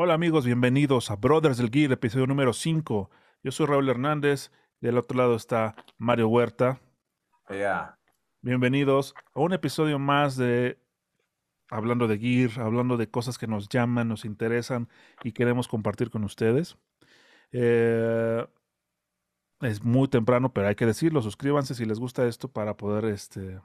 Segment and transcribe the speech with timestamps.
[0.00, 3.10] Hola amigos, bienvenidos a Brothers del Gear, episodio número 5.
[3.42, 6.80] Yo soy Raúl Hernández, del otro lado está Mario Huerta.
[7.50, 7.98] Ya.
[8.40, 10.78] Bienvenidos a un episodio más de
[11.68, 14.88] hablando de Gear, hablando de cosas que nos llaman, nos interesan
[15.24, 16.78] y queremos compartir con ustedes.
[17.50, 18.46] Eh,
[19.60, 23.60] es muy temprano, pero hay que decirlo, suscríbanse si les gusta esto para poder este,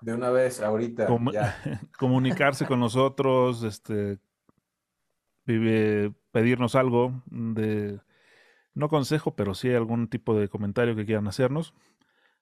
[0.00, 1.06] De una vez, ahorita.
[1.32, 1.56] ya.
[1.98, 4.18] comunicarse con nosotros, este,
[5.46, 8.00] vive- pedirnos algo de,
[8.74, 11.74] no consejo, pero sí algún tipo de comentario que quieran hacernos.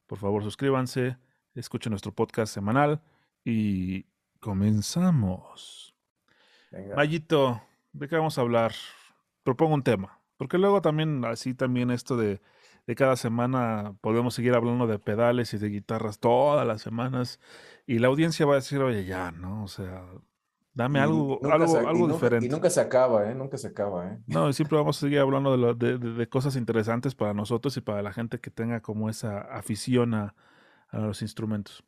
[0.06, 1.18] Por favor, suscríbanse,
[1.54, 3.02] escuchen nuestro podcast semanal
[3.44, 4.06] y
[4.40, 5.94] comenzamos.
[6.70, 6.96] Venga.
[6.96, 8.72] Mayito, ¿de qué vamos a hablar?
[9.42, 12.40] Propongo un tema, porque luego también, así también esto de,
[12.88, 17.38] de cada semana podemos seguir hablando de pedales y de guitarras todas las semanas
[17.86, 19.62] y la audiencia va a decir, oye, ya, ¿no?
[19.62, 20.06] O sea,
[20.72, 22.46] dame algo, algo, se- diferente.
[22.46, 23.34] Y nunca se acaba, ¿eh?
[23.34, 24.18] Nunca se acaba, ¿eh?
[24.26, 27.34] No, y siempre vamos a seguir hablando de, lo- de- de- de cosas interesantes para
[27.34, 30.34] nosotros y para la gente que tenga como esa afición a,
[30.88, 31.84] a los instrumentos.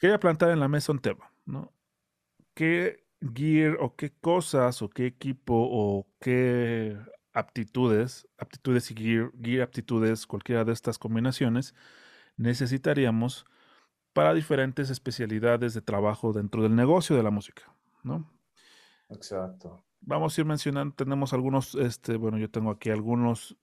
[0.00, 1.72] Quería plantar en la mesa un tema, ¿no?
[2.54, 6.96] ¿Qué gear o qué cosas o qué equipo o qué
[7.34, 11.74] aptitudes, aptitudes y gear, gear aptitudes, cualquiera de estas combinaciones,
[12.36, 13.44] necesitaríamos
[14.12, 17.74] para diferentes especialidades de trabajo dentro del negocio de la música,
[18.04, 18.30] ¿no?
[19.10, 19.84] Exacto.
[20.00, 23.56] Vamos a ir mencionando, tenemos algunos, este, bueno, yo tengo aquí algunos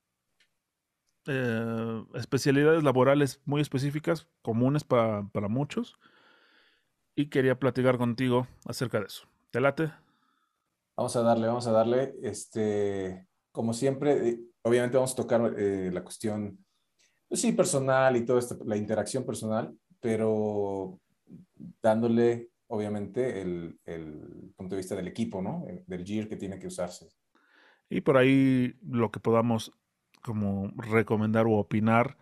[1.27, 5.97] eh, especialidades laborales muy específicas, comunes para, para muchos,
[7.16, 9.27] y quería platicar contigo acerca de eso.
[9.52, 9.92] ¿Te late?
[10.97, 12.16] Vamos a darle, vamos a darle.
[12.22, 16.63] Este, como siempre, eh, obviamente vamos a tocar eh, la cuestión,
[17.27, 20.99] pues sí, personal y todo esto, la interacción personal, pero
[21.81, 25.65] dándole, obviamente, el, el punto de vista del equipo, ¿no?
[25.67, 27.09] El- del gear que tiene que usarse.
[27.89, 29.73] Y por ahí lo que podamos
[30.21, 32.17] como recomendar o opinar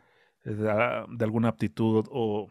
[0.46, 2.48] eh, de, a- de alguna aptitud o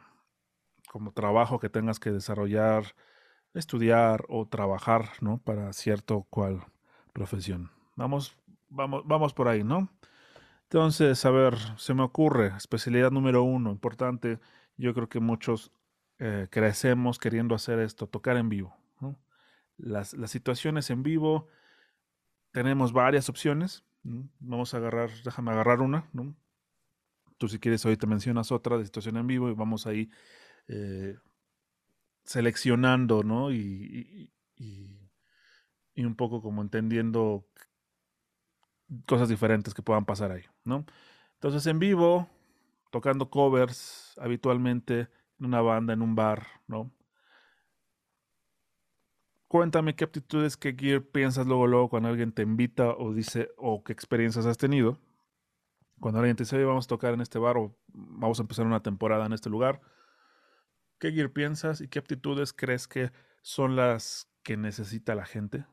[0.91, 2.95] como trabajo que tengas que desarrollar,
[3.55, 5.39] estudiar o trabajar, ¿no?
[5.39, 6.65] Para cierto cual
[7.13, 7.71] profesión.
[7.97, 8.37] Vamos,
[8.69, 9.91] vamos, vamos por ahí, ¿no?
[10.65, 14.39] Entonces, a ver, se me ocurre, especialidad número uno, importante,
[14.77, 15.73] yo creo que muchos
[16.19, 18.77] eh, crecemos queriendo hacer esto, tocar en vivo.
[19.79, 21.47] Las, las situaciones en vivo,
[22.51, 23.85] tenemos varias opciones.
[24.41, 26.35] Vamos a agarrar, déjame agarrar una, ¿no?
[27.39, 30.11] Tú si quieres ahorita mencionas otra de situación en vivo y vamos ahí
[30.67, 31.17] eh,
[32.25, 33.53] seleccionando, ¿no?
[33.53, 35.11] Y- y-
[35.95, 37.47] y un poco como entendiendo
[39.07, 40.85] cosas diferentes que puedan pasar ahí, ¿no?
[41.35, 42.29] Entonces en vivo,
[42.91, 46.91] tocando covers habitualmente en una banda, en un bar, ¿no?
[49.49, 53.83] Cuéntame qué aptitudes, qué gear piensas luego, luego cuando alguien te invita o dice, o
[53.83, 54.99] qué experiencias has tenido.
[56.01, 58.67] Cuando alguien te dice, "Oye, vamos a tocar en este bar o vamos a empezar
[58.67, 59.81] una temporada en este lugar.
[60.99, 63.13] ¿Qué gear piensas y qué aptitudes crees que
[63.43, 65.65] son las que necesita la gente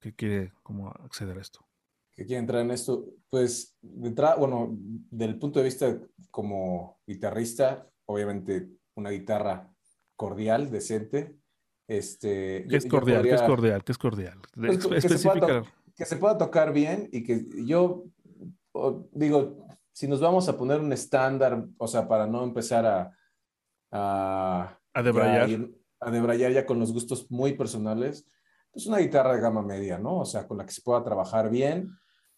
[0.00, 1.66] que quiere como acceder a esto?
[2.16, 4.68] Que quiere entrar en esto, pues de entrada, bueno,
[5.10, 5.98] del punto de vista
[6.30, 9.68] como guitarrista, obviamente una guitarra
[10.16, 11.36] cordial, decente.
[11.88, 13.22] Este, ¿Qué yo- es cordial?
[13.22, 13.84] ¿Qué es podría- cordial?
[13.84, 14.38] ¿Qué es cordial?
[14.54, 15.64] Pues, que se pueda
[15.96, 18.04] que se tocar bien y que yo
[19.12, 23.16] digo, si nos vamos a poner un estándar, o sea, para no empezar a,
[23.92, 25.48] a, A debrayar.
[25.48, 25.58] ya
[26.00, 28.26] a debrayar ya con los gustos muy personales,
[28.72, 30.18] pues una guitarra de gama media, ¿no?
[30.18, 31.90] O sea, con la que se pueda trabajar bien.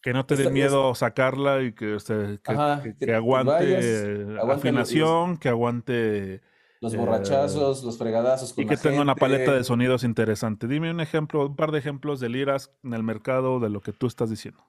[0.06, 3.14] Que no te dé miedo sacarla y que, este, que, Ajá, que- que que te
[3.16, 6.42] aguante vayas, eh, los- afinación, que aguante
[6.80, 10.68] Los Eh, borrachazos, los fregadazos con y que tenga una paleta de sonidos interesante.
[10.68, 13.92] Dime un ejemplo, un par de ejemplos de liras en el mercado de lo que
[13.92, 14.62] tú estás diciendo.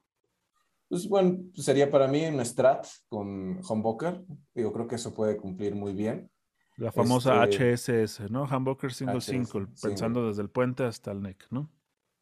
[0.90, 4.24] Pues bueno, sería para mí un Strat con humbucker.
[4.56, 6.32] Digo, creo que eso puede cumplir muy bien.
[6.78, 8.46] La famosa Este- HSS, ¿no?
[8.46, 9.68] Humbucker Single HS, Single, single.
[9.84, 11.70] pensando desde el puente hasta el neck, ¿no?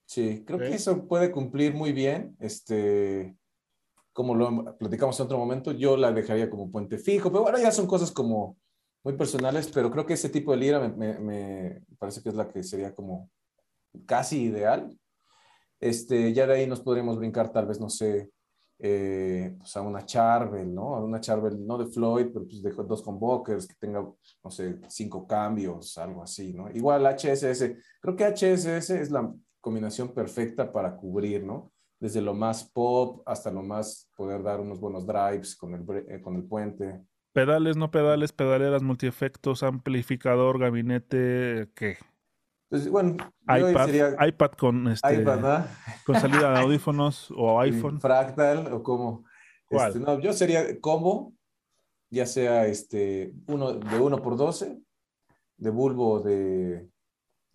[0.05, 2.35] Sí, creo que eso puede cumplir muy bien.
[2.39, 3.35] Este,
[4.13, 7.71] como lo platicamos en otro momento, yo la dejaría como puente fijo, pero bueno, ya
[7.71, 8.57] son cosas como
[9.03, 12.35] muy personales, pero creo que ese tipo de lira me, me- me parece que es
[12.35, 13.31] la que sería como
[14.07, 14.97] casi ideal.
[15.79, 18.31] Este, ya de ahí nos podríamos brincar tal vez, no sé,
[18.79, 20.95] eh, pues a una Charvel, ¿no?
[20.95, 24.79] A una Charvel, no de Floyd, pero pues de dos convokers, que tenga, no sé,
[24.89, 26.69] cinco cambios, algo así, ¿no?
[26.71, 29.33] Igual HSS, creo que HSS es la
[29.65, 31.71] combinación perfecta para cubrir, ¿no?
[31.99, 36.21] desde lo más pop hasta lo más poder dar unos buenos drives con el, eh,
[36.21, 37.01] con el puente.
[37.33, 41.97] Pedales, no pedales, pedaleras, multiefectos, amplificador, gabinete, ¿qué?
[42.69, 45.23] Pues, bueno, iPad, iPad con este,
[46.05, 47.99] con salida de audífonos o iPhone.
[47.99, 49.25] Fractal o como.
[49.69, 51.33] Este, no, yo sería combo,
[52.09, 54.79] ya sea este uno de 1 por 12,
[55.57, 56.87] de bulbo de,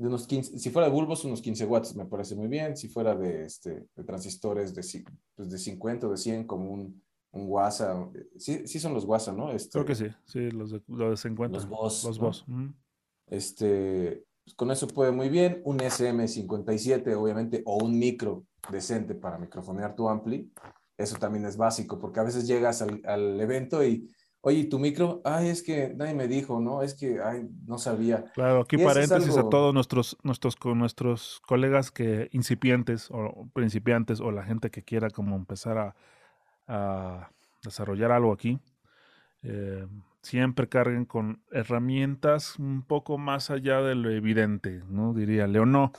[0.00, 2.88] de, unos 15, si fuera de bulbos unos 15 watts me parece muy bien, si
[2.88, 5.04] fuera de, este, de transistores de,
[5.36, 7.02] pues de 50 o de 100 como un,
[7.32, 9.52] un WASA, sí, sí son los WASA, ¿no?
[9.52, 11.56] Este, Creo que sí, sí, los de, los de 50.
[11.56, 12.04] Los BOS.
[12.04, 12.44] Los BOS.
[13.26, 15.62] Este, pues, con eso puede muy bien.
[15.64, 20.52] Un SM57, obviamente, o un micro decente para microfonear tu ampli.
[20.96, 24.10] Eso también es básico, porque a veces llegas al, al evento y,
[24.42, 25.20] oye, tu micro?
[25.24, 26.82] Ay, es que nadie me dijo, ¿no?
[26.82, 28.24] Es que, ay, no sabía.
[28.34, 34.44] Claro, aquí paréntesis a todos nuestros, nuestros, nuestros colegas que incipientes o principiantes o la
[34.44, 35.94] gente que quiera como empezar a,
[36.66, 37.30] a
[37.62, 38.58] desarrollar algo aquí.
[39.42, 39.86] Eh,
[40.22, 45.14] siempre carguen con herramientas un poco más allá de lo evidente, ¿no?
[45.14, 45.92] Diría Leonó.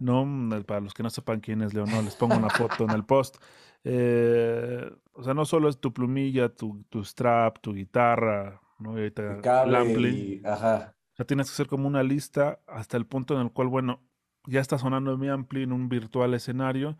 [0.00, 0.24] ¿no?
[0.24, 3.04] Mm, para los que no sepan quién es Leonó, les pongo una foto en el
[3.04, 3.36] post.
[3.84, 8.98] Eh, o sea, no solo es tu plumilla, tu, tu strap, tu guitarra, ¿no?
[9.02, 9.12] Y
[9.44, 10.42] ampli.
[10.44, 10.94] ajá.
[11.12, 14.02] O sea, tienes que hacer como una lista hasta el punto en el cual, bueno,
[14.46, 16.96] ya está sonando mi ampli en un virtual escenario.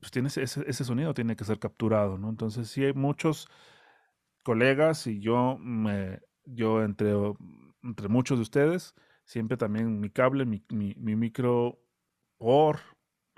[0.00, 2.28] Pues tienes ese, ese sonido tiene que ser capturado, ¿no?
[2.28, 3.48] Entonces, sí hay muchos
[4.42, 7.12] colegas y yo, me, yo entre,
[7.82, 8.94] entre muchos de ustedes,
[9.24, 11.78] siempre también mi cable, mi, mi, micro,
[12.38, 12.80] por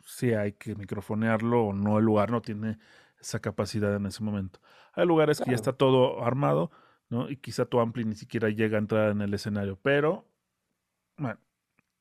[0.05, 2.79] si hay que microfonearlo o no, el lugar no tiene
[3.20, 4.61] esa capacidad en ese momento.
[4.93, 6.70] Hay lugares que ya está todo armado,
[7.08, 7.31] ¿no?
[7.31, 10.26] Y quizá tu ampli ni siquiera llega a entrar en el escenario, pero,
[11.17, 11.38] bueno,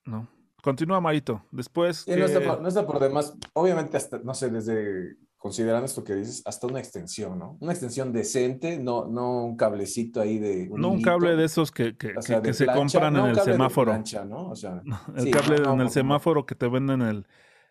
[0.05, 0.27] ¿no?
[0.61, 1.45] Continúa, Marito.
[1.51, 2.07] Después.
[2.07, 3.33] no, está no, está por, demás.
[3.53, 7.57] Obviamente, hasta, no sé, desde considerando esto que dices, hasta una extensión, ¿no?
[7.61, 10.69] Una extensión decente, no, no un cablecito ahí de...
[10.69, 12.13] no un cable de esos que, que,
[12.43, 13.91] que, se compran en el semáforo.
[13.91, 14.49] Plancha, ¿no?
[14.49, 14.83] o sea,
[15.15, 17.25] el cable en el semáforo que te venden el...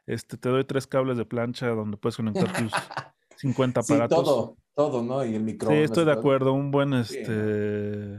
[0.08, 2.72] Este, te doy tres cables de plancha donde puedes conectar tus
[3.36, 4.18] 50 aparatos.
[4.18, 5.22] Sí, todo, todo, ¿no?
[5.22, 5.78] Y el micrófono.
[5.78, 6.54] Sí, estoy de acuerdo.
[6.54, 8.18] Un buen, este...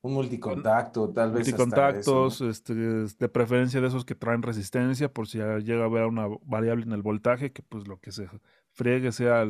[0.00, 1.46] Un multicontacto, tal vez.
[1.46, 6.28] Multicontactos, este, de preferencia de esos que traen resistencia, por si llega a haber una
[6.42, 8.30] variable en el voltaje, que pues lo que se
[8.72, 9.44] friegue sea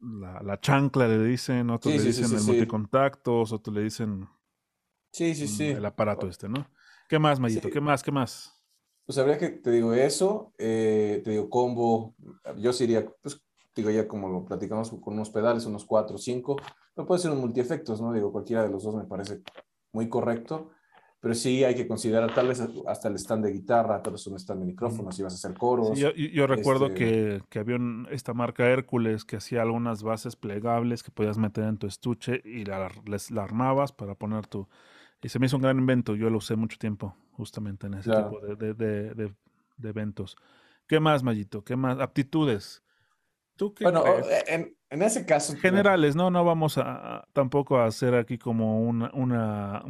[0.00, 4.26] la, chancla, le dicen, otros le dicen el multicontactos, otros le dicen
[5.12, 5.66] sí, sí, sí.
[5.66, 6.66] el aparato este, ¿no?
[7.08, 7.68] ¿Qué más, Mayito?
[7.68, 8.02] ¿Qué más?
[8.02, 8.55] ¿Qué más?
[9.06, 12.16] Pues habría que, te digo eso, eh, te digo combo,
[12.58, 13.40] yo sería, pues
[13.74, 16.56] digo ya como lo platicamos con unos pedales, unos cuatro o cinco,
[16.92, 18.12] pero puede ser un multiefectos, ¿no?
[18.12, 19.42] Digo, cualquiera de los dos me parece
[19.92, 20.70] muy correcto,
[21.20, 24.36] pero sí hay que considerar tal vez hasta el stand de guitarra, tal vez un
[24.36, 25.96] stand de micrófonos, si vas a hacer coros.
[25.96, 27.78] yo, recuerdo este que, que, había
[28.10, 32.64] esta marca Hércules que hacía algunas bases plegables que podías meter en tu estuche y
[32.64, 34.66] la, les, la armabas para poner tu...
[35.22, 38.10] Y se me hizo un gran invento, yo lo usé mucho tiempo justamente en ese
[38.10, 40.36] tipo de, de, de, eventos.
[40.86, 41.62] ¿Qué más, Mayito?
[41.62, 41.98] ¿Qué más?
[42.00, 42.82] Aptitudes.
[43.56, 44.04] ¿Tú qué bueno,
[44.46, 45.56] en, en ese caso.
[45.56, 49.82] Generales, no, no vamos a, tampoco a hacer aquí como una, una,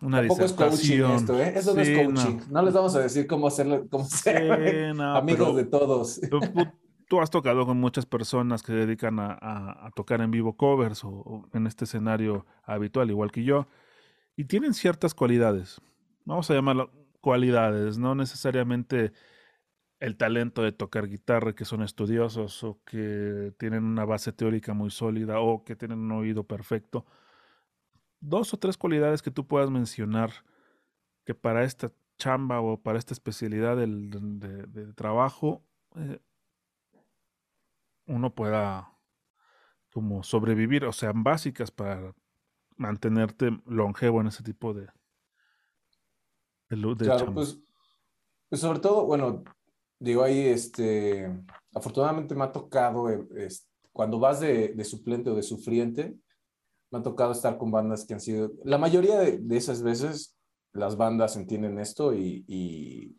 [0.00, 1.52] una Tampoco es coaching esto, ¿eh?
[1.54, 2.40] Eso no es coaching.
[2.50, 2.62] No.
[2.62, 6.20] les vamos a decir cómo hacerlo, cómo ser amigos de todos.
[7.08, 11.04] Tú, has tocado con muchas personas que se dedican a, a, tocar en vivo covers
[11.04, 13.66] o, en este escenario habitual, igual que yo,
[14.36, 15.80] y tienen ciertas cualidades.
[16.24, 19.12] Vamos a llamarlo cualidades, no necesariamente
[20.00, 24.90] el talento de tocar guitarra, que son estudiosos o que tienen una base teórica muy
[24.90, 27.06] sólida o que tienen un oído perfecto.
[28.20, 30.32] Dos o tres cualidades que tú puedas mencionar
[31.24, 35.64] que para esta chamba o para esta especialidad del, de, trabajo
[35.96, 36.18] eh,
[38.06, 38.92] uno pueda
[39.92, 42.14] como sobrevivir, o sean básicas para
[42.82, 44.88] mantenerte longevo en ese tipo de,
[46.68, 47.60] de, claro, pues,
[48.48, 49.44] pues sobre todo, bueno,
[49.98, 51.30] digo ahí, este,
[51.74, 53.48] afortunadamente me ha tocado, eh,
[53.92, 56.16] cuando vas de, suplente o de sufriente,
[56.90, 60.36] me ha tocado estar con bandas que han sido, la mayoría de, esas veces
[60.72, 63.16] las bandas entienden esto y,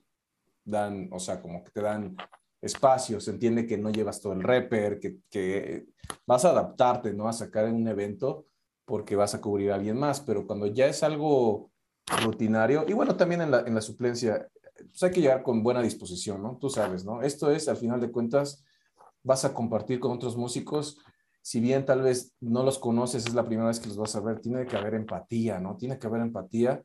[0.66, 2.16] dan, o sea, como que te dan
[2.62, 5.86] espacio, se entiende que no llevas todo el rapper, que, que
[6.26, 7.28] vas a adaptarte, ¿no?
[7.28, 8.46] A sacar en un evento
[8.86, 11.72] porque vas a cubrir a alguien más, pero cuando ya es algo
[12.24, 15.82] rutinario, y bueno, también en la, en la suplencia, pues hay que llegar con buena
[15.82, 16.58] disposición, ¿no?
[16.60, 17.22] Tú sabes, ¿no?
[17.22, 18.64] Esto es, al final de cuentas,
[19.24, 21.00] vas a compartir con otros músicos,
[21.42, 24.22] si bien tal vez no los conoces, es la primera vez que los vas a
[24.22, 25.76] ver, tiene que haber empatía, ¿no?
[25.76, 26.82] Tiene que haber empatía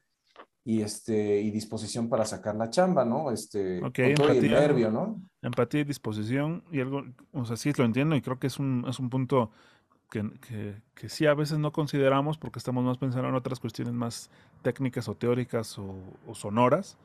[0.64, 3.30] y, este, y disposición para sacar la chamba, ¿no?
[3.30, 5.22] Este, okay, con todo el nervio, ¿no?
[5.42, 8.84] Empatía y disposición, y algo, o sea, sí lo entiendo y creo que es un,
[8.88, 9.52] es un punto
[10.10, 13.94] que, que, que, sí a veces no consideramos porque estamos más pensando en otras cuestiones
[13.94, 14.30] más
[14.62, 15.94] técnicas o teóricas o,
[16.26, 16.96] o sonoras.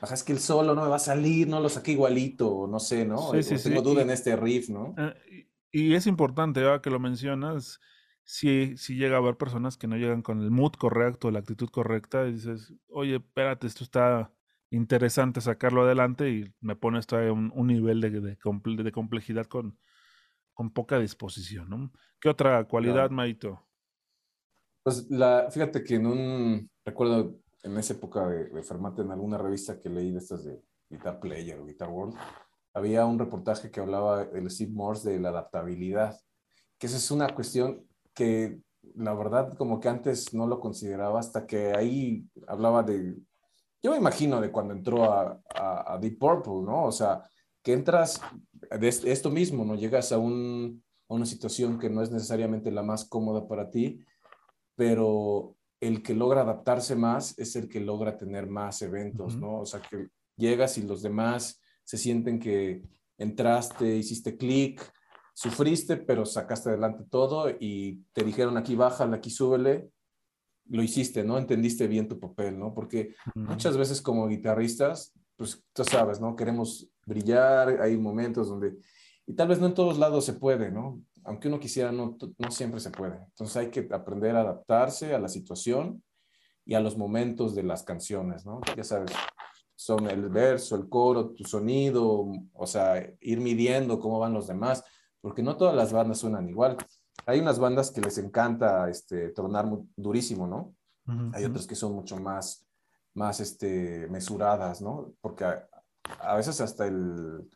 [0.00, 2.80] Ajá, es que el solo no me va a salir, no lo saqué igualito, no
[2.80, 3.32] sé, ¿no?
[3.32, 4.94] Sí, sí, tengo duda en este riff, ¿no?
[4.98, 7.80] Eh, y, y, es importante, ahora que lo mencionas,
[8.24, 11.68] si, si llega a haber personas que no llegan con el mood correcto, la actitud
[11.68, 14.32] correcta, y dices, oye, espérate, esto está
[14.70, 19.46] interesante sacarlo adelante y me pone esto a un, un nivel de, de, de, complejidad
[19.46, 19.78] con,
[20.54, 21.92] con poca disposición, ¿no?
[22.20, 23.14] ¿Qué otra cualidad, claro.
[23.14, 23.66] Maito?
[24.82, 29.38] Pues la, fíjate que en un, recuerdo en esa época de, de Fermate, en alguna
[29.38, 32.16] revista que leí de estas de Guitar Player o Guitar World,
[32.74, 36.18] había un reportaje que hablaba el Steve Morse de la adaptabilidad,
[36.78, 38.60] que esa es una cuestión que
[38.96, 43.16] la verdad como que antes no lo consideraba hasta que ahí hablaba de,
[43.82, 46.84] yo me imagino de cuando entró a, a, a Deep Purple, ¿no?
[46.84, 47.22] O sea,
[47.62, 48.20] que entras
[48.78, 49.74] de esto mismo, ¿no?
[49.74, 54.00] Llegas a, un, a una situación que no es necesariamente la más cómoda para ti,
[54.74, 59.40] pero el que logra adaptarse más es el que logra tener más eventos, uh -huh.
[59.40, 59.60] ¿no?
[59.60, 62.82] O sea, que llegas y los demás se sienten que
[63.18, 64.80] entraste, hiciste clic,
[65.34, 69.88] sufriste, pero sacaste adelante todo y te dijeron aquí bájale, aquí súbele,
[70.68, 71.38] lo hiciste, ¿no?
[71.38, 72.72] Entendiste bien tu papel, ¿no?
[72.72, 73.48] Porque uh -huh.
[73.48, 75.12] muchas veces como guitarristas,
[75.42, 76.36] pues tú sabes, ¿no?
[76.36, 78.78] Queremos brillar, hay momentos donde,
[79.26, 81.02] y tal vez no en todos lados se puede, ¿no?
[81.24, 83.16] Aunque uno quisiera, no, no siempre se puede.
[83.16, 86.02] Entonces hay que aprender a adaptarse a la situación
[86.64, 88.60] y a los momentos de las canciones, ¿no?
[88.76, 89.10] Ya sabes,
[89.74, 94.84] son el verso, el coro, tu sonido, o sea, ir midiendo cómo van los demás
[95.20, 96.76] porque no todas las bandas suenan igual.
[97.26, 100.74] Hay unas bandas que les encanta este, tornar muy, durísimo, ¿no?
[101.06, 101.30] Uh -huh.
[101.34, 102.66] Hay otras que son mucho más,
[103.14, 105.14] más este, mesuradas, ¿no?
[105.20, 107.48] Porque a, veces hasta el,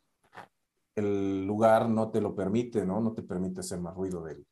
[0.95, 3.01] el lugar no te lo permite, ¿no?
[3.01, 4.45] No te permite hacer más ruido de,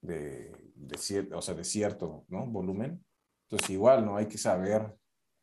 [0.00, 2.46] de, cierto, o sea, de cierto, ¿no?
[2.46, 3.04] Volumen.
[3.44, 4.16] Entonces, igual, ¿no?
[4.16, 4.94] Hay que saber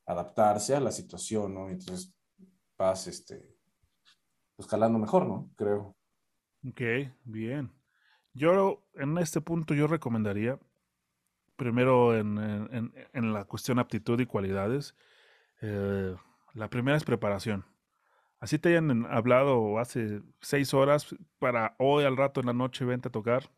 [0.06, 1.70] adaptarse a la situación, ¿no?
[1.70, 2.14] Entonces,
[2.78, 3.56] vas, este,
[4.56, 5.50] pues jalando mejor, ¿no?
[5.56, 5.96] Creo.
[6.68, 6.82] Ok,
[7.24, 7.72] bien.
[8.34, 10.60] Yo en este punto yo recomendaría,
[11.56, 14.96] primero en, en, en la cuestión aptitud y cualidades,
[15.62, 16.16] eh,
[16.54, 17.66] la primera es preparación.
[18.40, 23.08] Así te hayan hablado hace seis horas para hoy al rato en la noche vente
[23.08, 23.50] a tocar,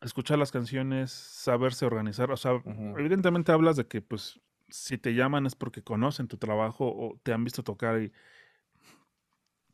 [0.00, 2.30] escuchar las canciones, saberse organizar.
[2.30, 2.98] O sea, uh -huh.
[3.00, 7.32] evidentemente hablas de que pues si te llaman es porque conocen tu trabajo o te
[7.32, 8.12] han visto tocar y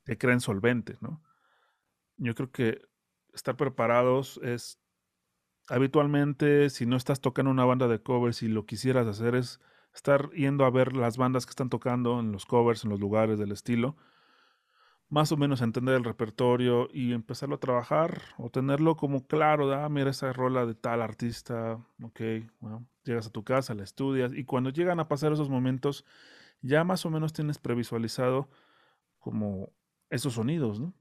[0.04, 1.22] te creen solvente, ¿no?
[2.16, 2.80] yo creo que
[3.32, 4.80] estar preparados es
[5.68, 9.60] habitualmente, si no estás tocando una banda de covers y lo quisieras hacer es
[9.94, 13.38] estar yendo a ver las bandas que están tocando en los covers, en los lugares
[13.38, 13.96] del estilo,
[15.08, 19.76] más o menos entender el repertorio y empezarlo a trabajar o tenerlo como claro, de,
[19.76, 22.20] ah, mira esa rola de tal artista, ok,
[23.04, 26.04] llegas a tu casa, la estudias y cuando llegan a pasar esos momentos
[26.62, 28.48] ya más o menos tienes previsualizado
[29.18, 29.70] como
[30.10, 30.94] esos sonidos, ¿no?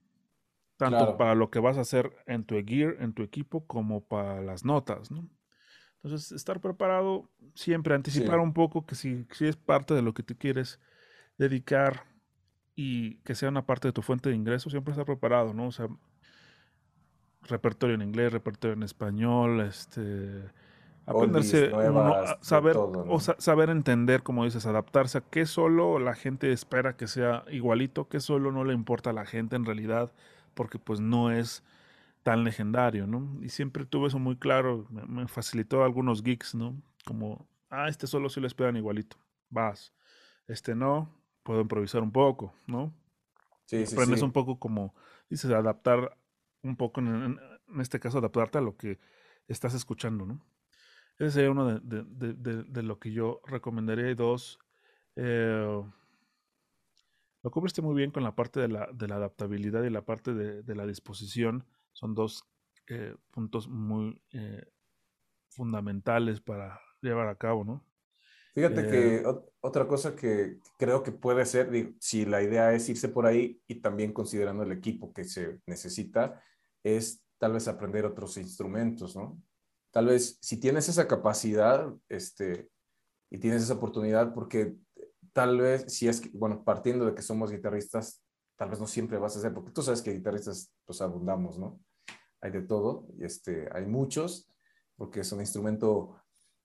[0.78, 1.18] Tanto claro.
[1.18, 4.66] para lo que vas a hacer en tu gear, en tu equipo, como para las
[4.66, 5.30] notas, ¿no?
[6.02, 8.42] Entonces, estar preparado, siempre anticipar sí.
[8.42, 10.80] un poco que si, si, es parte de lo que te quieres
[11.38, 12.06] dedicar
[12.76, 15.68] y que sea una parte de tu fuente de ingresos, siempre estar preparado, ¿no?
[15.68, 15.88] O sea,
[17.44, 20.44] repertorio en inglés, repertorio en español, este
[21.06, 23.14] aprenderse nuevas, uno, saber todo, ¿no?
[23.14, 27.44] o sa saber entender como dices adaptarse a qué solo la gente espera que sea
[27.52, 30.14] igualito qué solo no le importa a la gente en realidad
[30.54, 31.64] porque pues no es
[32.24, 33.38] tan legendario, ¿no?
[33.42, 36.82] Y siempre tuve eso muy claro, me, me facilitó algunos geeks, ¿no?
[37.06, 39.18] Como, ah, este solo si lo esperan igualito,
[39.50, 39.94] vas.
[40.48, 41.10] Este no,
[41.44, 42.94] puedo improvisar un poco, ¿no?
[43.66, 44.26] Sí, sí, Aprendes sí.
[44.26, 44.96] un poco como,
[45.30, 46.18] dices, adaptar
[46.62, 49.00] un poco, en, en, este caso, adaptarte a lo que
[49.48, 50.42] estás escuchando, ¿no?
[51.18, 54.10] Ese sería uno de, de, de, de, de lo que yo recomendaría.
[54.10, 54.60] Y dos,
[55.16, 55.84] eh,
[57.44, 60.34] lo cubriste muy bien con la parte de la, de la adaptabilidad y la parte
[60.34, 61.66] de, de la disposición.
[61.92, 62.44] Son dos
[62.88, 64.66] eh, puntos muy eh,
[65.50, 67.86] fundamentales para llevar a cabo, ¿no?
[68.54, 69.24] Fíjate eh, que
[69.62, 73.62] otra cosa que creo que puede ser, digo, si la idea es irse por ahí
[73.68, 76.42] y también considerando el equipo que se necesita,
[76.84, 79.42] es tal vez aprender otros instrumentos, ¿no?
[79.92, 82.70] Tal vez si tienes esa capacidad este,
[83.30, 84.76] y tienes esa oportunidad, porque
[85.34, 88.24] tal vez, si es que, bueno, partiendo de que somos guitarristas,
[88.56, 91.80] tal vez no siempre vas a ser, porque tú sabes que guitarristas pues abundamos, ¿no?
[92.42, 94.50] Hay de todo, y este, hay muchos,
[94.96, 96.16] porque es un instrumento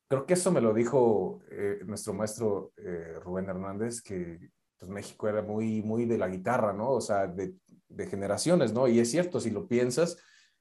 [0.08, 5.28] creo que eso me lo dijo eh, nuestro maestro eh, Rubén Hernández, que pues, México
[5.28, 6.90] era muy, muy de la guitarra, ¿no?
[6.90, 7.54] O sea, de,
[7.88, 8.88] de generaciones, ¿no?
[8.88, 10.16] Y es cierto, si lo piensas,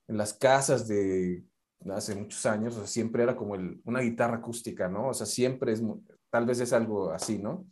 [0.07, 1.45] en las casas de
[1.89, 5.09] hace muchos años, o sea, siempre era como el, una guitarra acústica, ¿no?
[5.09, 5.81] O sea, siempre es,
[6.29, 7.65] tal vez es algo así, ¿no?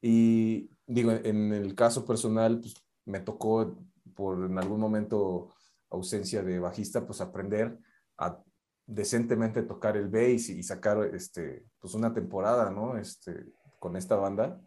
[0.00, 2.74] Y digo, en el caso personal, pues
[3.04, 3.76] me tocó
[4.14, 5.54] por en algún momento
[5.90, 7.78] ausencia de bajista, pues aprender
[8.18, 8.42] a
[8.86, 12.96] decentemente tocar el bass y sacar este, pues una temporada, ¿no?
[12.96, 13.44] Este,
[13.78, 14.60] con esta banda.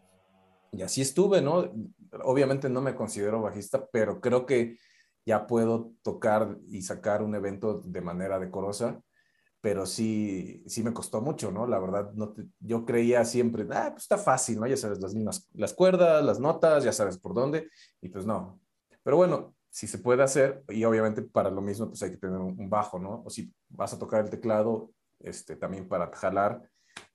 [0.72, 1.72] Y así estuve, ¿no?
[2.24, 4.78] Obviamente no me considero bajista, pero creo que
[5.26, 9.02] ya puedo tocar y sacar un evento de manera decorosa,
[9.62, 11.68] pero sí, sí me costó mucho, ¿no?
[11.68, 14.66] La verdad, no yo creía siempre, ah, pues está fácil, ¿no?
[14.66, 17.70] Ya sabes las mismas, las cuerdas, las notas, ya sabes por dónde,
[18.02, 18.60] y pues no.
[19.04, 22.40] Pero bueno, si se puede hacer, y obviamente para lo mismo, pues hay que tener
[22.40, 23.22] un, bajo, ¿no?
[23.24, 26.68] O si vas a tocar el teclado, este, también para jalar,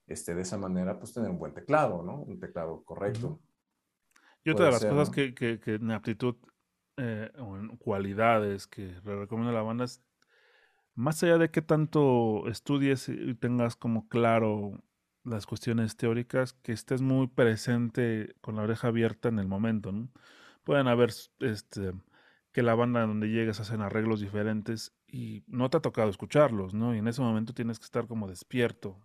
[0.07, 2.23] este, de esa manera, pues tener un buen teclado, ¿no?
[2.23, 3.41] Un teclado correcto.
[4.45, 6.37] Y otra de las cosas que, que, que, en aptitud
[6.97, 10.06] eh, o en cualidades que le recomiendo a la banda es,
[10.97, 14.83] más allá de que tanto estudies y tengas como claro
[15.25, 20.09] las cuestiones teóricas, que estés muy presente con la oreja abierta en el momento, ¿no?
[20.65, 21.11] Pueden haber
[21.41, 21.93] este,
[22.53, 26.95] que la banda donde llegues hacen arreglos diferentes y no te ha tocado escucharlos, ¿no?
[26.95, 28.99] Y en ese momento tienes que estar como despierto.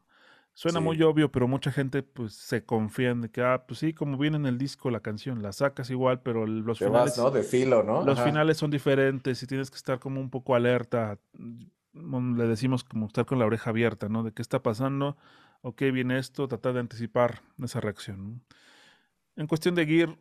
[0.54, 4.18] Suena muy obvio, pero mucha gente pues se confía en que, ah, pues sí, como
[4.18, 7.18] viene en el disco la canción, la sacas igual, pero los finales...
[7.18, 7.32] ¿no?
[7.32, 8.04] De filo, ¿no?
[8.04, 11.18] Los finales son diferentes y tienes que estar como un poco alerta.
[11.94, 14.24] Le decimos como estar con la oreja abierta, ¿no?
[14.24, 15.18] De qué está pasando,
[15.62, 18.44] ok, viene esto, tratar de anticipar esa reacción.
[19.36, 20.18] En cuestión de gear,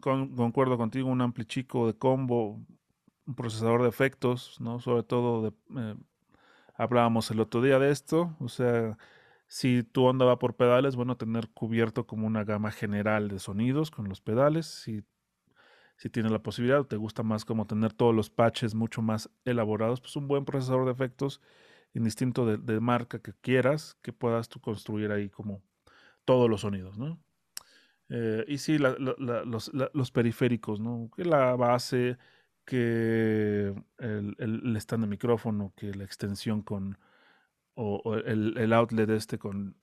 [0.00, 2.60] concuerdo contigo, un ampli chico de combo,
[3.26, 4.80] un procesador de efectos, ¿no?
[4.80, 5.94] Sobre todo, eh,
[6.76, 8.98] hablábamos el otro día de esto, o sea,
[9.46, 13.90] si tu onda va por pedales, bueno, tener cubierto como una gama general de sonidos
[13.90, 15.04] con los pedales, si,
[15.96, 20.00] si tienes la posibilidad, te gusta más como tener todos los patches mucho más elaborados,
[20.00, 21.40] pues un buen procesador de efectos,
[21.94, 25.62] indistinto de, marca que quieras, que puedas tú construir ahí como
[26.24, 27.20] todos los sonidos, ¿no?
[28.08, 31.10] Eh, y sí, los, periféricos, ¿no?
[31.16, 32.18] Que la base,
[32.64, 36.98] que el, stand de micrófono, que la extensión con,
[37.74, 39.76] o, el, outlet este con,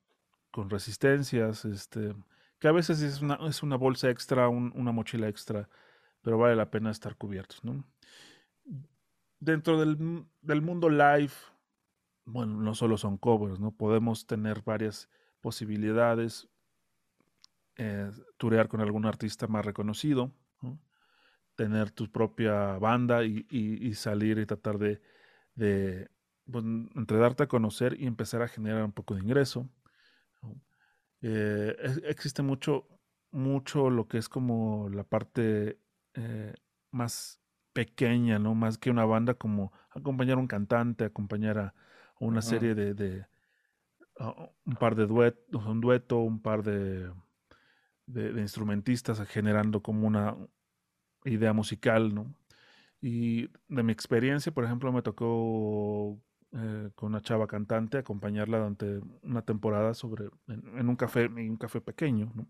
[0.51, 2.13] con, resistencias, este,
[2.59, 5.69] que a veces es una, es una bolsa extra, una mochila extra,
[6.21, 7.83] pero vale la pena estar cubiertos, ¿no?
[9.39, 11.31] Dentro del, del mundo live,
[12.25, 13.71] bueno, no solo son covers, ¿no?
[13.71, 15.09] Podemos tener varias
[15.41, 16.47] posibilidades
[17.77, 20.31] eh, turear con algún artista más reconocido,
[21.55, 25.01] tener tu propia banda y, salir y tratar de,
[25.55, 26.11] de
[26.51, 29.67] pues, entre darte a conocer y empezar a generar un poco de ingreso.
[31.21, 32.87] Eh, existe mucho,
[33.31, 35.79] mucho lo que es como la parte
[36.15, 36.53] eh,
[36.91, 37.39] más
[37.73, 38.55] pequeña, ¿no?
[38.55, 41.73] Más que una banda, como acompañar a un cantante, acompañar a,
[42.19, 43.25] una serie de, de
[44.65, 47.09] un par de duetos, un dueto, un par de
[48.13, 50.35] de, instrumentistas generando como una
[51.25, 52.33] idea musical, ¿no?
[53.01, 56.21] Y de mi experiencia, por ejemplo, me tocó
[56.51, 61.81] eh, con una chava cantante acompañarla durante una temporada sobre en, un café, un café
[61.81, 62.47] pequeño, ¿no?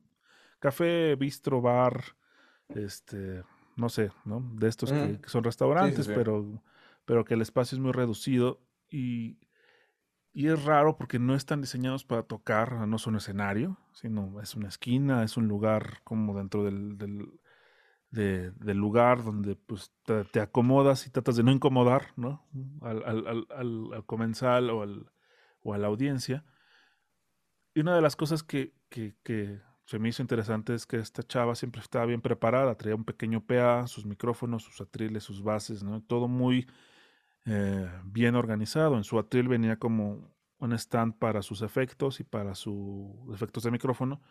[0.59, 2.03] Café, bistro, bar,
[2.69, 3.43] este,
[3.75, 4.41] no sé, ¿no?
[4.55, 6.61] De estos que, son restaurantes, pero
[7.05, 9.37] pero que el espacio es muy reducido y
[10.33, 14.69] y es raro porque no están diseñados para tocar, no son escenario, sino es una
[14.69, 16.97] esquina, es un lugar como dentro del,
[18.11, 22.47] del, lugar donde pues, te, acomodas y tratas de no incomodar ¿no?
[22.81, 24.85] Al, al, al, comensal o,
[25.63, 26.45] o, a la audiencia.
[27.73, 31.21] Y una de las cosas que, que, que, se me hizo interesante es que esta
[31.21, 35.83] chava siempre estaba bien preparada, traía un pequeño PA, sus micrófonos, sus atriles, sus bases,
[35.83, 36.01] ¿no?
[36.01, 36.65] todo muy
[37.43, 38.95] eh, bien organizado.
[38.95, 43.71] En su atril venía como un stand para sus efectos y para sus efectos de
[43.71, 44.21] micrófono,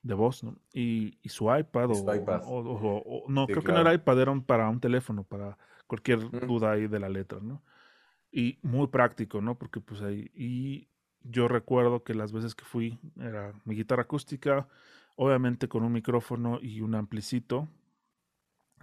[0.00, 0.56] de voz, ¿no?
[0.72, 5.58] Y, su iPad, o, no, creo que no era iPad, era para un teléfono, para
[5.86, 6.46] cualquier mm.
[6.46, 7.62] duda ahí de la letra, ¿no?
[8.30, 9.58] Y muy práctico, ¿no?
[9.58, 10.88] Porque pues ahí, y
[11.20, 14.66] yo recuerdo que las veces que fui, era mi guitarra acústica,
[15.16, 17.68] obviamente con un micrófono y un amplicito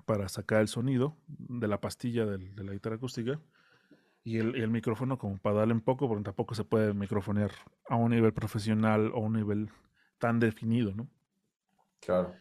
[0.06, 3.40] para sacar el sonido de la pastilla de la guitarra acústica
[4.24, 7.52] y el, micrófono como para darle un poco, porque tampoco se puede microfonear
[7.88, 9.70] a un nivel profesional o un nivel
[10.18, 11.08] tan definido, ¿no?
[12.00, 12.36] Claro.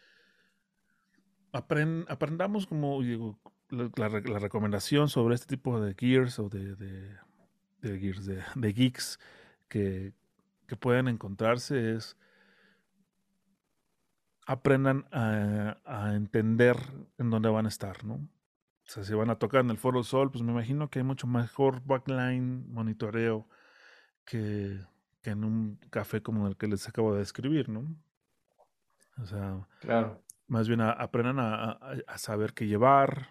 [1.52, 3.38] aprendamos como digo,
[3.70, 9.18] la, recomendación sobre este tipo de gears o de, de, gears, de, geeks
[9.68, 10.12] que,
[10.66, 12.16] que pueden encontrarse es
[14.48, 16.78] aprendan a, entender
[17.18, 18.14] en dónde van a estar, ¿no?
[18.14, 21.04] O sea, si van a tocar en el Foro Sol, pues me imagino que hay
[21.04, 23.46] mucho mejor backline, monitoreo,
[24.24, 24.80] que,
[25.22, 27.94] en un café como el que les acabo de describir, ¿no?
[29.18, 30.22] O sea, claro.
[30.46, 31.78] más bien aprendan a,
[32.16, 33.28] saber qué llevar,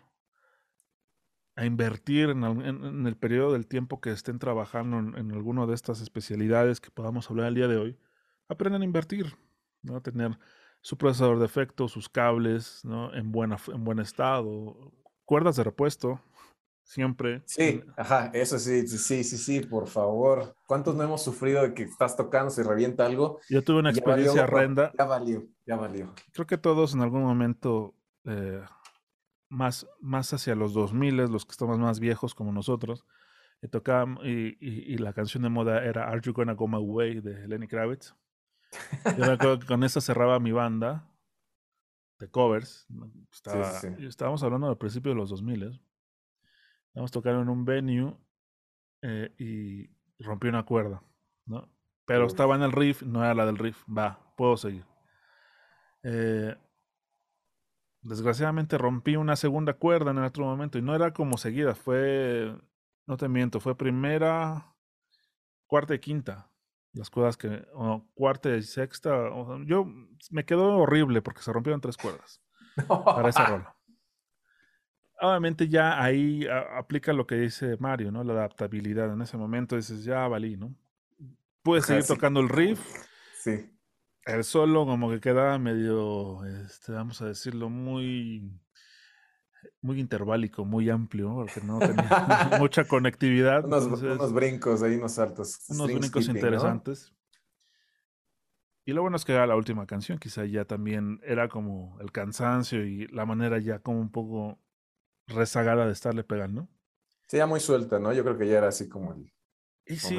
[1.56, 6.00] a invertir en, el periodo del tiempo que estén trabajando en, en alguna de estas
[6.00, 8.00] especialidades que podamos hablar el día de hoy.
[8.50, 9.36] Aprendan a invertir,
[9.82, 10.00] ¿no?
[10.04, 10.38] Tener
[10.88, 13.14] su procesador de efecto, sus cables, ¿no?
[13.14, 14.94] En, buena, en buen estado,
[15.26, 16.22] cuerdas de repuesto,
[16.82, 17.42] siempre.
[17.46, 20.56] Sí, ajá, eso sí, sí, sí, sí, por favor.
[20.66, 23.42] ¿Cuántos no hemos sufrido de que estás tocando, se revienta algo?
[23.50, 24.94] Yo tuve una experiencia horrenda.
[24.98, 26.14] Ya valió, ya valió.
[26.32, 28.64] Creo que todos en algún momento, eh,
[29.50, 33.04] más, más hacia los 2000, los que estamos más viejos como nosotros,
[33.62, 37.20] y, tocábamos, y, y, la canción de moda era Are You Gonna Go My Way
[37.20, 38.16] de Lenny Kravitz.
[39.18, 41.10] Yo recuerdo que con eso cerraba mi banda
[42.20, 42.88] de covers.
[44.00, 45.64] Estábamos hablando del principio de los 2000.
[45.64, 45.80] ¿eh?
[46.88, 48.18] Estábamos tocando en un venue
[49.02, 51.02] eh, y rompí una cuerda,
[51.46, 51.70] ¿no?
[52.06, 53.84] Pero estaba en el riff, no era la del riff.
[53.86, 54.86] Va, puedo seguir.
[56.04, 56.56] Eh,
[58.02, 62.56] desgraciadamente rompí una segunda cuerda en otro momento y no era como seguida, fue,
[63.06, 64.74] no te miento, fue primera,
[65.66, 66.50] cuarta y quinta
[66.98, 69.30] las cuerdas que, o cuarta y sexta,
[69.66, 69.86] yo
[70.32, 72.42] me quedó horrible porque se rompieron tres cuerdas
[72.88, 73.76] para esa rola.
[75.20, 78.24] Obviamente ya ahí aplica lo que dice Mario, ¿no?
[78.24, 79.12] La adaptabilidad.
[79.12, 80.76] En ese momento dices, ya valí, ¿no?
[81.64, 82.80] Puedes seguir tocando el riff.
[83.40, 83.74] Sí.
[84.26, 88.52] El solo como que quedaba medio, este, vamos a decirlo, muy
[89.82, 93.66] muy interválico, muy amplio, porque no tenía mucha conectividad.
[93.66, 95.60] Unos, brincos ahí, unos saltos.
[95.70, 97.14] Unos brincos interesantes.
[98.86, 102.12] Y lo bueno es que era la última canción, quizá ya también era como el
[102.14, 104.60] cansancio y la manera ya como un poco
[105.28, 106.70] rezagada de estarle pegando.
[107.28, 108.14] Sí, ya muy suelta, ¿no?
[108.14, 109.34] Yo creo que ya era así como el
[109.88, 110.16] y si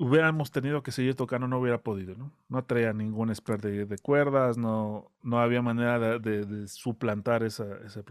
[0.00, 2.32] hubiéramos tenido que seguir tocando, no hubiera podido, ¿no?
[2.48, 8.02] No traía ningún spread de, cuerdas, no, no había manera de, suplantar esa, ese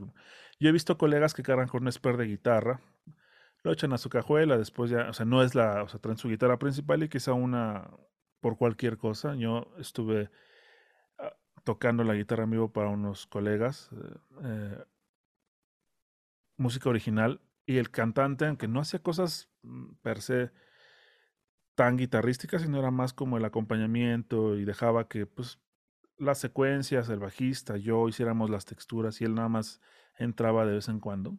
[0.60, 2.80] yo he visto colegas que cargan con un esper de guitarra,
[3.64, 6.18] lo echan a su cajuela, después ya, o sea, no es la, o sea, traen
[6.20, 7.90] su guitarra principal y quizá una
[8.40, 9.34] por cualquier cosa.
[9.36, 10.30] Yo estuve
[11.18, 14.84] ah, tocando la guitarra en vivo para unos colegas, eh, eh,
[16.58, 20.52] música original, y el cantante, aunque no hacía cosas mm, per se
[21.80, 25.62] tan guitarrísticas, sino era más como el acompañamiento y dejaba que, pues,
[26.18, 29.80] las secuencias, el bajista, yo hiciéramos las texturas y él nada más
[30.18, 31.38] entraba de vez en cuando.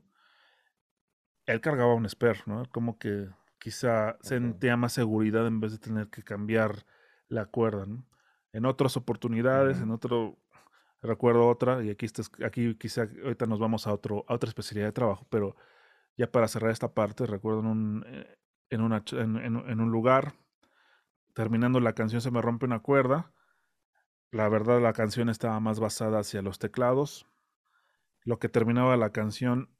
[1.45, 2.63] Él cargaba un spare, ¿no?
[2.73, 6.87] Como que quizá sentía más seguridad en vez de tener que cambiar
[7.29, 8.07] la cuerda, ¿no?
[8.55, 10.39] En otras oportunidades, en otro,
[11.03, 12.07] recuerdo otra, y aquí,
[12.43, 15.55] aquí quizá ahorita nos vamos a, otro, a otra especialidad de trabajo, pero
[16.17, 18.40] ya para cerrar esta parte, recuerdo en un, eh,
[18.71, 20.35] en, en un lugar,
[21.35, 23.33] terminando la canción se me rompe una cuerda,
[24.31, 27.27] la verdad la canción estaba más basada hacia los teclados,
[28.23, 29.71] lo que terminaba la canción,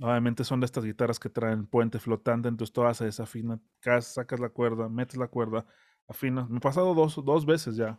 [0.00, 3.62] obviamente son de estas guitarras que traen puente flotante, entonces todas se desafinan,
[4.00, 5.66] sacas la cuerda, metes la cuerda,
[6.08, 6.48] afinas.
[6.48, 7.98] Me ha pasado dos, dos veces ya,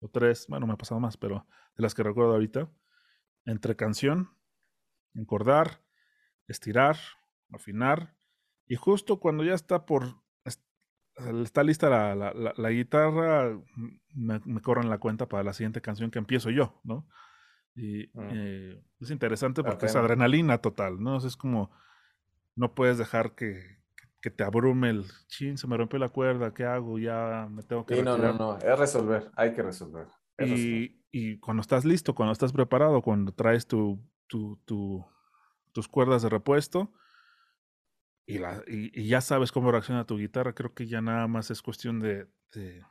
[0.00, 2.70] o tres, bueno, me ha pasado más, pero de las que recuerdo ahorita,
[3.44, 4.30] entre canción,
[5.14, 5.82] encordar,
[6.48, 6.96] estirar,
[7.52, 8.14] afinar,
[8.66, 10.04] y justo cuando ya está por,
[11.44, 13.58] está lista la, la, guitarra,
[14.14, 17.06] me, me corren la cuenta para la siguiente canción que empiezo yo, ¿no?
[17.74, 18.28] Y mm.
[18.32, 21.16] eh, es interesante porque es adrenalina total, ¿no?
[21.16, 21.70] es como,
[22.54, 23.78] no puedes dejar que,
[24.20, 26.98] que, te abrume el chin, se me rompió la cuerda, ¿qué hago?
[26.98, 27.96] Ya me tengo que.
[27.96, 30.06] Sí, no, no, no, es resolver, hay que resolver.
[30.38, 35.04] Y, y, cuando estás listo, cuando estás preparado, cuando traes tu, tu, tu
[35.72, 36.92] tus cuerdas de repuesto
[38.26, 41.62] y, la, y, ya sabes cómo reacciona tu guitarra, creo que ya nada más es
[41.62, 42.84] cuestión de, de,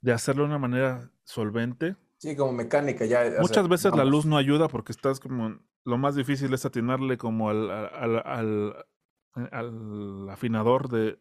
[0.00, 3.24] de hacerlo de una manera solvente Sí, como mecánica ya.
[3.40, 5.58] Muchas veces la luz no ayuda porque estás como.
[5.84, 8.86] Lo más difícil es atinarle como al, al, al,
[9.52, 11.18] al afinador de.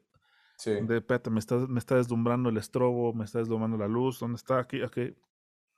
[0.57, 0.71] Sí.
[0.71, 4.37] De, espérate, me está, me está deslumbrando el estrobo, me está deslumbrando la luz, ¿dónde
[4.37, 4.59] está?
[4.59, 5.13] Aquí, aquí.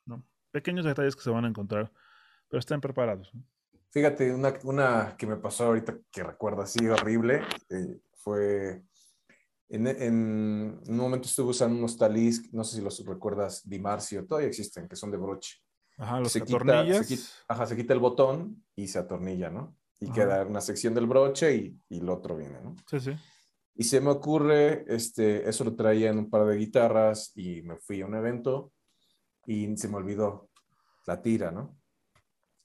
[0.05, 0.23] ¿no?
[0.51, 1.91] Pequeños detalles que se van a encontrar,
[2.47, 3.33] pero estén preparados.
[3.91, 8.83] Fíjate, una, una que me pasó ahorita que recuerdo así horrible, eh, fue
[9.69, 14.49] en, en, un momento estuve usando unos talís, no sé si los recuerdas, Dimarcio, todavía
[14.49, 15.57] existen, que son de broche.
[15.97, 19.75] Ajá, los se quita, se quita, ajá, se quita el botón y se atornilla, ¿no?
[19.99, 22.75] Y queda una sección del broche y, y el otro viene, ¿no?
[22.87, 23.11] Sí, sí.
[23.75, 27.77] Y se me ocurre, este, eso lo traía en un par de guitarras y me
[27.77, 28.73] fui a un evento
[29.45, 30.49] y se me olvidó
[31.07, 31.77] la tira, ¿no?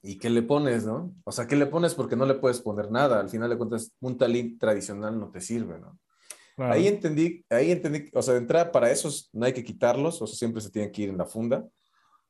[0.02, 1.14] ¿Y qué le pones, no?
[1.24, 1.94] O sea, ¿qué le pones?
[1.94, 3.20] Porque no le puedes poner nada.
[3.20, 5.98] Al final de cuentas, un talín tradicional no te sirve, ¿no?
[6.58, 10.26] Ahí entendí, ahí entendí, o sea, de entrada para esos no hay que quitarlos, o
[10.26, 11.66] sea, siempre se tienen que ir en la funda,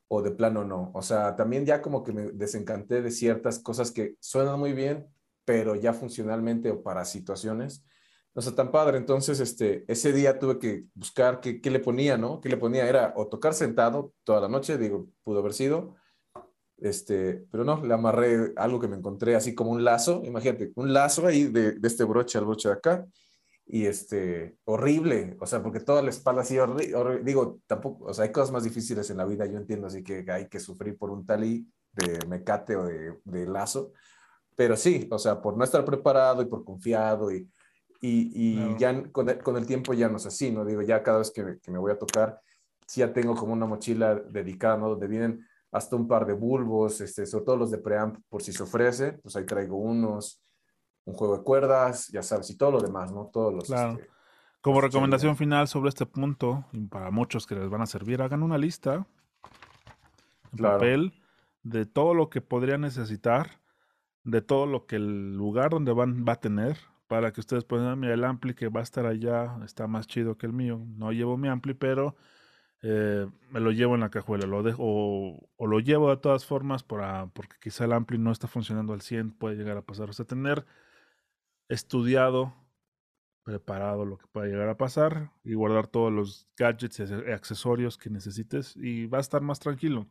[0.09, 0.93] o de plano no.
[0.95, 5.07] O sea, también ya como que me desencanté de ciertas cosas que suenan muy bien,
[5.45, 7.85] pero ya funcionalmente o para situaciones,
[8.35, 8.97] no está tan padre.
[8.99, 12.41] Entonces, este, ese día tuve que buscar qué, qué le ponía, ¿no?
[12.41, 12.89] ¿Qué le ponía?
[12.89, 15.97] Era o tocar sentado toda la noche, digo, pudo haber sido,
[16.83, 20.93] este, pero no, le amarré algo que me encontré así como un lazo, imagínate, un
[20.93, 23.07] lazo ahí de, de este broche al broche de acá,
[23.65, 28.25] y este, horrible, o sea, porque toda la espalda así, horrible, digo, tampoco, o sea,
[28.25, 31.11] hay cosas más difíciles en la vida, yo entiendo, así que hay que sufrir por
[31.11, 33.93] un talí de mecate o de, de lazo,
[34.57, 37.49] pero sí, o sea, por no estar preparado y por confiado y,
[38.01, 40.65] y, y ya con el, con el, tiempo ya no es así, ¿no?
[40.65, 42.41] Digo, ya cada vez que, que me voy a tocar,
[42.87, 44.91] sí ya tengo como una mochila dedicada, ¿no?
[44.91, 48.53] Donde vienen hasta un par de bulbos, este, sobre todo los de preamp, por si
[48.53, 50.43] se ofrece, pues ahí traigo unos,
[51.07, 53.31] un juego de cuerdas, ya sabes, y todo lo demás, ¿no?
[53.33, 53.65] Todos los...
[53.65, 53.93] Claro.
[53.95, 54.11] Este,
[54.61, 58.43] Como recomendación final sobre este punto, y para muchos que les van a servir, hagan
[58.43, 59.07] una lista
[60.53, 61.15] en papel
[61.63, 63.63] de todo lo que podrían necesitar,
[64.25, 67.99] de todo lo que el lugar donde van va a tener, para que ustedes puedan,
[67.99, 70.81] mira, el ampli que va a estar allá está más chido que el mío.
[70.97, 72.17] No llevo mi ampli, pero
[72.83, 76.83] eh, me lo llevo en la cajuela, lo dejo, o, lo llevo de todas formas
[76.83, 80.11] para, porque quizá el ampli no está funcionando al 100, puede llegar a pasar.
[80.11, 80.67] O sea, tener
[81.69, 82.55] estudiado,
[83.45, 88.11] preparado lo que pueda llegar a pasar y guardar todos los gadgets y accesorios que
[88.11, 90.09] necesites y va a estar más tranquilo.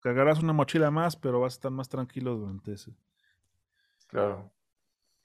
[0.00, 2.94] Cargarás una mochila más, pero vas a estar más tranquilo durante ese.
[4.08, 4.50] Claro.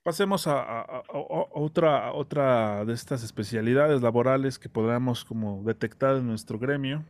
[0.04, 7.06] Pasemos a, otra, otra de estas especialidades laborales que podamos como detectar en nuestro gremio.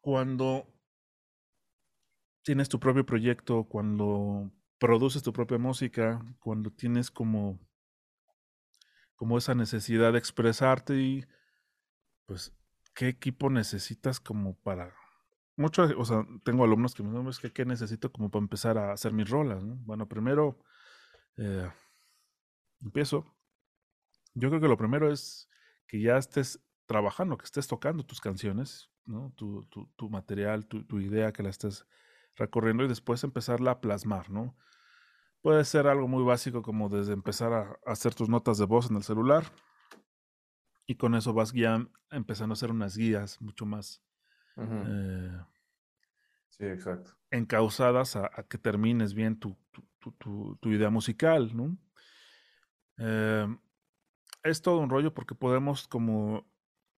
[0.00, 0.66] Cuando
[2.42, 7.60] tienes tu propio proyecto, cuando produces tu propia música, cuando tienes como,
[9.14, 11.26] como esa necesidad de expresarte y
[12.24, 12.56] pues
[12.94, 14.94] qué equipo necesitas como para
[15.56, 18.78] mucho, o sea, tengo alumnos que me dicen, es que qué necesito como para empezar
[18.78, 19.76] a hacer mis rolas, ¿no?
[19.84, 20.58] Bueno, primero
[21.36, 21.70] eh,
[22.80, 23.24] empiezo.
[24.34, 25.48] Yo creo que lo primero es
[25.86, 29.32] que ya estés trabajando, que estés tocando tus canciones, ¿no?
[29.36, 31.86] Tu, tu, material, tu, tu, idea, que la estés
[32.36, 34.56] recorriendo y después empezarla a plasmar, ¿no?
[35.40, 38.96] Puede ser algo muy básico como desde empezar a, hacer tus notas de voz en
[38.96, 39.44] el celular
[40.86, 44.03] y con eso vas ya empezando a hacer unas guías mucho más
[44.56, 45.40] eh,
[46.48, 47.12] sí, exacto.
[47.30, 49.56] Encausadas a, que termines bien tu,
[50.18, 51.76] tu, idea musical, ¿no?
[52.96, 53.58] Em,
[54.42, 56.46] es todo un rollo porque podemos como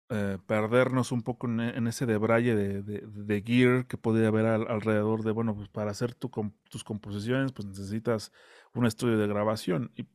[0.09, 5.33] eh, perdernos un poco en, ese debraye de, de, gear que puede haber alrededor de,
[5.33, 6.31] bueno, pues para hacer tu,
[6.71, 8.33] tus composiciones, pues necesitas
[8.75, 10.07] un estudio de grabación y,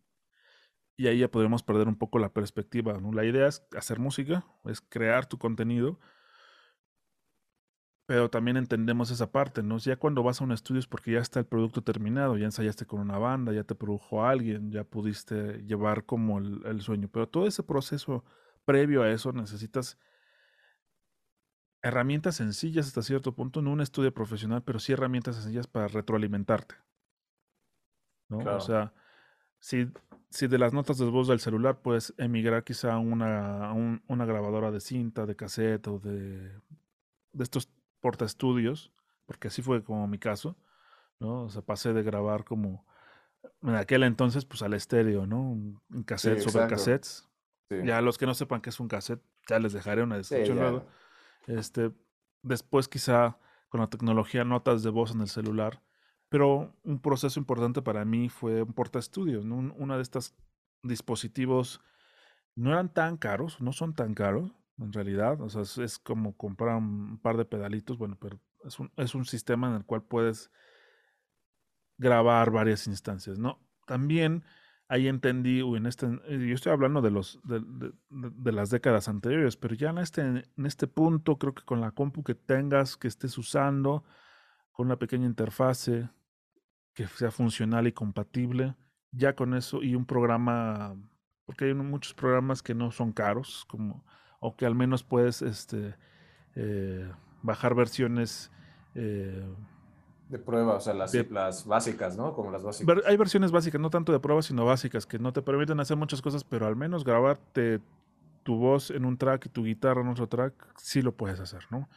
[0.96, 3.12] y ahí ya podemos perder un poco la perspectiva, ¿no?
[3.12, 6.00] La idea es hacer música, es crear tu contenido,
[8.12, 9.78] pero también entendemos esa parte, ¿no?
[9.78, 12.86] Ya cuando vas a un estudio es porque ya está el producto terminado, ya ensayaste
[12.86, 17.08] con una banda, ya te produjo alguien, ya pudiste llevar como el, sueño.
[17.08, 18.26] Pero todo ese proceso
[18.66, 19.98] previo a eso necesitas
[21.82, 26.76] herramientas sencillas hasta cierto punto, no un estudio profesional, pero sí herramientas sencillas para retroalimentarte.
[28.28, 28.40] ¿no?
[28.40, 28.94] O sea,
[29.60, 29.90] si,
[30.30, 34.70] si, de las notas de voz del celular puedes emigrar quizá a una, una grabadora
[34.70, 36.60] de cinta, de cassette o de,
[37.32, 37.72] de estos
[38.02, 38.92] porta estudios,
[39.26, 40.58] porque así fue como mi caso,
[41.20, 41.44] ¿no?
[41.44, 42.86] O sea, pasé de grabar como
[43.62, 45.40] en aquel entonces, pues al estéreo, ¿no?
[45.42, 47.28] Un cassette sobre cassettes.
[47.70, 50.86] Ya los que no sepan qué es un cassette, ya les dejaré una descripción luego.
[51.48, 51.92] Este,
[52.42, 53.38] después quizá
[53.70, 55.82] con la tecnología notas de voz en el celular,
[56.28, 59.74] pero un proceso importante para mí fue un porta estudios, ¿no?
[59.76, 60.36] Una de estos
[60.84, 61.82] dispositivos
[62.56, 64.52] no eran tan caros, no son tan caros,
[64.84, 65.42] en realidad.
[65.42, 69.26] O sea, es, como comprar un par de pedalitos, bueno, pero es un, es un
[69.26, 70.52] sistema en el cual puedes
[71.98, 73.60] grabar varias instancias, ¿no?
[73.86, 74.44] También
[74.88, 77.62] ahí entendí, uy, en este, eh, yo estoy hablando de los de,
[78.10, 81.92] de, las décadas anteriores, pero ya en este, en este punto, creo que con la
[81.92, 84.04] compu que tengas, que estés usando,
[84.72, 86.10] con una pequeña interfase
[86.94, 88.76] que sea funcional y compatible,
[89.12, 90.96] ya con eso, y un programa,
[91.46, 94.06] porque hay muchos programas que no son caros, como
[94.42, 95.96] o que al menos puedes este,
[96.56, 97.10] eh,
[97.42, 98.52] bajar versiones
[98.96, 99.46] eh,
[100.28, 102.34] De prueba, o sea, las, las básicas, ¿no?
[102.34, 102.98] Como las básicas.
[103.06, 106.22] Hay versiones básicas, no tanto de prueba, sino básicas, que no te permiten hacer muchas
[106.22, 107.80] cosas, pero al menos grabarte
[108.44, 111.66] tu voz en un track y tu guitarra en otro track, sí lo puedes hacer,
[111.70, 111.88] ¿no?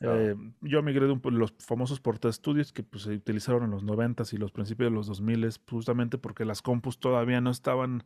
[0.00, 4.22] Eh, yo migré de los famosos Porta Studios que pues, se utilizaron en los 90
[4.30, 8.04] y los principios de los 2000 justamente porque las compus todavía no estaban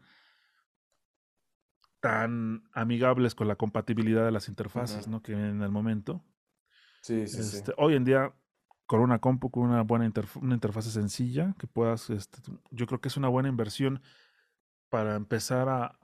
[2.02, 5.22] tan amigables con la compatibilidad de las interfaces, ¿no?
[5.22, 6.20] Que en el momento.
[7.00, 7.58] Sí, sí, sí.
[7.58, 8.34] Este, hoy en día,
[8.86, 12.38] con una compu, con una buena una interfase sencilla, que puedas, este,
[12.72, 14.02] yo creo que es una buena inversión
[14.88, 15.96] para empezar a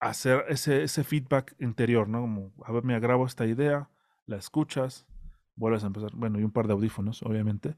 [0.00, 2.22] hacer ese, ese feedback interior, ¿no?
[2.22, 3.88] Como, a ver, me agravo esta idea,
[4.26, 5.06] la escuchas,
[5.54, 7.76] vuelves a empezar, bueno, y un par de audífonos, obviamente.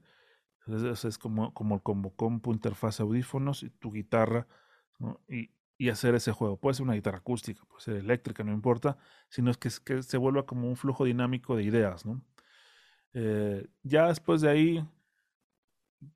[0.65, 4.47] Entonces, es como, como, como compu, interfase, audífonos y tu guitarra,
[4.97, 5.21] ¿no?
[5.29, 5.51] Y,
[5.83, 6.55] y hacer ese juego.
[6.55, 10.17] Puede ser una guitarra acústica, puede ser eléctrica, no importa, sino es que, que se
[10.17, 12.21] vuelva como un flujo dinámico de ideas, ¿no?
[13.13, 14.87] Eh, ya después de ahí,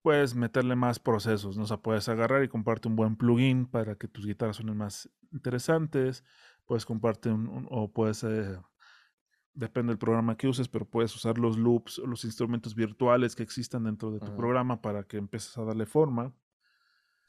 [0.01, 1.63] puedes meterle más procesos, ¿no?
[1.63, 5.09] O sea, puedes agarrar y comparte un buen plugin para que tus guitarras suenen más
[5.33, 6.23] interesantes,
[6.63, 8.57] puedes compartir un, o puedes, eh,
[9.53, 13.43] depende del programa que uses, pero puedes usar los loops o los instrumentos virtuales que
[13.43, 16.33] existan dentro de tu programa para que empieces a darle forma.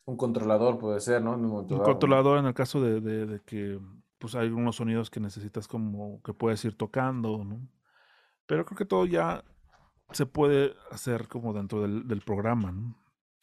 [0.08, 1.32] Un controlador puede ser, ¿no?
[1.32, 3.78] un, controlador en el caso de, que
[4.18, 7.60] pues hay algunos sonidos que necesitas como que puedes ir tocando, ¿no?
[8.46, 9.44] Pero creo que todo ya
[10.12, 12.96] se puede hacer como dentro del, programa, ¿no?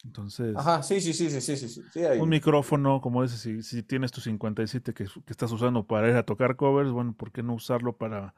[0.04, 0.56] Entonces.
[0.56, 1.82] Ajá, sí, sí, sí, sí, sí, sí.
[1.92, 6.10] sí Un micrófono, como dices, si, si tienes tu 57 que, que estás usando para
[6.10, 8.34] ir a tocar covers, bueno, ¿por qué no usarlo para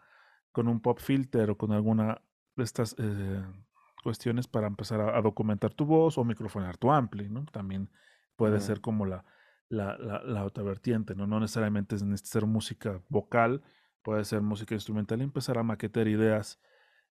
[0.52, 2.20] con un pop filter o con alguna
[2.56, 3.42] de estas eh,
[4.02, 7.44] cuestiones para empezar a, documentar tu voz o microfonear tu ampli, ¿no?
[7.46, 7.90] También
[8.38, 9.24] puede ser como la,
[9.68, 11.26] la, la, otra vertiente, ¿no?
[11.26, 13.62] No necesariamente es ser música vocal,
[14.02, 16.60] puede ser música instrumental y empezar a maquetar ideas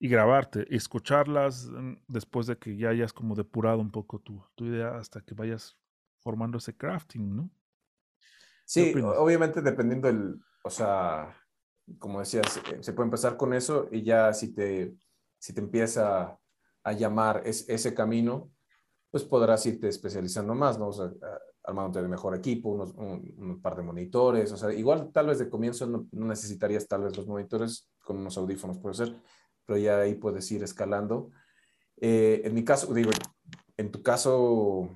[0.01, 4.45] y grabarte, y escucharlas mm, después de que ya hayas como depurado un poco tu,
[4.57, 5.79] tu idea hasta que vayas
[6.19, 7.51] formando ese crafting, ¿no?
[8.65, 11.37] Sí, obviamente dependiendo del, o sea,
[12.01, 14.97] como decías, eh, se puede empezar con eso y ya si te,
[15.39, 16.37] si te empieza
[16.83, 18.51] a llamar ese camino,
[19.13, 20.89] pues podrás irte especializando más, ¿no?
[20.89, 21.13] O sea,
[21.65, 25.51] armándote de mejor equipo, unos, un, par de monitores, o sea, igual tal vez de
[25.51, 29.15] comienzo no, necesitarías tal vez los monitores, con unos audífonos puede ser,
[29.67, 31.31] pero ya ahí puedes ir escalando.
[32.01, 33.11] Eh, en mi caso, digo,
[33.77, 34.89] en tu caso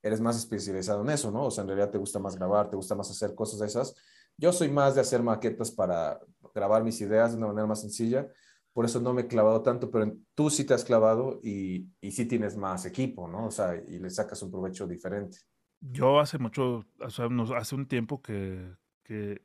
[0.00, 1.46] eres más especializado en eso, ¿no?
[1.46, 3.96] O sea, en realidad te gusta más grabar, te gusta más hacer cosas de esas.
[4.38, 6.20] Yo soy más de hacer maquetas para
[6.54, 8.28] grabar mis ideas de una manera más sencilla
[8.72, 12.10] por eso no me he clavado tanto, pero tú sí te has clavado y, y
[12.12, 13.46] sí tienes más equipo, ¿no?
[13.46, 15.38] O sea, y le sacas un provecho diferente.
[15.80, 19.42] Yo hace mucho, o sea, hace un tiempo que, que,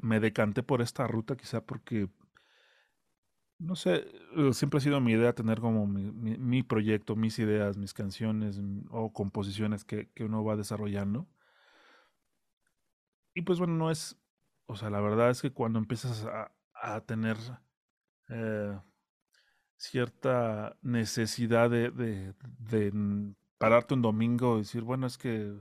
[0.00, 2.08] me decanté por esta ruta, quizá porque,
[3.58, 7.76] no sé, eh, siempre ha sido mi idea tener como mi, mi, proyecto, mis ideas,
[7.76, 11.26] mis canciones mm, o composiciones que, que uno va desarrollando.
[13.34, 14.16] Y pues bueno, no es,
[14.66, 17.36] o sea, la verdad es que cuando empiezas a, a tener
[18.28, 18.78] eh,
[19.76, 25.58] cierta necesidad de, de, pararte un domingo y decir, bueno, es que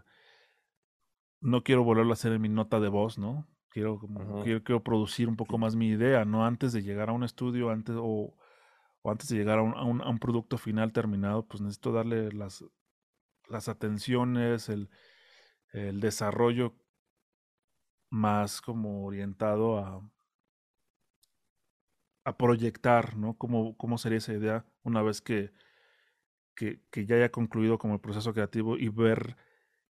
[1.42, 3.48] no quiero volverlo a hacer en mi nota de voz, ¿no?
[3.70, 4.00] Quiero,
[4.44, 6.46] quiero, quiero, producir un poco más mi idea, ¿no?
[6.46, 8.38] Antes de llegar a un estudio, antes o,
[9.02, 11.92] o antes de llegar a un, a, un, a un, producto final terminado, pues necesito
[11.92, 12.64] darle las,
[13.50, 14.90] las atenciones, el,
[15.74, 16.74] el desarrollo
[18.10, 20.02] más como orientado a,
[22.26, 23.38] a proyectar, ¿no?
[23.38, 25.54] ¿Cómo, ¿Cómo sería esa idea una vez que,
[26.56, 29.38] que, que, ya haya concluido como el proceso creativo y ver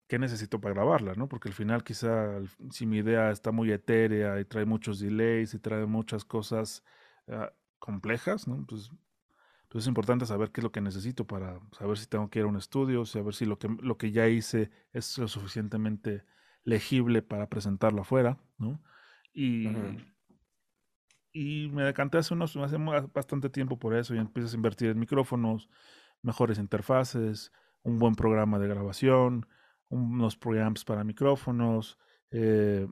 [0.07, 1.27] qué necesito para grabarla, ¿no?
[1.27, 2.39] Porque al final quizá
[2.71, 6.83] si mi idea está muy etérea y trae muchos delays y trae muchas cosas
[7.27, 7.47] uh,
[7.79, 8.65] complejas, ¿no?
[8.67, 8.91] Pues,
[9.69, 12.45] pues, es importante saber qué es lo que necesito para saber si tengo que ir
[12.45, 16.23] a un estudio, saber si lo que, lo que ya hice es lo suficientemente
[16.63, 18.81] legible para presentarlo afuera, ¿no?
[19.33, 19.67] Y,
[21.35, 22.77] y me decanté hace, unos, hace
[23.13, 25.69] bastante tiempo por eso y empiezas a invertir en micrófonos,
[26.21, 27.51] mejores interfaces,
[27.83, 29.45] un buen programa de grabación,
[29.89, 31.99] unos preamps para micrófonos,
[32.31, 32.87] eh,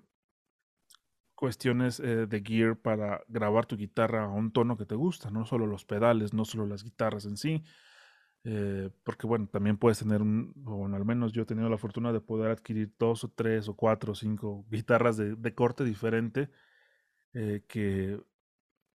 [1.35, 5.45] cuestiones eh, de gear para grabar tu guitarra a un tono que te gusta, no
[5.45, 7.63] solo los pedales, no solo las guitarras en sí,
[8.43, 12.11] eh, porque bueno, también puedes tener un, bueno, al menos yo he tenido la fortuna
[12.11, 16.49] de poder adquirir dos o tres o cuatro o cinco guitarras de, de corte diferente
[17.67, 18.19] que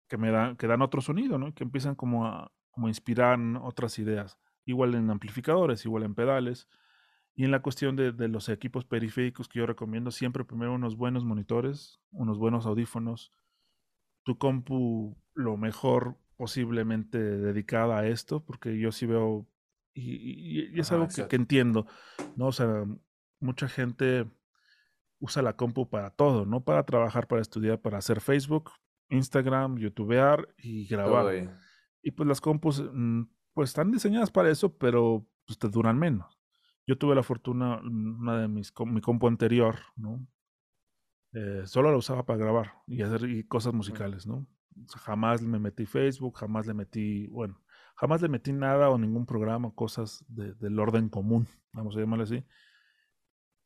[0.09, 1.55] que me dan, que dan otro sonido, ¿no?
[1.55, 4.39] Que empiezan como a, como inspirar otras ideas.
[4.65, 6.69] Igual en amplificadores, igual en pedales.
[7.35, 10.97] Y en la cuestión de, de, los equipos periféricos que yo recomiendo, siempre primero unos
[10.97, 13.33] buenos monitores, unos buenos audífonos.
[14.25, 19.47] Tu compu, lo mejor posiblemente dedicada a esto, porque yo sí veo,
[19.95, 21.87] y, es algo que, que, entiendo,
[22.37, 22.47] ¿no?
[22.47, 22.85] O sea,
[23.41, 24.27] mucha gente
[25.21, 26.65] usa la compu para todo, ¿no?
[26.65, 28.71] Para trabajar, para estudiar, para hacer Facebook,
[29.09, 31.59] Instagram, YouTubear y grabar.
[32.03, 33.23] Y pues las compus, mm,
[33.55, 36.39] pues están diseñadas para eso, pero pues te duran menos.
[36.87, 40.27] Yo tuve la fortuna, mm, una de mis, mi compu anterior, ¿no?
[41.33, 44.47] Eh, solo la usaba para grabar y hacer cosas musicales, ¿no?
[44.97, 47.61] jamás me metí Facebook, jamás le metí, bueno,
[47.97, 52.45] jamás le metí nada o ningún programa, cosas del orden común, vamos a llamarle así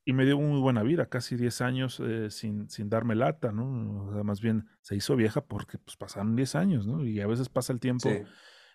[0.04, 4.06] y me dio muy buena vida, casi 10 años eh, sin, sin, darme lata, ¿no?
[4.06, 7.04] O sea, más bien se hizo vieja porque pues pasaron 10 años, ¿no?
[7.04, 8.24] Y a veces pasa el tiempo y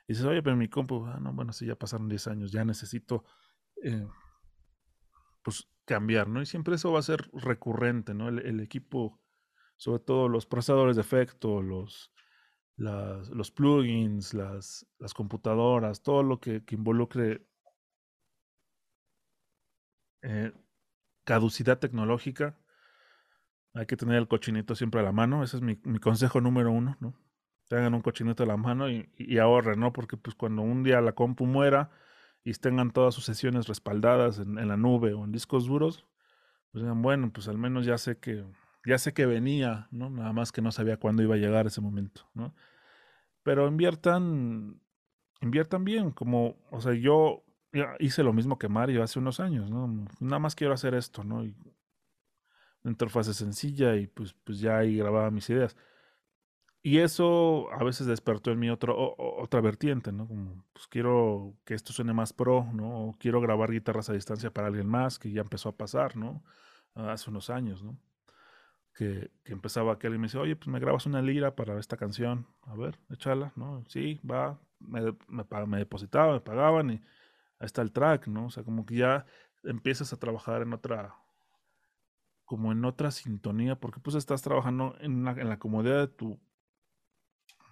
[0.08, 3.26] dices, oye, pero mi compu, ah, no, bueno, sí, ya pasaron 10 años, ya necesito,
[3.84, 4.08] eh,
[5.44, 6.42] pues, cambiar, ¿no?
[6.42, 8.30] Y siempre eso va a ser recurrente, ¿no?
[8.30, 9.20] El, equipo,
[9.76, 12.14] sobre todo los procesadores de efecto, los,
[12.78, 17.46] los plugins, las, las computadoras, todo lo que, que involucre...
[20.22, 20.52] Eh,
[21.28, 22.56] caducidad tecnológica.
[23.74, 25.44] Hay que tener el cochinito siempre a la mano.
[25.44, 27.14] Ese es mi, consejo número uno, ¿no?
[27.68, 29.92] Tengan un cochinito a la mano y, ahorren, ¿no?
[29.92, 31.92] Porque pues cuando un día la compu muera
[32.46, 36.08] y tengan todas sus sesiones respaldadas en, la nube o en discos duros,
[36.72, 38.46] pues digan, bueno, pues al menos ya sé que,
[38.86, 40.10] ya sé que venía, ¿no?
[40.10, 42.56] Nada más que no sabía cuándo iba a llegar ese momento, ¿no?
[43.44, 44.80] Pero inviertan,
[45.42, 47.44] inviertan bien, como, o sea, yo
[48.00, 50.08] hice lo mismo que Mario hace unos años, ¿no?
[50.20, 51.46] Nada más quiero hacer esto, ¿no?
[51.46, 51.56] Y
[52.84, 55.76] una interfaz sencilla y pues, pues ya ahí grababa mis ideas.
[56.84, 60.28] Y eso a veces despertó en mí otro, otra vertiente, ¿no?
[60.28, 63.10] Como, pues quiero que esto suene más pro, ¿no?
[63.10, 66.44] O quiero grabar guitarras a distancia para alguien más, que ya empezó a pasar, ¿no?
[66.96, 68.00] Hace unos años, ¿no?
[68.96, 71.98] Que, que empezaba que alguien me dice, oye, pues me grabas una lira para esta
[71.98, 73.84] canción, a ver, échala, ¿no?
[73.88, 77.02] Sí, va, me, me, me depositaban, me pagaban y
[77.60, 78.48] está el track, ¿no?
[78.48, 79.26] O sea, como que ya
[79.64, 81.16] empiezas a trabajar en otra,
[82.46, 86.40] como en otra sintonía, porque pues estás trabajando en, la comodidad de tu,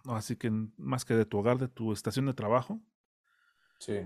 [0.05, 2.81] así que más que de tu hogar, de tu estación de trabajo.
[3.79, 3.99] Sí.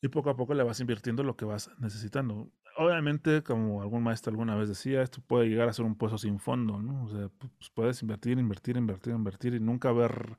[0.00, 2.52] Y poco a poco le vas invirtiendo lo que vas necesitando.
[2.76, 6.38] Obviamente, como algún maestro alguna vez decía, esto puede llegar a ser un pozo sin
[6.38, 7.04] fondo, ¿no?
[7.04, 10.38] O sea, pues puedes invertir, invertir, invertir, invertir y nunca haber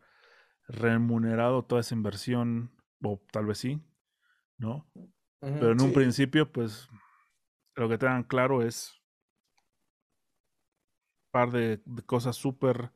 [0.69, 2.71] remunerado toda esa inversión,
[3.03, 3.82] o tal vez sí,
[4.60, 4.88] ¿no?
[5.39, 6.89] Pero en un principio, pues,
[7.76, 9.01] lo que tengan claro es
[11.26, 12.91] un par de, cosas súper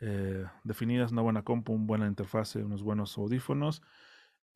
[0.00, 3.82] eh, definidas, una buena compu, una buena interfase, unos buenos audífonos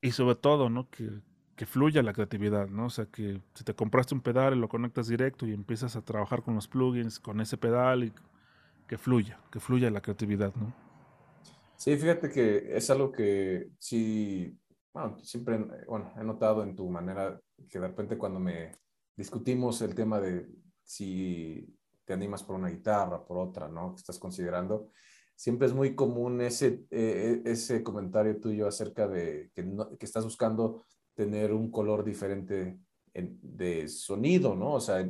[0.00, 0.90] y sobre todo, ¿no?
[0.90, 1.22] Que,
[1.56, 2.86] que fluya la creatividad, ¿no?
[2.86, 6.02] O sea, que si te compraste un pedal y lo conectas directo y empiezas a
[6.02, 8.12] trabajar con los plugins, con ese pedal y
[8.86, 10.74] que fluya, que fluya la creatividad, ¿no?
[11.76, 14.58] Sí, fíjate que es algo que sí
[14.94, 18.70] bueno, siempre, bueno, he notado en tu manera que de repente cuando me
[19.16, 20.48] discutimos el tema de
[20.84, 23.94] si te animas por una guitarra, por otra, ¿no?
[23.94, 24.90] Que estás considerando,
[25.34, 29.66] siempre es muy común ese, eh, ese comentario tuyo acerca de que,
[29.98, 30.84] que, estás buscando
[31.14, 32.78] tener un color diferente
[33.12, 34.74] de sonido, ¿no?
[34.74, 35.04] O sea,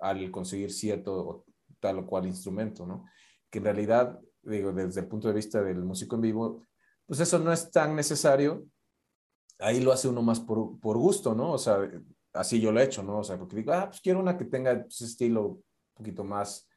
[0.00, 1.44] al conseguir cierto
[1.78, 3.06] tal o cual instrumento, ¿no?
[3.48, 6.66] Que en realidad, digo, desde el punto de vista del músico en vivo,
[7.06, 8.66] pues eso no es tan necesario
[9.60, 11.52] ahí lo hace uno más por, por, gusto, ¿no?
[11.52, 11.78] O sea,
[12.32, 13.18] así yo lo he hecho, ¿no?
[13.18, 16.24] O sea, porque digo, ah, pues quiero una que tenga ese pues, estilo un poquito
[16.24, 16.68] más,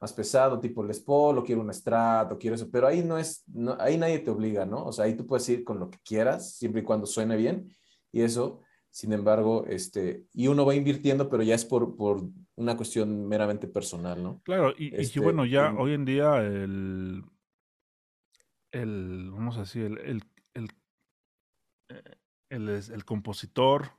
[0.00, 3.18] más pesado, tipo Les Paul, o quiero un Strat, o quiero eso, pero ahí no
[3.18, 4.84] es, no, ahí nadie te obliga, ¿no?
[4.84, 7.68] O sea, ahí tú puedes ir con lo que quieras, siempre y cuando suene bien,
[8.12, 12.22] y eso, sin embargo, este, y uno va invirtiendo, pero ya es por, por
[12.56, 14.40] una cuestión meramente personal, ¿no?
[14.44, 17.24] Claro, y, este, bueno, ya hoy en día el,
[18.72, 20.22] el, vamos a decir, el, el,
[20.54, 20.68] el
[22.48, 23.92] el, el compositor,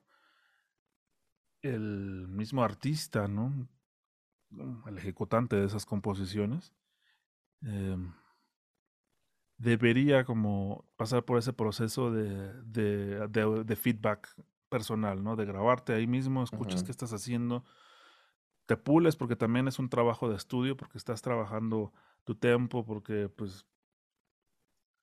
[1.61, 3.67] el mismo artista, ¿no?
[4.87, 6.73] El ejecutante de esas composiciones,
[7.61, 8.13] em,
[9.57, 14.33] debería como pasar por ese proceso de, de, feedback
[14.69, 15.35] personal, ¿no?
[15.35, 17.65] De grabarte ahí mismo, escuchas qué estás haciendo,
[18.65, 21.91] te pules porque también es un trabajo de estudio, porque estás trabajando
[22.23, 23.65] tu tiempo, porque pues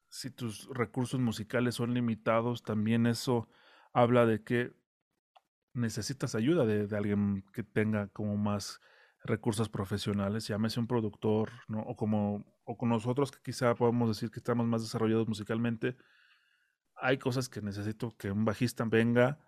[0.08, 3.48] si tus recursos musicales son limitados, también eso
[3.92, 4.72] habla de que
[5.72, 8.80] necesitas ayuda de, alguien que tenga como más
[9.24, 11.80] recursos profesionales, llámese un productor, ¿no?
[11.80, 15.96] O como o con nosotros que quizá podemos decir que estamos más desarrollados musicalmente,
[16.96, 19.38] hay cosas que necesito que un bajista venga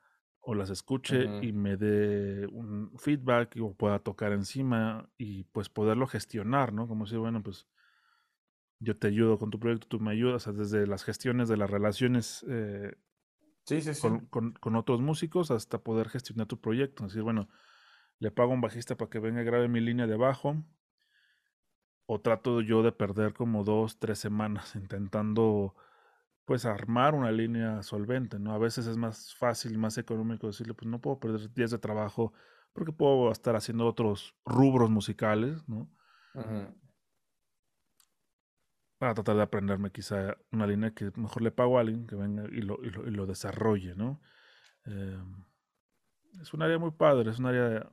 [0.40, 6.06] o las escuche y me dé un feedback o pueda tocar encima y pues poderlo
[6.06, 6.86] gestionar, ¿no?
[6.86, 7.66] Como decir, bueno, pues
[8.80, 12.44] yo te ayudo con tu proyecto, tú me ayudas, desde las gestiones de las relaciones
[12.48, 12.96] eh,
[14.30, 17.04] Con, otros músicos hasta poder gestionar tu proyecto.
[17.04, 17.48] Es decir, bueno,
[18.18, 20.56] le pago a un bajista para que venga y grabe mi línea de bajo,
[22.06, 25.74] o trato yo de perder como dos, tres semanas intentando
[26.46, 28.54] pues armar una línea solvente, ¿no?
[28.54, 32.32] A veces es más fácil, más económico decirle, pues no puedo perder días de trabajo
[32.72, 35.90] porque puedo estar haciendo otros rubros musicales, ¿no?
[38.98, 42.44] Para tratar de aprenderme quizá una línea que mejor le pago a alguien que venga
[42.50, 44.20] y lo, y lo, desarrolle, ¿no?
[44.84, 45.44] Em,
[46.40, 47.90] es un área muy padre, es un área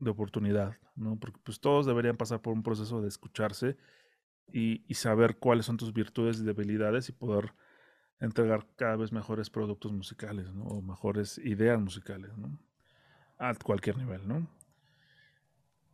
[0.00, 1.18] de, oportunidad, ¿no?
[1.20, 3.76] Porque pues todos deberían pasar por un proceso de escucharse
[4.52, 7.54] y, y saber cuáles son tus virtudes y debilidades y poder
[8.18, 10.64] entregar cada vez mejores productos musicales, ¿no?
[10.64, 12.58] O mejores ideas musicales, ¿no?
[13.38, 14.48] A cualquier nivel, ¿no?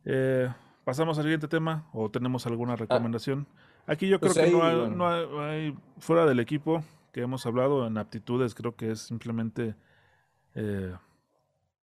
[0.05, 0.51] Eh,
[0.89, 3.45] Pasamos al siguiente tema o tenemos alguna ah.
[3.89, 5.09] Aquí yo creo pues que no,
[5.41, 9.75] hay, fuera del equipo que hemos hablado en aptitudes, creo que es simplemente
[10.53, 10.95] eh,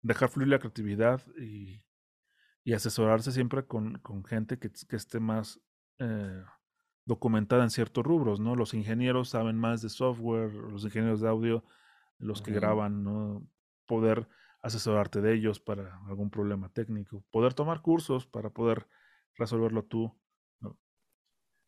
[0.03, 1.81] dejar fluir la creatividad y,
[2.75, 5.61] asesorarse siempre con, gente que, esté más
[5.99, 6.43] eh,
[7.07, 8.55] documentada en ciertos rubros, ¿no?
[8.55, 11.65] Los ingenieros saben más de software, los ingenieros de audio,
[12.19, 13.47] los que graban, ¿no?
[13.87, 14.29] Poder
[14.61, 18.87] asesorarte de ellos para algún problema técnico, poder tomar cursos para poder
[19.37, 20.15] resolverlo tú.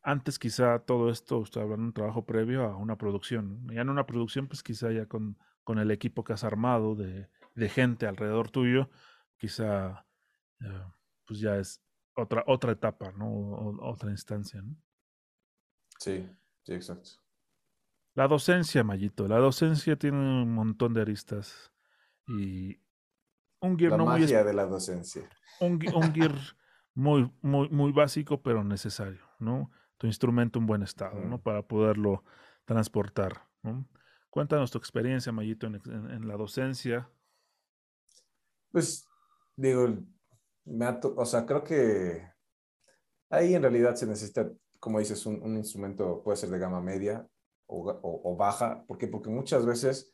[0.07, 3.67] Antes quizá todo esto, estoy hablando de un trabajo previo a una producción.
[3.69, 7.29] Ya en una producción, pues quizá ya con, con el equipo que has armado de,
[7.55, 8.89] de gente alrededor tuyo,
[9.35, 10.07] quizá
[10.61, 10.85] eh,
[11.25, 11.83] pues ya es
[12.15, 13.27] otra, otra etapa, ¿no?
[13.81, 14.77] otra instancia, ¿no?
[15.99, 16.25] Sí,
[16.63, 17.09] sí, exacto.
[18.13, 19.27] La docencia, Mayito.
[19.27, 21.73] La docencia tiene un montón de aristas
[22.29, 22.79] y
[23.59, 25.29] un gear la magia de la docencia.
[25.59, 26.31] Un, un gear
[26.93, 29.69] muy, muy, muy básico, pero necesario, ¿no?
[29.97, 31.41] Tu instrumento en buen estado, ¿no?
[31.41, 32.23] Para poderlo
[32.65, 33.87] transportar, ¿no?
[34.29, 37.09] Cuéntanos tu experiencia, Mayito, en, la docencia.
[38.71, 39.07] Pues,
[39.55, 39.97] digo,
[40.65, 42.29] me o sea, creo que
[43.29, 47.27] ahí en realidad se necesita, como dices, un, instrumento, puede ser de gama media
[47.65, 49.07] o, baja, ¿por qué?
[49.07, 50.13] Porque muchas veces,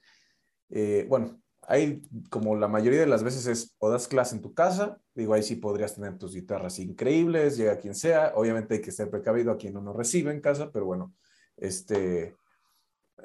[0.69, 4.53] eh, bueno, hay como la mayoría de las veces es o das clase en tu
[4.53, 8.91] casa, digo, ahí sí podrías tener tus guitarras increíbles, llega quien sea, obviamente hay que
[8.91, 11.13] ser precavido a quien uno recibe en casa, pero bueno,
[11.57, 12.35] este,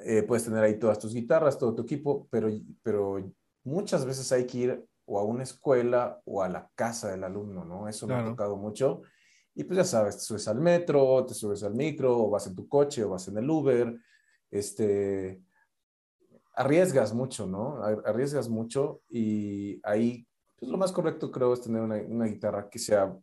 [0.03, 2.49] eh, puedes tener ahí todas tus guitarras, todo tu equipo, pero,
[2.81, 3.17] pero
[3.63, 7.65] muchas veces hay que ir o a una escuela o a la casa del alumno,
[7.65, 7.89] ¿no?
[7.89, 9.01] Eso me ha tocado mucho.
[9.55, 12.55] Y pues ya sabes, te subes al metro, te subes al micro, o vas en
[12.55, 13.99] tu coche, o vas en el Uber,
[14.51, 15.41] este,
[16.59, 17.81] arriesgas mucho, ¿no?
[18.05, 20.27] Arriesgas mucho y ahí
[20.59, 23.17] pues lo más correcto creo es tener una, guitarra que sea,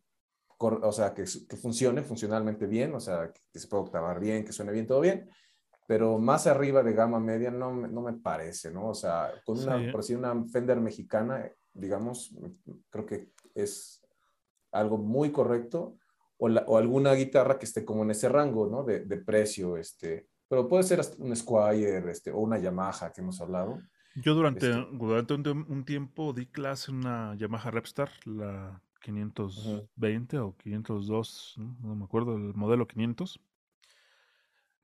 [0.58, 4.52] o sea, que, que, funcione funcionalmente bien, o sea, que, se pueda octavar bien, que
[4.52, 5.28] suene bien, todo bien,
[5.86, 8.88] pero más arriba de gama media no, no me parece, ¿no?
[8.88, 12.34] O sea, con una, por decir, una Fender mexicana, digamos,
[12.88, 14.02] creo que es
[14.72, 15.98] algo muy correcto,
[16.38, 18.82] o, o alguna guitarra que esté como en ese rango, ¿no?
[18.82, 23.40] De, de precio, este, pero puede ser un Squire este, o una Yamaha que hemos
[23.40, 23.80] hablado.
[24.14, 30.56] Yo durante, este durante un, tiempo di clase en una Yamaha Repstar, la 520 o
[30.56, 31.94] 502, ¿no?
[31.94, 33.40] me acuerdo, el modelo 500.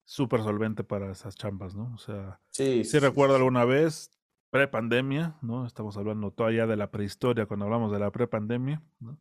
[0.05, 1.93] Súper solvente para esas chambas, ¿no?
[1.95, 4.11] O sea, sí, sí, recuerdo alguna vez,
[4.51, 5.65] pre-pandemia, ¿no?
[5.65, 9.19] Estamos hablando todavía de la prehistoria cuando hablamos de la pre-pandemia, ¿no?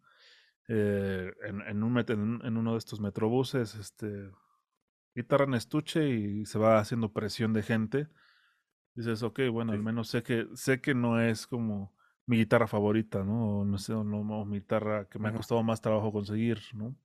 [0.68, 1.98] Eh, en, en, un,
[2.44, 4.30] en, uno de estos metrobuses, este,
[5.16, 8.08] guitarra en estuche y se va haciendo presión de gente.
[8.96, 11.94] Dices, ok, bueno, al menos sé que, sé que no es como
[12.26, 13.66] mi guitarra favorita, ¿no?
[13.66, 16.96] no sé, no, mi guitarra que me ha costado más trabajo conseguir, ¿no?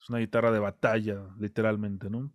[0.00, 2.32] Es una guitarra de batalla, literalmente, ¿no?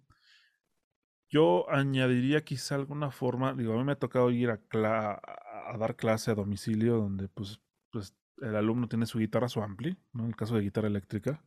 [1.30, 5.96] Yo añadiría quizá alguna forma, digo, a mí me ha tocado ir a, a dar
[5.96, 10.24] clase a domicilio donde pues, pues el alumno tiene su guitarra, su ampli, ¿no?
[10.24, 11.44] En el caso de guitarra eléctrica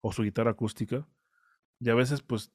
[0.00, 1.06] o su guitarra acústica.
[1.80, 2.52] Y a veces pues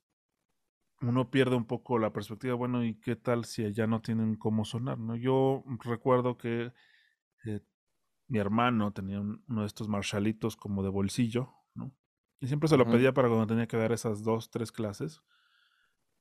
[1.01, 4.65] uno pierde un poco la perspectiva, bueno, ¿y qué tal si allá no tienen cómo
[4.65, 4.99] sonar?
[4.99, 5.15] ¿no?
[5.15, 6.73] Yo recuerdo que
[7.45, 7.61] eh,
[8.27, 11.93] mi hermano tenía uno de estos marshalitos como de bolsillo, ¿no?
[12.39, 15.21] Y siempre se lo pedía para cuando tenía que dar esas dos, tres clases,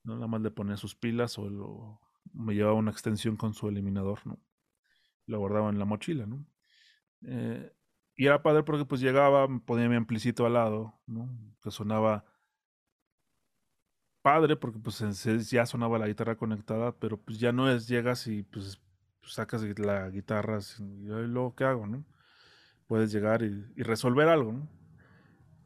[0.02, 0.14] ¿no?
[0.14, 2.00] Nada más le ponía sus pilas o
[2.32, 4.40] me llevaba una extensión con su eliminador, ¿no?
[5.26, 6.44] Lo guardaba en la mochila, ¿no?
[7.22, 7.72] Eh,
[8.16, 11.28] y era padre porque pues llegaba, ponía mi amplicito al lado, ¿no?
[11.62, 12.24] Que sonaba
[14.28, 15.02] padre porque pues
[15.50, 18.78] ya sonaba la guitarra conectada, pero pues ya no es, llegas y pues
[19.22, 22.04] sacas la guitarra y luego qué hago, ¿no?
[22.86, 24.68] Puedes llegar y, resolver algo, ¿no?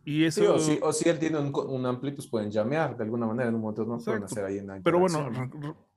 [0.05, 0.55] Y eso...
[0.55, 3.49] o, si, o, si, él tiene un, un, ampli, pues pueden llamear de alguna manera
[3.49, 5.29] en un momento, no pueden hacer ahí en Pero bueno,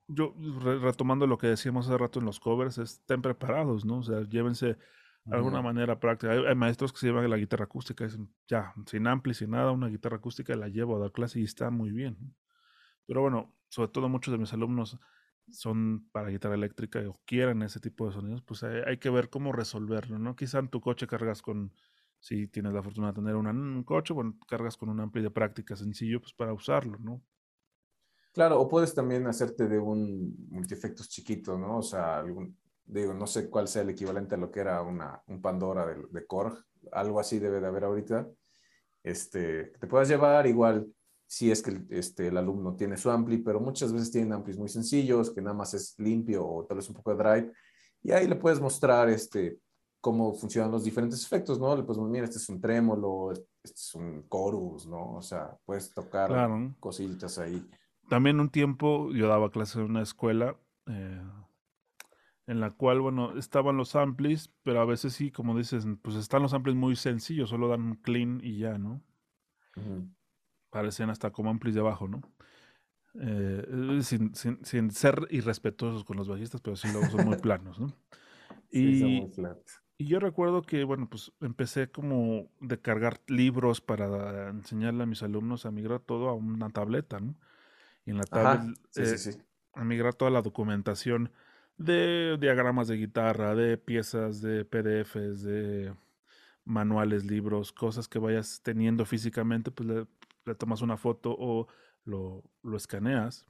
[0.08, 0.34] yo
[0.82, 3.98] retomando lo que decíamos hace rato en los covers, estén preparados, ¿no?
[3.98, 4.76] O sea, llévense
[5.24, 6.32] de alguna manera práctica.
[6.32, 9.70] Hay, maestros que se llevan la guitarra acústica y dicen, ya, sin ampli, sin nada,
[9.70, 12.16] una guitarra acústica la llevo a dar clase y está muy bien.
[13.06, 14.98] Pero bueno, sobre todo muchos de mis alumnos
[15.50, 19.52] son para guitarra eléctrica o quieren ese tipo de sonidos, pues hay, que ver cómo
[19.52, 20.34] resolverlo, ¿no?
[20.34, 21.72] Quizá en tu coche cargas con,
[22.18, 25.76] si tienes la fortuna de tener un coche, bueno, cargas con un ampli de práctica
[25.76, 27.22] sencillo, pues para usarlo, ¿no?
[28.32, 31.78] Claro, o puedes también hacerte de un multiefectos chiquito, ¿no?
[31.78, 35.22] O sea, algún, digo, no sé cuál sea el equivalente a lo que era una,
[35.28, 36.58] un Pandora de, de Korg,
[36.92, 38.28] algo así debe de haber ahorita.
[39.02, 40.92] Este, te puedas llevar igual
[41.26, 44.68] si es que este, el alumno tiene su ampli, pero muchas veces tienen amplis muy
[44.68, 47.52] sencillos, que nada más es limpio o tal vez un poco de drive,
[48.02, 49.58] y ahí le puedes mostrar este,
[50.00, 51.74] cómo funcionan los diferentes efectos, ¿no?
[51.76, 55.14] Le puedes mira, este es un trémolo, este es un chorus, ¿no?
[55.14, 56.30] O sea, puedes tocar
[56.78, 57.66] cositas ahí.
[58.08, 60.56] También un tiempo yo daba clases en una escuela
[60.86, 61.22] eh,
[62.46, 66.42] en la cual, bueno, estaban los amplis, pero a veces sí, como dices, pues están
[66.42, 69.02] los amplis muy sencillos, solo dan un clean y ya, ¿no?
[70.76, 72.20] Parecen hasta como amplis de abajo, ¿no?
[73.18, 77.92] Eh, sin, sin, ser irrespetuosos con los bajistas, pero sí luego son muy planos, ¿no?
[78.70, 79.26] Y,
[79.96, 85.22] y yo recuerdo que, bueno, pues empecé como de cargar libros para enseñarle a mis
[85.22, 87.34] alumnos a migrar todo a una tableta, ¿no?
[88.06, 91.32] y en la tablet eh, a migrar toda la documentación
[91.76, 95.92] de diagramas de guitarra, de piezas, de PDFs, de
[96.64, 100.06] manuales, libros, cosas que vayas teniendo físicamente, pues le,
[100.54, 101.66] tomas una foto o
[102.04, 103.46] lo, lo, escaneas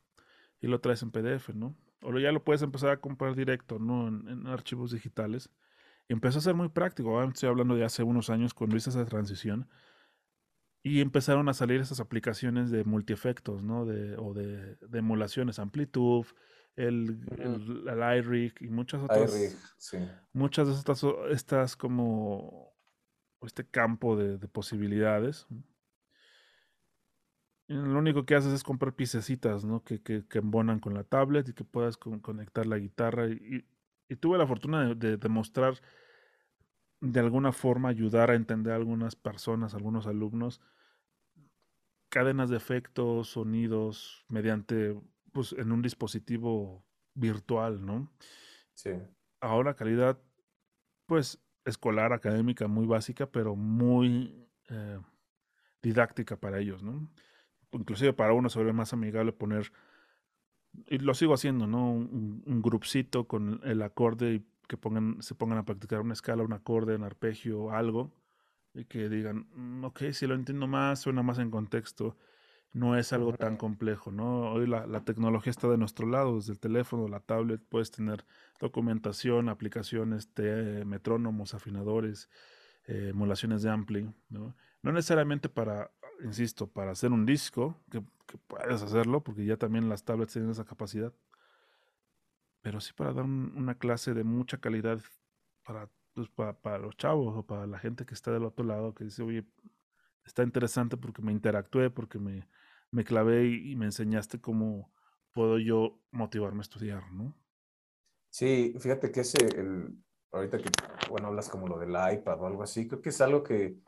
[0.61, 1.77] y lo traes en PDF, ¿no?
[2.03, 4.09] O ya lo puedes empezar a comprar directo, ¿no?
[4.09, 5.51] En, archivos digitales.
[6.09, 7.23] Y empezó a ser muy práctico.
[7.23, 9.69] Estoy hablando de hace unos años cuando hice esa transición.
[10.83, 13.85] Y empezaron a salir esas aplicaciones de multiefectos, ¿no?
[13.85, 16.29] De, o de, emulaciones, Amplitude,
[16.77, 19.33] el, el, iRig y muchas otras.
[19.79, 19.99] sí.
[20.33, 22.77] Muchas de estas, estas como
[23.43, 25.47] este campo de, posibilidades.
[27.69, 29.83] Lo único que haces es comprar piececitas, ¿no?
[29.83, 33.29] Que, que, que, embonan con la tablet y que puedas conectar la guitarra.
[33.29, 33.67] Y,
[34.09, 35.81] y, tuve la fortuna de demostrar,
[37.01, 40.61] de alguna forma, ayudar a entender a algunas personas, algunos alumnos,
[42.09, 44.97] cadenas de efectos, sonidos, mediante,
[45.33, 48.13] pues, en un dispositivo virtual, ¿no?
[48.75, 48.91] Sí.
[49.41, 50.19] Ahora calidad,
[51.07, 55.01] pues, escolar, académica, muy básica, pero muy eh,
[55.83, 57.11] didáctica para ellos, ¿no?
[57.79, 59.73] Inclusive para uno se vuelve más amigable poner,
[60.89, 61.93] y lo sigo haciendo, ¿no?
[61.93, 66.43] Un, un grupcito con el acorde y que pongan, se pongan a practicar una escala,
[66.43, 68.13] un acorde, un arpegio, algo
[68.77, 72.17] y que digan, mm, ok, si lo entiendo más, suena más en contexto,
[72.73, 74.53] no es algo tan complejo, ¿no?
[74.53, 78.27] Hoy la, tecnología está de nuestro lado, desde el teléfono, la tablet, puedes tener
[78.61, 82.29] documentación, aplicaciones, de metrónomos, afinadores,
[82.87, 84.55] eh, emulaciones de ampli, ¿no?
[84.83, 85.91] No necesariamente para,
[86.23, 88.03] insisto, para hacer un disco, que,
[88.49, 91.13] puedes hacerlo, porque ya también las tablets tienen esa capacidad,
[92.61, 95.01] pero sí para dar una clase de mucha calidad
[95.65, 99.05] para pues, para, los chavos o para la gente que está del otro lado, que
[99.05, 99.45] dice, oye,
[100.25, 102.49] está interesante porque me interactué, porque me,
[102.91, 104.91] me clavé y, me enseñaste cómo
[105.33, 107.37] puedo yo motivarme a estudiar, ¿no?
[108.31, 109.95] Sí, fíjate que ese, el,
[110.33, 110.71] ahorita que,
[111.11, 113.79] bueno, hablas como lo del iPad o algo así, creo que es algo que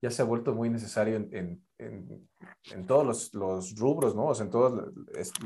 [0.00, 2.28] ya se ha vuelto muy necesario en, en,
[2.70, 4.26] en, todos los, los, rubros, ¿no?
[4.26, 4.92] O sea, en todo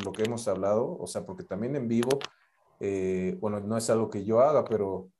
[0.05, 2.19] lo que hemos hablado, o sea, porque también en vivo,
[2.81, 5.11] eh, bueno, no es algo que yo haga, pero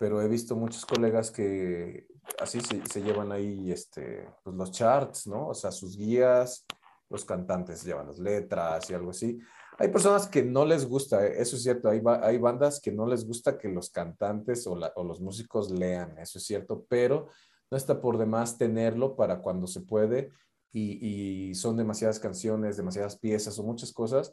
[0.00, 2.06] pero he visto muchos colegas que
[2.40, 5.48] así se, llevan ahí este, pues los charts, ¿no?
[5.48, 6.64] O sea, sus guías,
[7.10, 9.38] los cantantes llevan las letras y algo así.
[9.76, 13.06] Hay personas que no les gusta, eh, eso es cierto, hay, hay bandas que no
[13.06, 17.28] les gusta que los cantantes o, o los músicos lean, eso es cierto, pero
[17.70, 20.30] no está por demás tenerlo para cuando se puede
[20.72, 24.32] y, y son demasiadas canciones, demasiadas piezas o muchas cosas,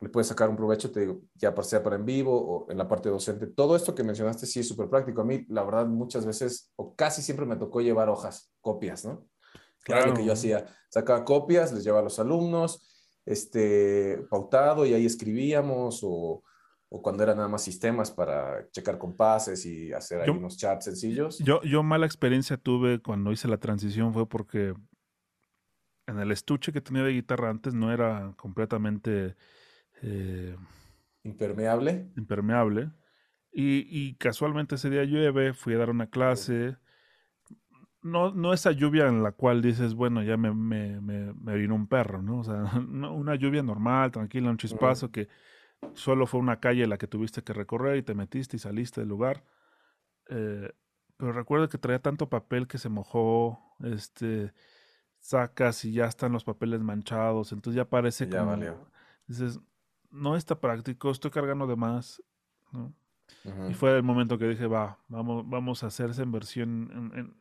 [0.00, 2.86] le puedes sacar un provecho, te digo, ya sea para en vivo o en la
[2.86, 3.46] parte docente.
[3.46, 5.22] Todo esto que mencionaste sí es súper práctico.
[5.22, 9.26] A mí, la verdad, muchas veces o casi siempre me tocó llevar hojas, copias, ¿no?
[9.82, 10.10] Claro.
[10.10, 10.66] lo que yo hacía.
[10.88, 16.42] Sacaba copias, les llevaba a los alumnos, este, pautado y ahí escribíamos o,
[16.94, 21.40] o cuando eran nada más sistemas para checar compases y hacer ahí unos chats sencillos.
[21.40, 24.74] Yo, yo mala experiencia tuve cuando hice la transición fue porque
[26.06, 29.34] en el estuche que tenía de guitarra antes no era completamente
[30.02, 30.56] eh,
[31.24, 32.12] impermeable.
[32.16, 32.92] Impermeable.
[33.50, 36.76] Y, casualmente ese día llueve, fui a dar una clase,
[38.02, 41.88] no, no esa lluvia en la cual dices, bueno, ya me, me, me, vino un
[41.88, 42.38] perro, ¿no?
[42.38, 45.28] O sea, una lluvia normal, tranquila, un chispazo que
[45.94, 49.08] solo fue una calle la que tuviste que recorrer y te metiste y saliste del
[49.08, 49.44] lugar.
[50.28, 50.72] Eh,
[51.16, 54.52] pero recuerdo que traía tanto papel que se mojó, este,
[55.18, 58.90] sacas y ya están los papeles manchados, entonces ya parece ya Valió.
[59.26, 59.60] Dices,
[60.10, 62.22] no está práctico, estoy cargando de más,
[62.72, 62.94] ¿no?
[63.68, 67.34] Y fue el momento que dije, va, vamos, vamos a hacer esa inversión en,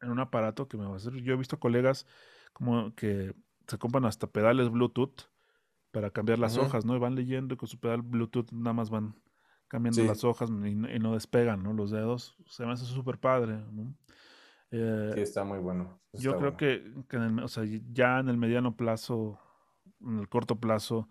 [0.00, 1.12] en, un aparato que me va a hacer.
[1.22, 2.06] Yo he visto colegas
[2.52, 3.34] como que
[3.68, 5.28] se compran hasta pedales Bluetooth
[5.90, 6.94] para cambiar las hojas, ¿no?
[6.94, 9.14] Y van leyendo y con su pedal Bluetooth nada más van
[9.68, 11.72] cambiando las hojas y, no despegan, ¿no?
[11.72, 12.36] Los dedos.
[12.46, 13.94] Se me hace súper padre, ¿no?
[14.72, 16.00] Eh, sí, está muy bueno.
[16.12, 16.92] yo creo que,
[17.42, 19.38] o sea, ya en el mediano plazo,
[20.00, 21.08] en el corto plazo,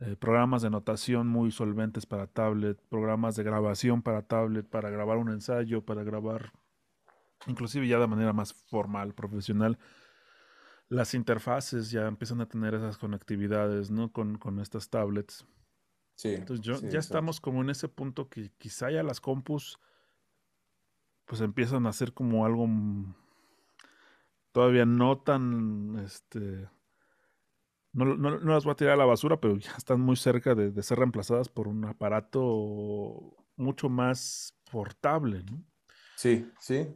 [0.00, 5.18] eh, programas de notación muy solventes para tablet, programas de grabación para tablet, para grabar
[5.18, 6.52] un ensayo, para grabar,
[7.46, 9.78] inclusive ya de manera más formal, profesional,
[10.88, 14.12] las interfaces ya empiezan a tener esas conectividades, ¿no?
[14.12, 15.46] Con, con estas tablets.
[16.16, 16.34] Sí.
[16.34, 19.78] Entonces yo, ya estamos como en ese punto que quizá ya las compus
[21.24, 22.68] pues empiezan a ser como algo
[24.52, 26.68] todavía no tan, este,
[27.92, 30.54] no, no, no, las voy a tirar a la basura, pero ya están muy cerca
[30.54, 35.64] de, de ser reemplazadas por un aparato mucho más portable, ¿no?
[36.16, 36.88] Sí, sí.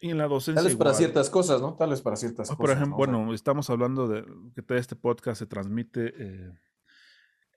[0.00, 0.62] Y en la docencia.
[0.62, 1.76] Tal vez para ciertas cosas, ¿no?
[1.76, 2.56] Tal vez para ciertas cosas.
[2.56, 4.24] Por ejemplo, bueno, estamos hablando de
[4.54, 6.58] que todo este podcast se transmite eh,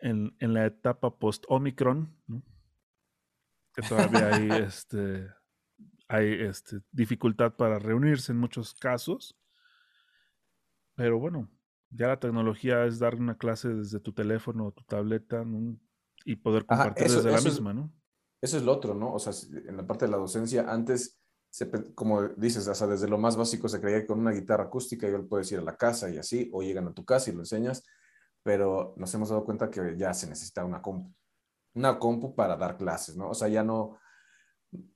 [0.02, 2.44] en, en, la etapa post-Omicron, ¿no?
[3.74, 5.30] Que todavía hay, este,
[6.10, 9.40] hay este, dificultad para reunirse en muchos casos.
[10.96, 11.50] Pero bueno,
[11.92, 15.46] ya la tecnología es dar una clase desde tu teléfono o tu tableta
[16.26, 17.94] y poder compartir desde la misma, ¿no?
[18.42, 19.14] Eso es lo otro, ¿no?
[19.14, 19.32] O sea,
[19.66, 21.23] en la parte de la docencia, antes
[21.94, 25.26] como dices, o desde lo más básico se creía que con una guitarra acústica igual
[25.26, 27.84] puedes ir a la casa y así, o llegan a tu casa y lo enseñas,
[28.42, 31.14] pero nos hemos dado cuenta que ya se necesita una compu,
[31.76, 33.30] una compu para dar clases, ¿no?
[33.30, 34.00] O sea, ya no,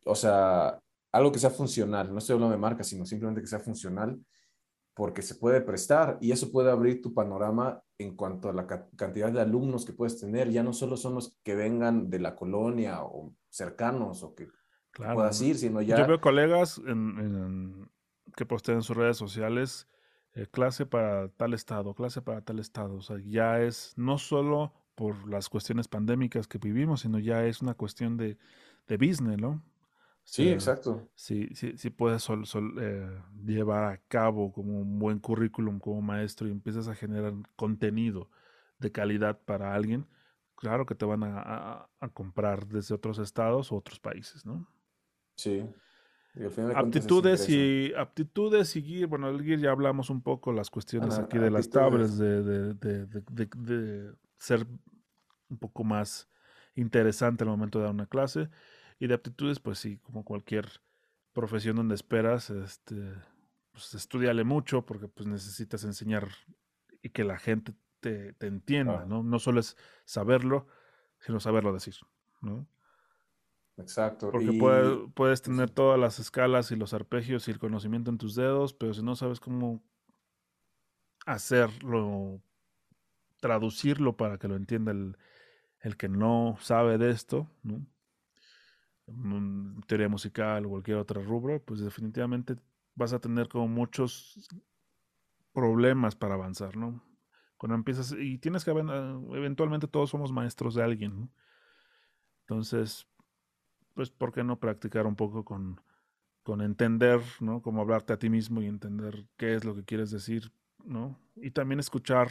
[0.05, 0.79] o sea,
[1.11, 4.19] algo que sea funcional, no estoy hablando de marca, sino simplemente que sea funcional,
[4.95, 9.31] porque se puede prestar y eso puede abrir tu panorama en cuanto a la cantidad
[9.31, 13.03] de alumnos que puedes tener, ya no solo son los que vengan de la colonia
[13.03, 14.47] o cercanos o que
[14.97, 15.31] Claro.
[15.31, 15.97] sino ya...
[15.97, 17.87] Yo veo colegas en,
[18.35, 19.87] que postean en sus redes sociales
[20.33, 22.95] eh, clase para tal estado, clase para tal estado.
[22.95, 27.61] O sea, ya es no solo por las cuestiones pandémicas que vivimos, sino ya es
[27.61, 28.39] una cuestión de,
[28.87, 29.63] de business, ¿no?
[30.23, 31.07] sí, exacto.
[31.13, 32.43] Sí, sí, sí puedes sol,
[32.81, 38.29] eh, llevar a cabo como un buen currículum como maestro y empiezas a generar contenido
[38.79, 40.07] de calidad para alguien,
[40.55, 44.67] claro que te van a, a comprar desde otros estados o otros países, ¿no?
[45.37, 45.63] Sí.
[46.75, 51.49] aptitudes y aptitudes y bueno, el gear ya hablamos un poco las cuestiones aquí de
[51.49, 54.67] las tablets, de, de, de, de, ser
[55.49, 56.27] un poco más
[56.75, 58.49] interesante al momento de dar una clase.
[58.99, 60.67] Y de aptitudes, pues sí, como cualquier
[61.33, 63.13] profesión donde esperas, este,
[63.71, 66.27] pues estudiale mucho porque pues necesitas enseñar
[67.03, 69.21] y que la gente te, te entienda, ¿no?
[69.21, 70.67] No solo es saberlo,
[71.19, 71.95] sino saberlo decir,
[72.41, 72.67] ¿no?
[73.77, 74.31] Exacto.
[74.31, 74.51] Porque
[75.13, 78.93] puedes tener todas las escalas y los arpegios y el conocimiento en tus dedos, pero
[78.93, 79.83] si no sabes cómo
[81.27, 82.41] hacerlo,
[83.39, 85.15] traducirlo para que lo entienda el,
[85.97, 87.85] que no sabe de esto, ¿no?
[89.87, 92.57] teoría musical o cualquier otra rubro, pues definitivamente
[92.95, 94.49] vas a tener como muchos
[95.53, 97.01] problemas para avanzar, ¿no?
[97.57, 101.29] Cuando empiezas, y tienes que, eventualmente todos somos maestros de alguien, ¿no?
[102.41, 103.07] Entonces,
[103.97, 105.81] pues, ¿por qué no practicar un poco con,
[106.43, 107.63] con entender, ¿no?
[107.63, 110.51] Cómo hablarte a ti mismo y entender qué es lo que quieres decir,
[110.85, 111.19] ¿no?
[111.35, 112.29] Y también escuchar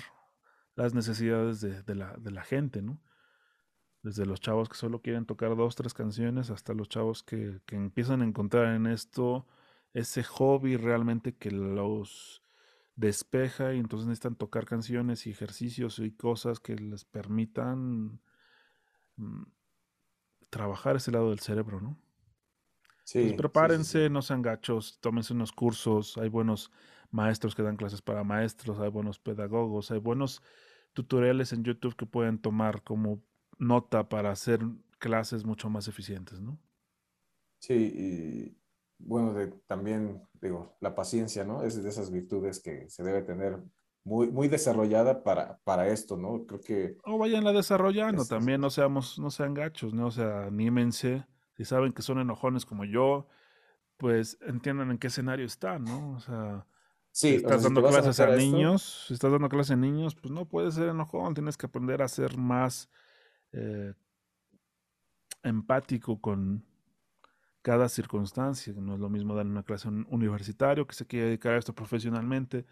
[0.77, 3.01] las necesidades de, de, la, de la gente, ¿no?
[4.01, 7.75] Desde los chavos que solo quieren tocar dos, tres canciones, hasta los chavos que, que
[7.75, 9.45] empiezan a encontrar en esto
[9.93, 12.45] ese hobby realmente que los
[12.95, 18.21] despeja y entonces necesitan tocar canciones y ejercicios y cosas que les permitan
[19.17, 19.43] mm,
[20.51, 21.99] trabajar ese lado del cerebro, ¿no?
[23.05, 23.35] Sí.
[23.37, 26.73] prepárense, no sean gachos, tómense unos cursos, hay buenos
[27.13, 30.43] maestros que dan clases para maestros, hay buenos pedagogos, hay buenos
[30.93, 33.23] tutoriales en YouTube que pueden tomar como
[33.59, 34.61] nota para hacer
[34.99, 36.59] clases mucho más eficientes, ¿no?
[37.61, 38.59] Sí, y
[38.99, 39.35] bueno,
[39.67, 41.63] también digo, la paciencia, ¿no?
[41.63, 43.63] Es de esas virtudes que se debe tener
[44.07, 46.47] muy, muy desarrollada para, para esto, ¿no?
[46.47, 46.97] Creo que...
[47.05, 50.07] O vayanla desarrollando también, no seamos, no sean gachos, ¿no?
[50.07, 51.27] O sea, anímense,
[51.57, 53.27] si saben que son enojones como yo,
[53.97, 56.13] pues entiendan en qué escenario están, ¿no?
[56.13, 56.65] O sea,
[57.11, 59.77] Sí, si o estás sea, dando clases a esto, niños, si estás dando clases a
[59.77, 62.89] niños, pues no puedes ser enojón, tienes que aprender a ser más
[63.51, 63.93] eh,
[65.43, 66.65] empático con
[67.63, 68.73] cada circunstancia.
[68.77, 71.59] No es lo mismo dar una clase a un universitario que se quiere dedicar a
[71.59, 72.67] esto profesionalmente,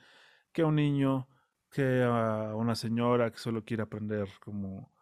[0.55, 1.29] que a un niño,
[1.71, 4.93] que a una señora que solo quiere aprender como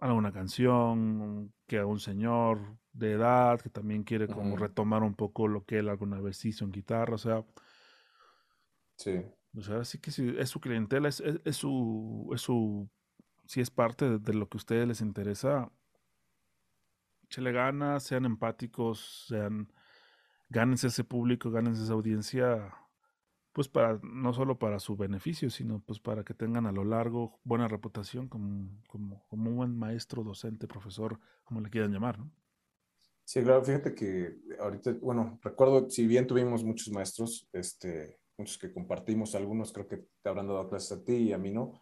[0.00, 5.48] alguna canción, que a un señor de edad que también quiere como retomar un poco
[5.48, 7.44] lo que él alguna vez hizo en guitarra, o sea,
[8.96, 9.22] sí,
[9.56, 12.88] o sea, sí que sí, es su clientela, es, es- es su, es su,
[13.46, 15.72] si es parte de, de lo que a ustedes les interesa,
[17.24, 19.72] échale ganas, sean empáticos, sean,
[20.50, 22.74] gánense ese público, gánense esa audiencia,
[23.52, 27.40] pues para, no solo para su beneficio, sino pues para que tengan a lo largo
[27.44, 32.32] buena reputación como, como, como un buen maestro, docente, profesor, como le quieran llamar, ¿no?
[33.24, 38.72] sí, claro, fíjate que ahorita, bueno, recuerdo, si bien tuvimos muchos maestros, este, muchos que
[38.72, 41.80] compartimos, algunos creo que te habrán dado clases a ti y a mí no,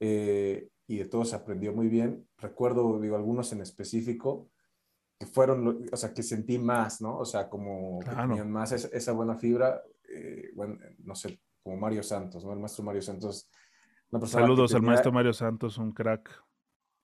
[0.00, 2.28] eh, y de todos aprendió muy bien.
[2.38, 4.50] Recuerdo, digo, algunos en específico
[5.18, 7.18] que fueron, o sea, que sentí más, ¿no?
[7.18, 8.28] O sea, como que Claro.
[8.28, 12.52] tenían más esa, esa buena fibra, eh, bueno, no sé, como Mario Santos, ¿no?
[12.52, 13.48] El maestro Mario Santos,
[14.10, 16.30] una Saludos al maestro Mario Santos, un crack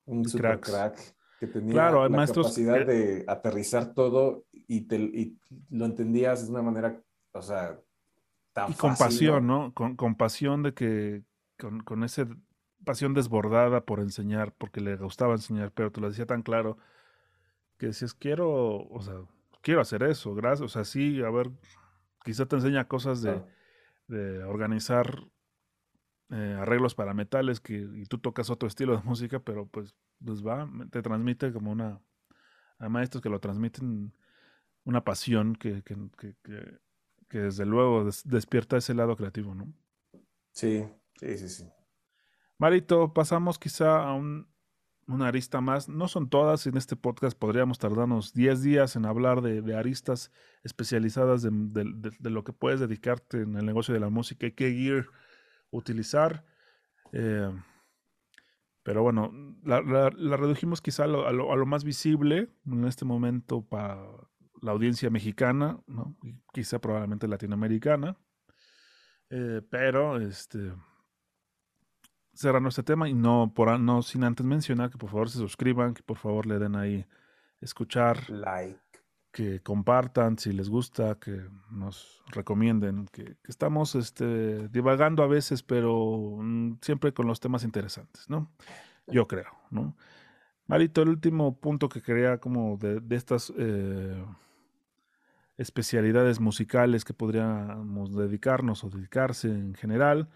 [0.07, 4.97] un super crack, que tenía Claro, la maestros capacidad que, de aterrizar todo y, te,
[4.97, 5.39] y
[5.71, 7.01] lo entendías de una manera,
[7.33, 7.79] o sea,
[8.53, 9.65] tan y con fácil, pasión, ¿no?
[9.65, 9.75] ¿no?
[9.75, 11.23] Con, con pasión de que,
[11.59, 12.29] con, con esa
[12.85, 16.77] pasión desbordada por enseñar, porque le gustaba enseñar, pero te lo decía tan claro
[17.79, 19.15] que decías, quiero, o sea,
[19.63, 21.51] quiero hacer eso, gracias, o sea, sí, a ver,
[22.25, 23.49] quizá te enseña cosas de, Claro.
[24.09, 25.29] de organizar
[26.31, 29.95] eh, arreglos para metales que, y tú tocas otro estilo de música, pero pues,
[30.25, 32.01] pues va, te transmite como una,
[32.79, 34.13] hay maestros que lo transmiten
[34.85, 35.97] una pasión que, que,
[37.29, 39.73] que, desde luego des- despierta ese lado creativo, ¿no?
[40.53, 40.85] Sí,
[41.19, 41.69] sí, sí, sí.
[42.59, 44.47] Marito, pasamos quizá a un,
[45.07, 45.89] una arista más.
[45.89, 50.31] No son todas, en este podcast podríamos tardarnos 10 días en hablar de, aristas
[50.63, 55.07] especializadas de, lo que puedes dedicarte en el negocio de la música y qué gear
[55.71, 56.45] utilizar.
[57.13, 57.51] Eh,
[58.83, 59.33] pero bueno,
[59.65, 59.81] la,
[60.11, 63.99] redujimos quizá a lo, a lo- más visible en este momento para
[64.61, 65.81] la audiencia mexicana,
[66.53, 68.17] quizá probablemente latinoamericana.
[69.31, 70.73] Eh, pero este,
[72.35, 75.95] cerrando este tema y no, por, no sin antes mencionar que por favor se suscriban,
[75.95, 77.07] que por favor le den ahí
[77.61, 78.81] escuchar, Like.
[79.33, 85.63] que compartan si les gusta, que nos recomienden, que, que estamos este, divagando a veces,
[85.63, 88.51] pero mm, siempre con los temas interesantes, ¿no?
[89.07, 89.97] Yo creo, ¿no?
[90.67, 94.25] Marito, el último punto que quería como de, de estas eh,
[95.59, 100.29] especialidades musicales que podríamos dedicarnos o dedicarse en general,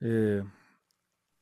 [0.00, 0.42] eh,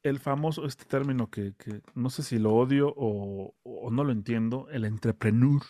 [0.03, 4.13] el famoso, este término que, que no sé si lo odio o, o no lo
[4.13, 5.63] entiendo, el entrepreneur,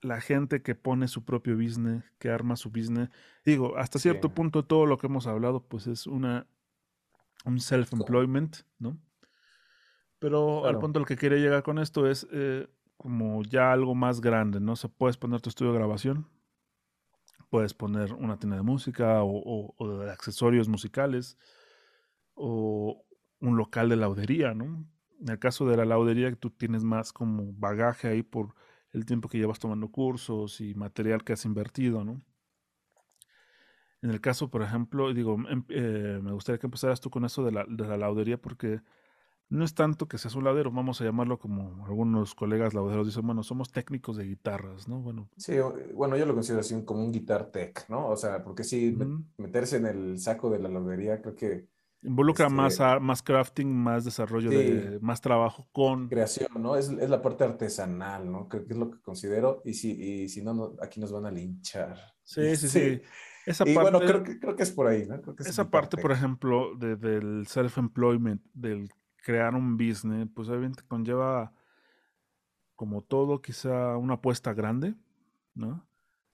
[0.00, 3.08] la gente que pone su propio business, que arma su business.
[3.44, 4.02] Digo, hasta Sí.
[4.08, 6.46] cierto punto todo lo que hemos hablado pues es una
[7.44, 8.98] un self-employment, ¿no?
[10.18, 14.20] Pero al punto al que quería llegar con esto es eh, como ya algo más
[14.20, 14.72] grande, ¿no?
[14.72, 16.28] O sea, puedes poner tu estudio de grabación,
[17.50, 21.36] puedes poner una tienda de música o, o- o de accesorios musicales
[22.34, 23.04] o
[23.42, 24.86] un local de laudería, ¿no?
[25.20, 28.54] En el caso de la laudería, tú tienes más como bagaje ahí por
[28.92, 32.20] el tiempo que llevas tomando cursos y material que has invertido, ¿no?
[34.02, 37.44] En el caso, por ejemplo, digo, em- eh, me gustaría que empezaras tú con eso
[37.44, 38.82] de la, de la laudería, porque
[39.50, 43.26] no es tanto que seas un laudero, vamos a llamarlo como algunos colegas lauderos dicen,
[43.26, 45.00] bueno, somos técnicos de guitarras, ¿no?
[45.00, 45.54] Bueno, Sí,
[45.94, 48.08] bueno, yo lo considero así como un guitar tech, ¿no?
[48.08, 48.96] O sea, porque sí,
[49.38, 51.68] meterse en el saco de la laudería, creo que,
[52.02, 56.76] involucra más, este, a- más crafting, más desarrollo sí, de, más trabajo con, creación, ¿no?
[56.76, 58.48] Es, es la parte artesanal, ¿no?
[58.48, 59.62] Creo que es lo que considero.
[59.64, 61.96] Y si, y si no, no, aquí nos van a linchar.
[62.24, 62.96] sí, sí, sí.
[62.96, 63.02] Sí.
[63.44, 65.20] Esa Y bueno, creo parte, que, creo que es por ahí, ¿no?
[65.20, 70.48] Creo que es esa parte, por ejemplo, de- del self-employment, del crear un business, pues
[70.48, 71.52] obviamente conlleva,
[72.76, 74.94] como todo, quizá una apuesta grande,
[75.54, 75.86] ¿no?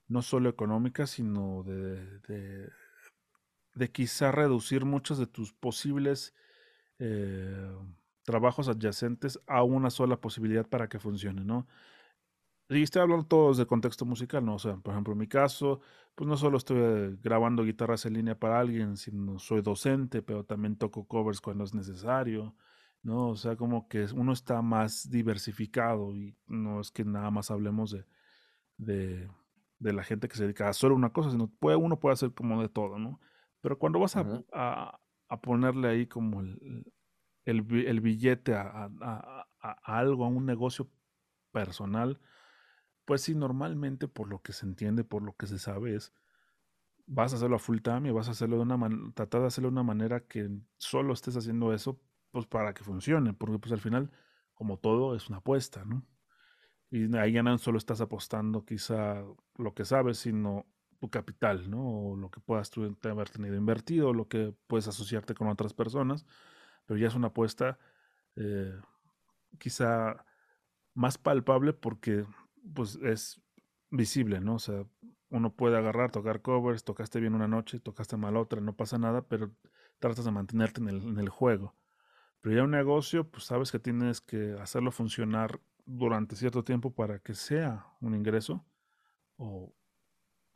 [0.07, 2.69] No solo económica, sino de, de,
[3.79, 6.35] de quizá reducir muchos de tus posibles
[6.99, 7.71] eh,
[8.23, 11.65] trabajos adyacentes a una sola posibilidad para que funcione, ¿no?
[12.69, 14.55] Y estoy hablando todos de contexto musical, ¿no?
[14.55, 15.79] O sea, por ejemplo, en mi caso,
[16.13, 20.75] pues no solo estoy grabando guitarras en línea para alguien, sino soy docente, pero también
[20.75, 22.55] toco covers cuando es necesario,
[23.01, 23.29] ¿no?
[23.29, 27.91] O sea, como que uno está más diversificado y no es que nada más hablemos
[27.91, 28.05] de,
[28.77, 29.29] de,
[29.79, 32.33] de la gente que se dedica a solo una cosa, sino puede, uno puede hacer
[32.33, 33.19] como de todo, ¿no?
[33.61, 36.85] Pero cuando vas a, a, a ponerle ahí como el,
[37.45, 39.47] el, el billete a, a,
[39.83, 40.89] algo, a un negocio
[41.51, 42.19] personal,
[43.05, 46.13] pues sí, normalmente por lo que se entiende, por lo que se sabe es,
[47.07, 49.47] vas a hacerlo a full time y vas a hacerlo de una manera, tratar de
[49.47, 51.99] hacerlo de una manera que solo estés haciendo eso,
[52.31, 54.11] pues para que funcione, porque pues al final,
[54.53, 56.05] como todo, es una apuesta, ¿no?
[56.91, 59.23] Y ahí ya no solo estás apostando quizá
[59.57, 60.65] lo que sabes, sino
[60.99, 62.11] tu capital, ¿no?
[62.11, 66.25] O lo que puedas tú haber tenido invertido, lo que puedes asociarte con otras personas,
[66.85, 67.79] pero ya es una apuesta
[68.35, 68.79] eh,
[69.57, 70.25] quizá
[70.93, 72.25] más palpable porque
[72.73, 73.41] pues es
[73.89, 74.55] visible, ¿no?
[74.55, 74.85] O sea,
[75.29, 79.21] uno puede agarrar, tocar covers, tocaste bien una noche, tocaste mal otra, no pasa nada,
[79.21, 79.51] pero
[79.99, 81.75] tratas de mantenerte en el, en el juego.
[82.41, 87.19] Pero ya un negocio, pues sabes que tienes que hacerlo funcionar durante cierto tiempo para
[87.19, 88.65] que sea un ingreso
[89.37, 89.73] o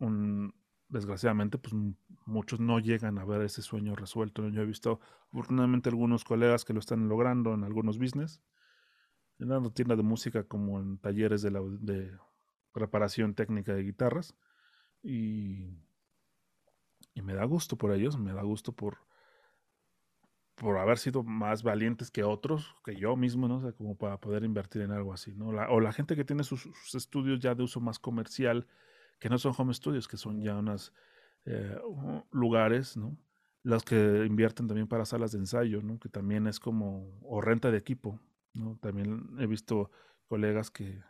[0.04, 0.54] un,
[0.89, 1.74] desgraciadamente, pues
[2.26, 4.47] muchos no llegan a ver ese sueño resuelto.
[4.49, 4.99] Yo he visto,
[5.32, 8.41] afortunadamente, algunos colegas que lo están logrando en algunos business,
[9.39, 11.62] en dando tiendas de música como en talleres de, la,
[12.74, 14.36] reparación técnica de guitarras.
[15.01, 15.78] Y,
[17.14, 18.97] y me da gusto por ellos, me da gusto por,
[20.56, 23.58] por haber sido más valientes que otros, que yo mismo, ¿no?
[23.58, 25.47] O sea, como para poder invertir en algo así, ¿no?
[25.47, 28.68] o la gente que tiene sus, estudios ya de uso más comercial,
[29.24, 30.92] que no son home studios, que son ya unos
[31.46, 31.80] eh,
[32.32, 33.18] lugares, ¿no?
[33.64, 35.98] Los que invierten también para salas de ensayo, ¿no?
[35.98, 38.20] Que también es como, o renta de equipo,
[38.54, 38.78] ¿no?
[38.82, 39.90] También he visto
[40.28, 41.02] colegas que,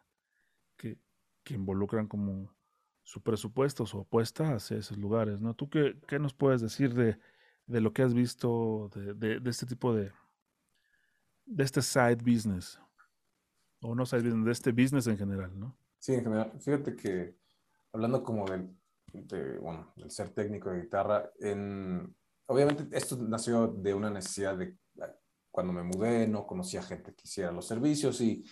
[0.78, 1.00] que,
[1.44, 2.54] que involucran como
[3.02, 5.56] su presupuesto, su apuesta hacia esos lugares, ¿no?
[5.56, 7.18] ¿Tú qué, qué nos puedes decir de
[7.66, 10.12] de lo que has visto de, este tipo de,
[11.46, 12.80] de este side business,
[13.82, 15.76] o no side business, de este business en general, ¿no?
[15.98, 16.52] Sí, en general.
[16.60, 17.36] Fíjate que
[17.94, 18.70] hablando como del,
[19.14, 22.16] de, bueno, del ser técnico de guitarra, en,
[22.48, 24.76] obviamente esto nació de una necesidad de
[25.52, 28.44] cuando me mudé, no conocía gente que hiciera los servicios y,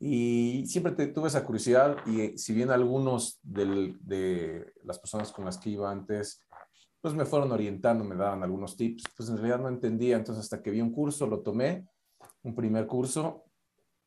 [0.00, 5.70] y siempre tuve esa curiosidad y si bien algunos de las personas con las que
[5.70, 6.44] iba antes
[7.02, 10.62] pues me fueron orientando, me daban algunos tips, pues en realidad no entendía, entonces hasta
[10.62, 11.88] que vi un curso, lo tomé,
[12.44, 13.44] un primer curso,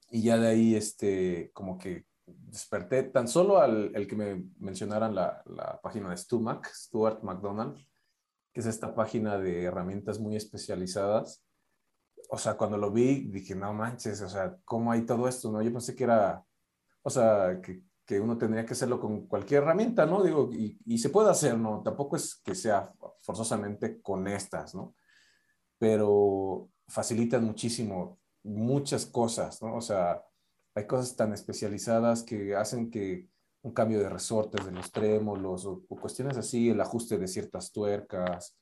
[0.09, 5.13] y ya de ahí, este, como que desperté tan solo al el que me mencionaran
[5.13, 7.77] la, la página de Stumac, Stuart McDonald,
[8.51, 11.43] que es esta página de herramientas muy especializadas.
[12.29, 15.51] O sea, cuando lo vi, dije, no manches, o sea, ¿cómo hay todo esto?
[15.51, 16.43] No, yo pensé que era,
[17.03, 20.23] o sea, que que uno tendría que hacerlo con cualquier herramienta, ¿no?
[20.23, 21.81] Digo, y, y, se puede hacer, ¿no?
[21.81, 24.95] Tampoco es que sea forzosamente con estas, ¿no?
[25.79, 29.75] Pero facilitan muchísimo muchas cosas, ¿no?
[29.75, 30.23] O sea,
[30.75, 33.27] hay cosas tan especializadas que hacen que
[33.61, 38.55] un cambio de resortes de los trémolos o, cuestiones así, el ajuste de ciertas tuercas,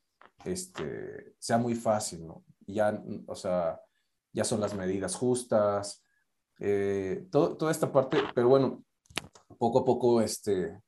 [0.45, 2.45] este, sea muy fácil, ¿no?
[2.65, 3.81] ya, o sea,
[4.31, 6.03] ya son las medidas justas,
[6.59, 8.85] eh, todo, toda esta parte, pero bueno,
[9.57, 10.79] poco a poco, este,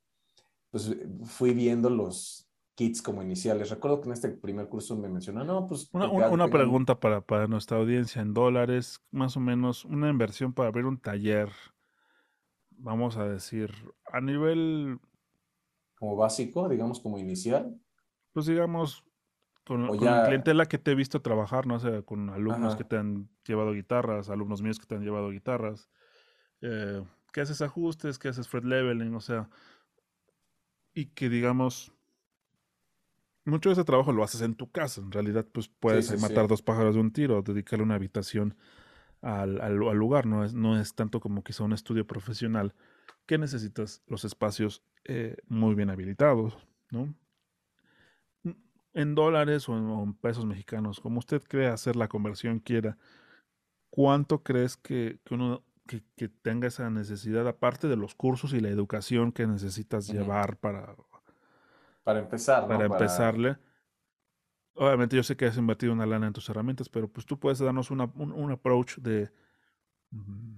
[0.70, 2.45] pues fui viendo los
[2.76, 3.70] kits como iniciales.
[3.70, 5.88] Recuerdo que en este primer curso me mencionó, no, pues...
[5.92, 10.68] Una, una, pregunta para, para, nuestra audiencia en dólares, más o menos una inversión para
[10.68, 11.50] abrir un taller,
[12.70, 13.72] vamos a decir,
[14.12, 15.00] a nivel...
[15.98, 17.80] Como básico, digamos, como inicial.
[18.32, 19.02] Pues digamos,
[19.64, 22.98] con, con la clientela que te he visto trabajar, no sé, con alumnos que te
[22.98, 25.88] han llevado guitarras, alumnos míos que te han llevado guitarras.
[26.60, 27.02] Eh,
[27.32, 29.48] que haces ajustes, que haces fret leveling, o sea,
[30.94, 31.95] y que digamos,
[33.46, 35.00] mucho de ese trabajo lo haces en tu casa.
[35.00, 38.56] En realidad, pues puedes matar dos pájaros de un tiro, dedicarle una habitación
[39.22, 40.26] al, al, lugar.
[40.26, 42.74] No es, no es tanto como quizá un estudio profesional
[43.26, 46.56] que necesitas los espacios eh, muy bien habilitados,
[46.90, 47.14] ¿no?
[48.94, 52.96] En dólares o en, pesos mexicanos, como usted cree hacer la conversión quiera,
[53.90, 58.68] ¿cuánto crees que, que uno que, tenga esa necesidad, aparte de los cursos y la
[58.68, 60.96] educación que necesitas llevar para...
[62.06, 63.58] Para empezar, Para empezarle.
[64.76, 67.58] Obviamente yo sé que has invertido una lana en tus herramientas, pero pues tú puedes
[67.58, 69.28] darnos una, un, approach de
[70.12, 70.56] mm,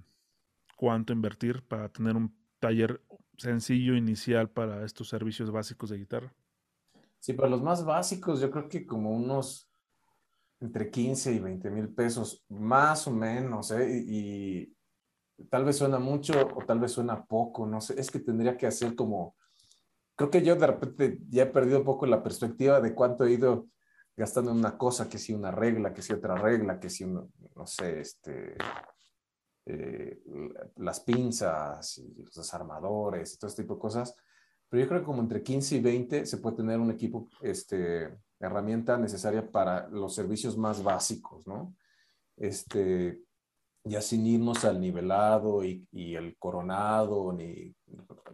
[0.76, 3.00] cuánto invertir para tener un taller
[3.38, 6.34] sencillo inicial para estos servicios básicos de guitarra.
[7.18, 9.70] Sí, para los más básicos yo creo que como unos
[10.60, 14.04] entre 15 y 20 mil pesos, más o menos, ¿eh?
[14.06, 14.76] y,
[15.48, 18.66] tal vez suena mucho o tal vez suena poco, no sé, es que tendría que
[18.66, 19.34] hacer como,
[20.18, 23.34] creo que yo de repente ya he perdido un poco la perspectiva de cuánto he
[23.34, 23.68] ido
[24.16, 27.30] gastando en una cosa, que si una regla, que si otra regla, que si, no
[27.66, 28.56] sé, este,
[29.64, 30.20] eh,
[30.76, 34.16] las pinzas y los desarmadores y todo este tipo de cosas,
[34.68, 38.18] pero yo creo que como entre 15 y 20 se puede tener un equipo, este,
[38.40, 41.76] herramienta necesaria para los servicios más básicos, ¿no?
[42.36, 43.22] Este,
[43.84, 47.72] ya sin irnos al nivelado y, y, el coronado, ni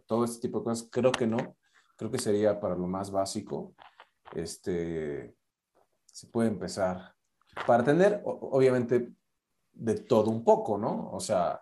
[0.07, 1.57] todo este tipo de cosas, creo que no,
[1.97, 3.74] creo que sería para lo más básico,
[4.34, 5.34] este,
[6.07, 7.14] se puede empezar,
[7.66, 9.12] para tener, obviamente,
[9.72, 11.11] de todo un poco, ¿no?
[11.11, 11.61] O sea,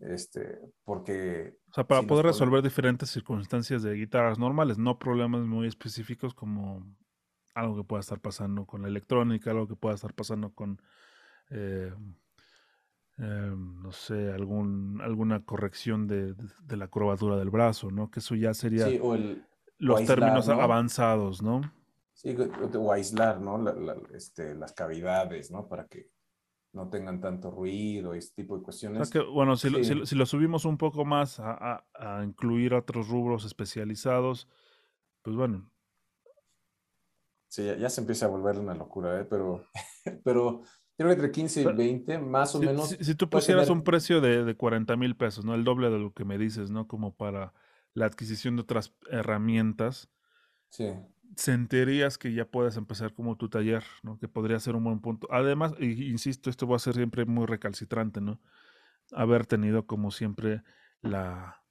[0.00, 1.58] este, porque...
[1.70, 6.86] O sea, para poder resolver diferentes circunstancias de guitarras normales, no problemas muy específicos como
[7.54, 10.80] algo que pueda estar pasando con la electrónica, algo que pueda estar pasando con,
[11.50, 11.92] eh,
[13.18, 18.10] eh, no sé, algún, alguna corrección de, de, la curvatura del brazo, ¿no?
[18.10, 19.42] Que eso ya sería sí, o el,
[19.78, 21.62] los términos avanzados, ¿no?
[22.12, 22.36] Sí,
[22.74, 23.62] o aislar, ¿no?
[24.14, 25.68] este, las cavidades, ¿no?
[25.68, 26.10] Para que
[26.72, 29.10] no tengan tanto ruido, este tipo de cuestiones.
[29.32, 34.46] bueno, si, lo, si, lo subimos un poco más a, a, incluir otros rubros especializados,
[35.22, 35.70] pues bueno.
[37.48, 39.24] Sí, ya, se empieza a volver una locura, ¿eh?
[39.24, 39.64] pero,
[40.24, 40.62] pero
[40.96, 42.88] creo que entre 15 y 20, más o menos.
[42.88, 45.54] Si, tú pusieras un precio de, de 40 mil pesos, ¿no?
[45.54, 46.86] El doble de lo que me dices, ¿no?
[46.86, 47.52] Como para
[47.94, 50.08] la adquisición de otras herramientas.
[50.68, 50.86] Sí
[51.36, 54.18] sentirías que ya puedes empezar como tu taller, ¿no?
[54.18, 55.28] Que podría ser un buen punto.
[55.30, 58.40] Además, insisto, esto va a ser siempre muy recalcitrante, ¿no?
[59.12, 60.62] Haber tenido como siempre
[61.02, 61.62] la,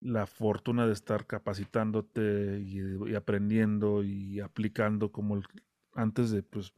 [0.00, 5.44] la fortuna de estar capacitándote y, aprendiendo y aplicando como el,
[5.94, 6.74] antes de pues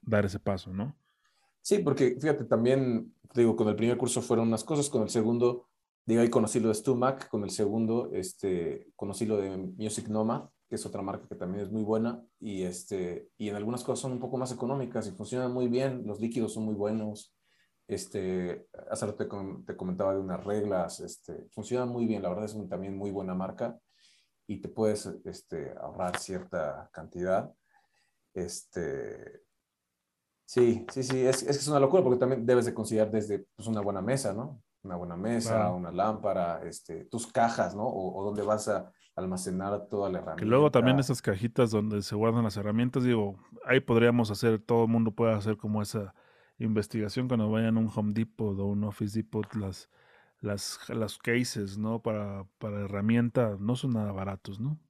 [0.00, 0.96] dar ese paso, ¿no?
[1.62, 5.68] Sí, porque fíjate, también, digo, con el primer curso fueron unas cosas, con el segundo,
[6.06, 10.48] digo, ahí conocí lo de Stumac, con el segundo, este, conocí lo de Music Nomad,
[10.68, 14.00] que es otra marca que también es muy buena y, este, y en algunas cosas
[14.00, 17.34] son un poco más económicas y funcionan muy bien, los líquidos son muy buenos.
[17.88, 22.44] Este, hace rato te, te comentaba de unas reglas, este, funcionan muy bien, la verdad
[22.44, 23.78] es también muy buena marca
[24.46, 27.52] y te puedes este, ahorrar cierta cantidad.
[28.32, 29.42] Este,
[30.50, 33.68] sí, sí, sí, es, es, es una locura porque también debes de considerar desde pues,
[33.68, 34.60] una buena mesa, ¿no?
[34.82, 37.84] Una buena mesa, una lámpara, este, tus cajas, ¿no?
[37.84, 40.42] O, o donde vas a almacenar toda la herramienta.
[40.42, 44.84] Que luego también esas cajitas donde se guardan las herramientas, digo, ahí podríamos hacer, todo
[44.84, 46.14] el mundo puede hacer como esa
[46.58, 49.88] investigación cuando vayan a un Home Depot o un Office Depot, las,
[50.40, 52.02] las, las cases, ¿no?
[52.02, 54.80] Para, para herramienta, no son nada baratos, ¿no?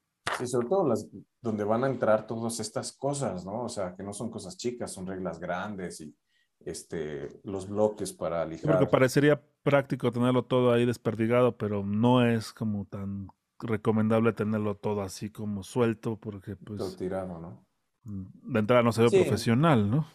[0.40, 1.06] Sí, sobre todo las
[1.42, 3.64] donde van a entrar todas estas cosas, ¿no?
[3.64, 6.14] O sea, que no son cosas chicas, son reglas grandes y
[6.64, 8.72] este, los bloques para lijar.
[8.72, 13.28] Porque parecería práctico tenerlo todo ahí desperdigado, pero no es como tan
[13.58, 16.78] recomendable tenerlo todo así como suelto porque pues...
[16.78, 17.66] Todo tirado, ¿no?
[18.04, 20.06] Mm, de entrada no se ve profesional, ¿no?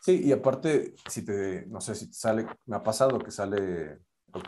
[0.00, 3.98] Sí, y aparte, si te, no sé, si te sale, me ha pasado que sale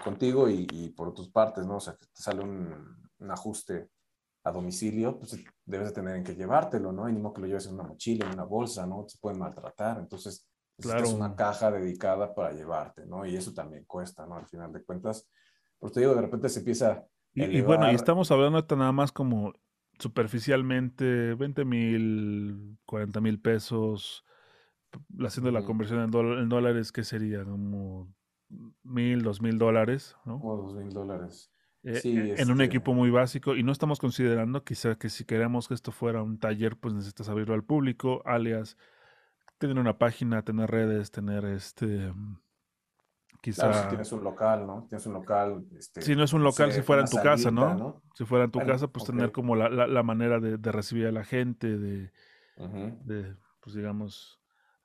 [0.05, 1.77] contigo y, por otras partes, ¿no?
[1.77, 3.91] O sea, que te sale un, un, ajuste
[4.43, 7.09] a domicilio, pues debes de tener en que llevártelo, ¿no?
[7.09, 9.07] Y ni modo que lo lleves en una mochila, en una bolsa, ¿no?
[9.09, 11.05] Se pueden maltratar, entonces claro.
[11.05, 13.26] es una caja dedicada para llevarte, ¿no?
[13.26, 14.36] Y eso también cuesta, ¿no?
[14.36, 15.28] Al final de cuentas,
[15.78, 19.12] pues te digo, de repente se empieza y, bueno, y estamos hablando de nada más
[19.12, 19.53] como
[19.99, 24.24] superficialmente 20 mil, 40 mil pesos,
[25.20, 27.45] haciendo la conversión en, dólares, ¿qué sería?
[27.45, 28.12] Como
[28.82, 30.41] mil, dos mil dólares, ¿no?
[30.41, 31.53] Como dos mil dólares.
[31.83, 35.24] Eh, eh, en un este equipo muy básico y no estamos considerando quizá que si
[35.24, 38.76] queremos que esto fuera un taller, pues necesitas abrirlo al público, alias
[39.57, 42.12] tener una página, tener redes, tener este
[43.41, 43.72] Quizá...
[43.72, 44.87] si tienes un local, ¿no?
[44.89, 45.64] Tienes un local.
[45.78, 48.03] Este, si no es un local, si fuera en tu casa, ¿no?
[48.14, 51.12] Si fuera en tu casa, pues tener como la, la, manera de, de, recibir a
[51.12, 52.12] la gente, de,
[52.59, 54.40] de, pues digamos,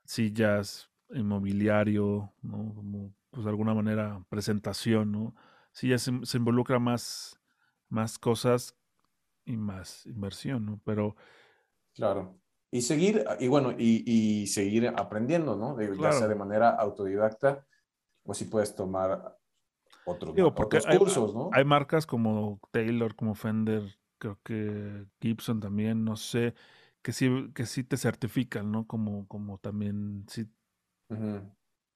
[0.06, 2.74] sillas, inmobiliario, ¿no?
[2.76, 5.36] Como, pues de alguna manera, presentación, ¿no?
[5.76, 7.38] Sí, ya se, se involucra más,
[7.90, 8.78] más cosas
[9.44, 10.82] y más inversión, ¿no?
[10.86, 11.18] Pero.
[11.94, 12.40] Claro.
[12.72, 15.80] Y seguir, y bueno, y, y seguir aprendiendo, ¿no?
[16.02, 17.68] Ya sea de manera autodidacta
[18.24, 19.38] o si puedes tomar
[20.06, 20.34] otros,
[20.98, 21.50] cursos, ¿no?
[21.52, 26.56] Hay marcas como Taylor, como Fender, creo que Gibson también, no sé,
[27.02, 28.88] que sí, que sí te certifican, ¿no?
[28.88, 30.50] Como, como también, sí,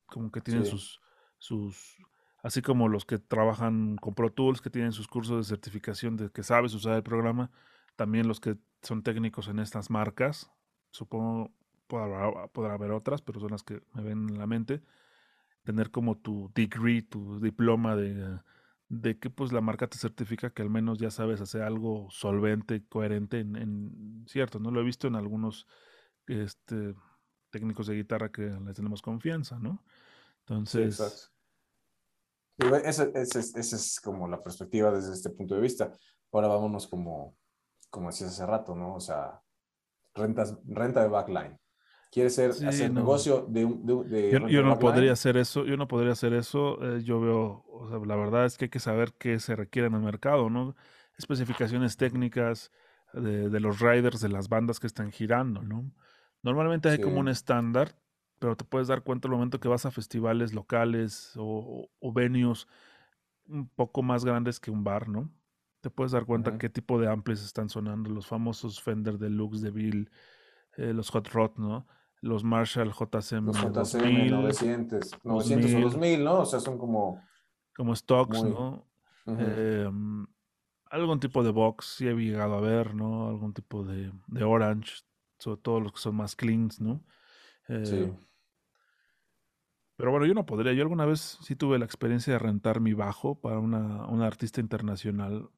[0.06, 1.02] como que tienen sus,
[1.38, 1.98] sus,
[2.44, 6.30] así como los que trabajan con Pro Tools, que tienen sus cursos de certificación de
[6.30, 7.52] que sabes usar el programa,
[7.96, 10.52] también los que son técnicos en estas marcas,
[10.92, 11.52] supongo
[11.88, 14.82] podrá, podrá haber otras, pero son las que me ven en la mente,
[15.64, 18.40] tener como tu degree, tu diploma de,
[18.88, 22.86] de que pues la marca te certifica que al menos ya sabes hacer algo solvente,
[22.88, 24.72] coherente en, cierto, ¿no?
[24.72, 25.68] Lo he visto en algunos
[26.28, 26.96] este,
[27.50, 29.84] técnicos de guitarra que les tenemos confianza, ¿no?
[30.42, 31.32] Entonces...
[32.84, 35.92] esa, es como la perspectiva desde este punto de vista.
[36.32, 37.36] Ahora vámonos como
[37.90, 38.96] como decías hace rato, ¿no?
[38.96, 39.42] O sea,
[40.14, 41.60] rentas, renta de backline.
[42.12, 46.34] Quieres ser, hacer negocio de, de, yo, no podría hacer eso, yo no podría hacer
[46.34, 46.80] eso.
[46.82, 49.90] Eh, yo veo, o sea, la verdad es que hay que saber qué se requiere
[49.90, 50.76] en el mercado, ¿no?
[51.18, 52.72] Especificaciones técnicas
[53.14, 55.92] de, los riders de las bandas que están girando, ¿no?
[56.42, 57.94] Normalmente hay como un estándar,
[58.40, 62.68] pero te puedes dar cuenta al momento que vas a festivales locales o, o, venues
[63.48, 65.30] un poco más grandes que un bar, ¿no?
[65.82, 69.72] Te puedes dar cuenta qué tipo de amplis están sonando, los famosos Fender Deluxe de
[69.72, 70.12] Bill,
[70.78, 71.88] eh, los Hot Rod, ¿no?
[72.22, 76.40] Los Marshall JCM, los JCM 2000, 900, 900 o 2000, ¿no?
[76.40, 77.22] O sea, son como...
[77.76, 78.86] Como stocks, ¿no?
[79.26, 80.28] Em,
[80.86, 83.30] algún tipo de box sí he llegado a ver, ¿no?
[83.30, 85.04] Algún tipo de, de orange,
[85.38, 87.04] sobre todo los que son más cleans, ¿no?
[87.84, 88.12] sí.
[90.00, 90.72] Pero bueno, yo no podría.
[90.72, 94.62] Yo alguna vez sí tuve la experiencia de rentar mi bajo para una, una artista
[94.62, 95.50] internacional.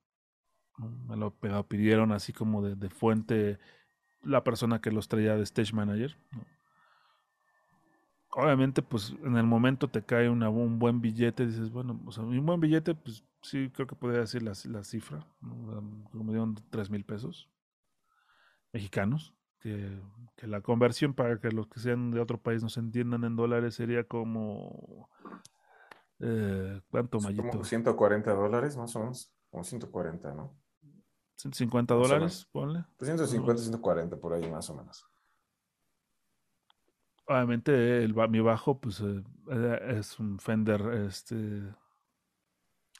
[1.07, 1.37] Me lo,
[1.67, 3.59] pidieron así como de, de, fuente
[4.23, 6.17] la persona que los traía de stage manager.
[8.31, 11.45] Obviamente, pues en el momento te cae una, un buen billete.
[11.45, 14.83] Dices, bueno, o sea, un buen billete, pues sí, creo que podría decir la, la
[14.83, 15.23] cifra.
[16.11, 17.47] Como dieron 3 mil pesos
[18.73, 19.99] mexicanos que,
[20.41, 24.03] la conversión para que los que sean de otro país nos entiendan en dólares sería
[24.03, 25.09] como...
[26.19, 27.49] Eh, ¿Cuánto, Mayito?
[27.49, 30.55] Como 140 dólares más o menos, como 140, ¿no?
[31.35, 32.83] 150 dólares, ponle.
[32.99, 35.07] 150, 140 por ahí más o menos.
[37.25, 41.73] Obviamente el, mi bajo pues eh, eh, es un Fender este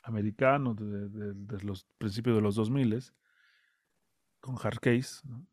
[0.03, 3.11] americano de, los principios de los 2000
[4.39, 5.45] con hardcase, ¿no?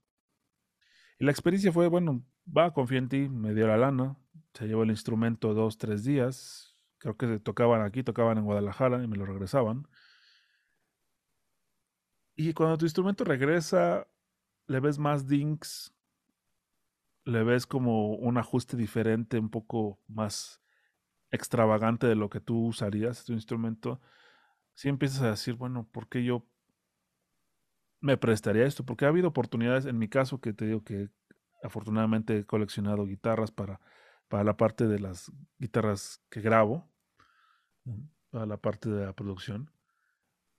[1.19, 4.17] Y la experiencia fue, bueno, va, confía en ti, me dio la lana,
[4.55, 9.09] se llevó el instrumento dos, tres días, creo que tocaban aquí, tocaban en Guadalajara y
[9.09, 9.89] me lo regresaban.
[12.37, 14.07] Y cuando tu instrumento regresa,
[14.69, 15.93] le ves más dinks,
[17.25, 20.63] le ves como un ajuste diferente, un poco más
[21.31, 24.01] extravagante de lo que tú usarías tu instrumento.
[24.75, 26.47] Si empiezas a decir, bueno, ¿por qué yo
[28.01, 31.09] me prestaría esto, porque ha habido oportunidades, en mi caso, que te digo que
[31.63, 33.81] afortunadamente he coleccionado guitarras para,
[34.29, 36.89] para la parte de las guitarras que grabo,
[38.31, 39.71] para la parte de la producción,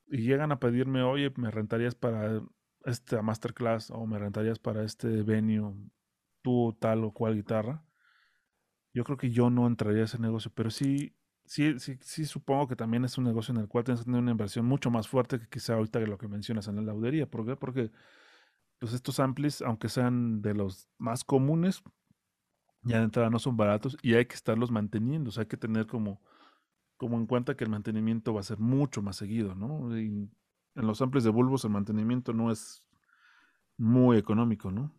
[0.07, 2.41] y llegan a pedirme, oye, me rentarías para
[2.85, 5.73] esta masterclass o me rentarías para este venue
[6.41, 7.83] tú tal o cual guitarra.
[8.93, 11.15] Yo creo que yo no entraría a ese negocio, pero sí
[11.49, 14.21] sí, sí, sí supongo que también es un negocio en el cual tienes que tener
[14.21, 17.27] una inversión mucho más fuerte que quizá ahorita lo que mencionas en la laudería.
[17.27, 17.55] ¿Por qué?
[17.55, 17.91] Porque
[18.77, 21.81] pues estos amplis, aunque sean de los más comunes,
[22.83, 25.29] ya de entrada no son baratos y hay que estarlos manteniendo.
[25.29, 26.21] O sea, hay que tener como,
[26.97, 29.93] como en cuenta que el mantenimiento va a ser mucho más seguido, ¿no?
[29.97, 30.29] En
[30.75, 32.87] los amplis de bulbos el mantenimiento no es
[33.77, 34.93] muy económico, ¿no?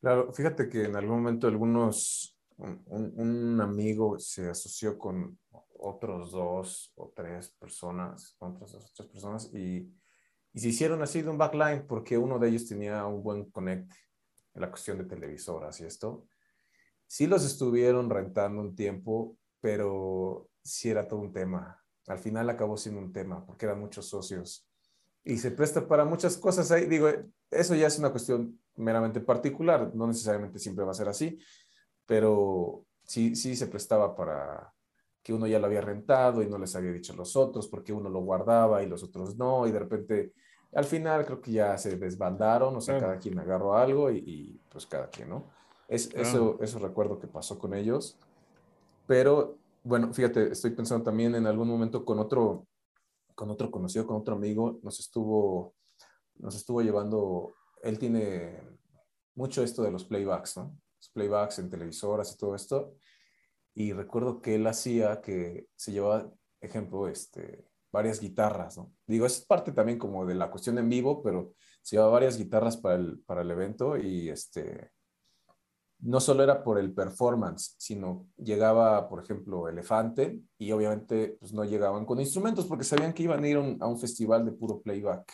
[0.00, 5.38] Claro, fíjate que en algún momento algunos, un, un amigo se asoció con
[5.78, 9.92] otros dos o tres personas, otras dos o tres personas, y,
[10.52, 13.92] y, se hicieron así de un backline porque uno de ellos tenía un buen connect
[14.54, 16.26] en la cuestión de televisoras y esto.
[17.06, 21.82] Sí los estuvieron rentando un tiempo, pero sí era todo un tema.
[22.06, 24.68] Al final acabó siendo un tema porque eran muchos socios
[25.24, 26.86] y se presta para muchas cosas ahí.
[26.86, 27.08] Digo,
[27.50, 31.38] eso ya es una cuestión meramente particular, no necesariamente siempre va a ser así,
[32.10, 34.74] pero sí, sí se prestaba para,
[35.22, 37.92] que uno ya lo había rentado y no les había dicho a los otros porque
[37.92, 40.32] uno lo guardaba y los otros no, y de repente
[40.72, 44.86] al final creo que ya se desbandaron, o sea, cada quien agarró algo y, pues
[44.86, 45.52] cada quien, ¿no?
[45.86, 48.18] Es, eso, eso recuerdo que pasó con ellos,
[49.06, 52.66] pero bueno, fíjate, estoy pensando también en algún momento con otro,
[53.36, 55.74] con otro conocido, con otro amigo, nos estuvo,
[56.38, 57.54] nos estuvo llevando,
[57.84, 58.60] él tiene
[59.36, 60.76] mucho esto de los playbacks, ¿no?
[61.00, 62.94] Los playbacks en televisoras y todo esto,
[63.74, 68.92] y recuerdo que él hacía que se llevaba, ejemplo, este, varias guitarras, ¿no?
[69.06, 72.76] Digo, es parte también como de la cuestión en vivo, pero se llevaba varias guitarras
[72.76, 74.90] para el, para el evento y este,
[76.00, 81.64] no solo era por el performance, sino llegaba, por ejemplo, Elefante y obviamente pues no
[81.64, 85.32] llegaban con instrumentos porque sabían que iban a ir a un festival de puro playback.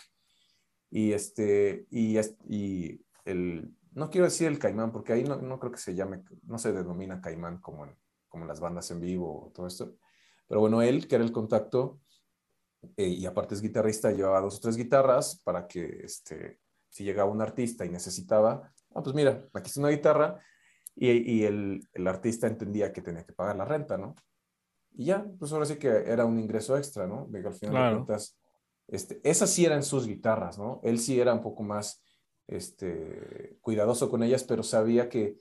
[0.91, 2.19] Y este, y,
[2.49, 6.23] y el, no quiero decir el caimán porque ahí no, no creo que se llame,
[6.43, 7.97] no se denomina caimán como en,
[8.29, 9.97] como las bandas en vivo, todo esto.
[10.47, 11.99] Pero bueno, él, que era el contacto,
[12.97, 16.61] eh, y aparte es guitarrista, llevaba dos o tres guitarras para que este,
[16.91, 20.41] si llegaba un artista y necesitaba, ah, pues mira, aquí está una guitarra,
[20.95, 24.15] y, y el, el, artista entendía que tenía que pagar la renta, ¿no?
[24.93, 27.27] Y ya, pues ahora sí que era un ingreso extra, ¿no?
[27.29, 28.39] De que al final de cuentas
[28.89, 30.81] este, esas sí eran sus guitarras, ¿no?
[30.85, 32.03] Él sí era un poco más
[32.49, 35.39] este, cuidadoso con ellas, pero sabía que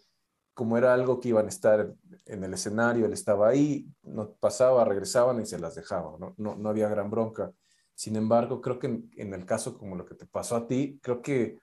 [0.54, 1.94] como era algo que iban a estar
[2.26, 6.34] en el escenario, él estaba ahí, no pasaba, regresaban y se las dejaba, ¿no?
[6.38, 7.52] No, no había gran bronca.
[7.94, 11.22] Sin embargo, creo que en, el caso como lo que te pasó a ti, creo
[11.22, 11.60] que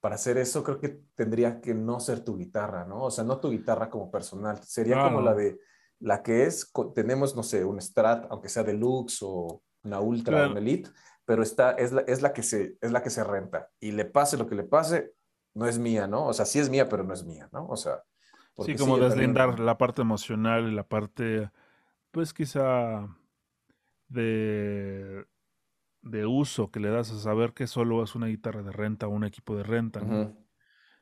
[0.00, 3.04] para hacer eso, creo que tendría que no ser tu guitarra, ¿no?
[3.04, 5.58] O sea, no tu guitarra como personal, sería como la de
[5.98, 10.50] la que es, tenemos, no sé, un Strat, aunque sea deluxe o una Ultra o
[10.50, 10.90] una Elite,
[11.28, 13.68] pero está, es, la, es, la que se, es la que se renta.
[13.80, 15.12] Y le pase lo que le pase,
[15.52, 16.26] no es mía, ¿no?
[16.26, 17.66] O sea, sí es mía, pero no es mía, ¿no?
[17.66, 18.02] O sea,
[18.64, 21.50] sí, como deslindar la parte emocional y la parte,
[22.12, 23.14] pues quizá
[24.08, 25.26] de,
[26.00, 29.10] de uso que le das a saber que solo es una guitarra de renta o
[29.10, 30.00] un equipo de renta.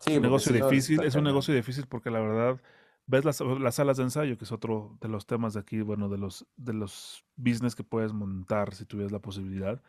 [0.01, 2.61] sí, es un negocio difícil, es un negocio difícil porque la verdad
[3.07, 3.37] ves las,
[3.75, 6.73] salas de ensayo, que es otro de los temas de aquí, bueno, de los, de
[6.73, 9.81] los business que puedes montar si tuvieras la posibilidad.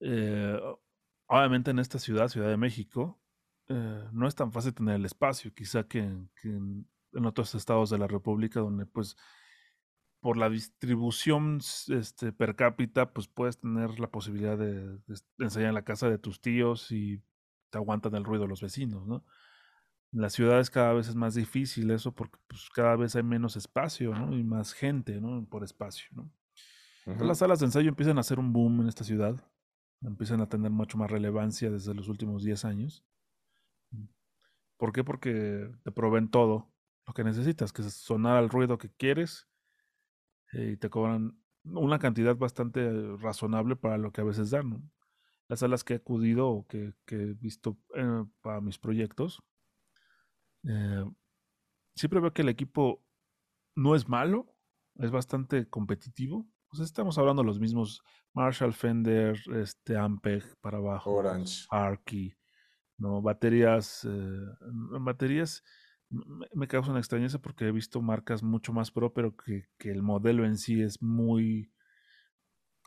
[0.00, 0.58] Eh,
[1.26, 3.20] obviamente en esta ciudad, Ciudad de México,
[3.68, 6.88] eh, no es tan fácil tener el espacio, quizá que, en,
[7.24, 9.16] otros estados de la República, donde pues
[10.20, 14.98] por la distribución este, per cápita, pues puedes tener la posibilidad de,
[15.38, 17.22] ensayar en la casa de tus tíos y
[17.70, 19.24] te aguantan el ruido los vecinos, ¿no?
[20.14, 23.56] En las ciudades cada vez es más difícil eso porque pues, cada vez hay menos
[23.56, 24.36] espacio, ¿no?
[24.36, 25.44] Y más gente, ¿no?
[25.46, 26.30] Por espacio, ¿no?
[27.18, 29.36] Las salas de ensayo empiezan a hacer un boom en esta ciudad,
[30.02, 33.04] empiezan a tener mucho más relevancia desde los últimos 10 años.
[34.76, 35.02] ¿Por qué?
[35.04, 36.72] Porque te proveen todo
[37.06, 39.48] lo que necesitas, que es sonar al ruido que quieres
[40.52, 44.90] eh, y te cobran una cantidad bastante razonable para lo que a veces dan.
[45.48, 49.42] Las salas que he acudido o que, he visto eh, para mis proyectos,
[50.68, 51.04] eh,
[51.94, 53.02] siempre veo que el equipo
[53.76, 54.54] no es malo,
[54.96, 56.46] es bastante competitivo.
[56.68, 62.34] Pues estamos hablando de los mismos Marshall, Fender, este Ampeg para abajo, Orange, Arky,
[62.98, 63.22] ¿no?
[63.22, 64.40] Baterías, eh,
[65.00, 65.62] baterías
[66.54, 70.44] me, causa una extrañeza porque he visto marcas mucho más pro, pero que, el modelo
[70.44, 71.72] en sí es muy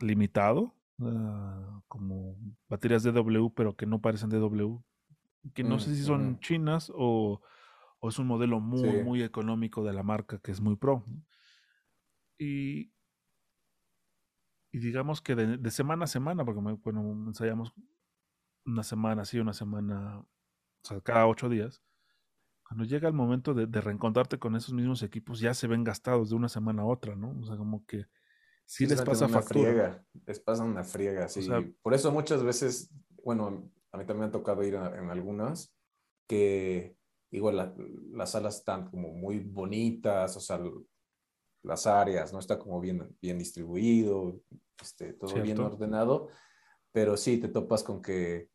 [0.00, 2.36] limitado, ah, como
[2.68, 4.82] baterías DW, pero que no parecen DW,
[5.54, 7.40] que no sé si son chinas o,
[8.02, 11.04] es un modelo muy, muy económico de la marca que es muy pro.
[12.38, 12.92] Y,
[14.70, 17.72] y digamos que de, semana a semana, porque bueno, ensayamos
[18.64, 20.26] una semana sí, una semana, o
[20.82, 21.82] sea, cada ocho días,
[22.62, 26.36] cuando llega el momento de, reencontrarte con esos mismos equipos, ya se ven gastados de
[26.36, 27.36] una semana a otra, ¿no?
[27.40, 28.04] O sea, como que
[28.66, 31.48] sí, les pasa una Friega, les pasa una friega, sí.
[31.82, 32.92] Por eso muchas veces,
[33.24, 35.74] bueno, a mí también me ha tocado ir en algunas,
[36.28, 36.98] que
[37.30, 37.74] igual
[38.12, 40.60] las salas están como muy bonitas, o sea,
[41.62, 42.38] las áreas, ¿no?
[42.38, 44.40] Está como bien, bien distribuido,
[44.80, 46.28] este, todo bien ordenado,
[46.92, 48.48] pero sí te topas con que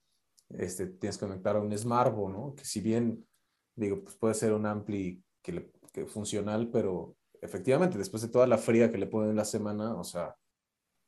[0.49, 2.55] este, tienes que conectar a un Smartbo, ¿no?
[2.55, 3.27] Que si bien,
[3.75, 5.71] digo, pues puede ser un ampli que,
[6.07, 10.03] funcional, pero efectivamente, después de toda la fría que le ponen en la semana, o
[10.03, 10.35] sea,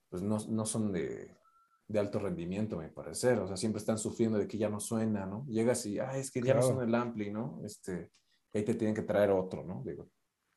[0.10, 1.36] pues no, no son de,
[1.88, 3.34] de, alto rendimiento, me parece.
[3.34, 5.46] O sea, siempre están sufriendo de que ya no suena, ¿no?
[5.48, 7.60] Llegas y, ah, es que ya no suena el ampli, ¿no?
[7.64, 8.12] Este,
[8.54, 9.84] ahí te tienen que traer otro, ¿no?
[9.86, 10.10] Digo,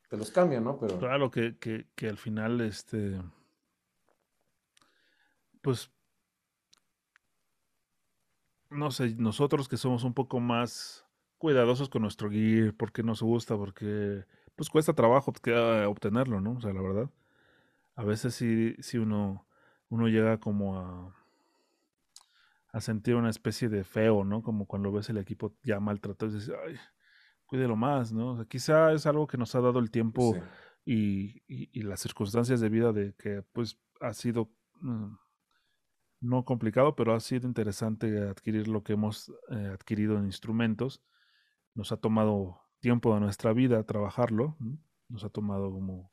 [0.09, 0.79] te los cambian, ¿no?
[0.79, 0.99] Pero...
[0.99, 3.21] Claro que, que, que al final, este,
[5.61, 5.91] pues
[8.71, 11.07] no sé, nosotros que somos un poco más
[11.39, 14.25] cuidadosos con nuestro gear, porque nos gusta, porque
[14.57, 15.33] pues cuesta trabajo
[15.87, 16.53] obtenerlo, ¿no?
[16.53, 17.11] O sea, la verdad.
[17.95, 19.47] A veces sí, sí uno,
[19.89, 21.17] uno llega como a,
[22.79, 24.43] a sentir una especie de feo, ¿no?
[24.43, 26.77] Como cuando ves el equipo ya maltratado y dices, ay,
[27.47, 28.33] cuídelo más, ¿no?
[28.33, 30.37] O sea, quizá es algo que nos ha dado el tiempo
[30.85, 34.51] y, y, las circunstancias de vida de que pues ha sido...
[34.81, 35.15] Mm,
[36.21, 41.01] no complicado, pero ha sido interesante adquirir lo que hemos eh, adquirido en instrumentos.
[41.75, 44.57] Nos ha tomado tiempo de nuestra vida trabajarlo,
[45.09, 46.11] nos ha tomado como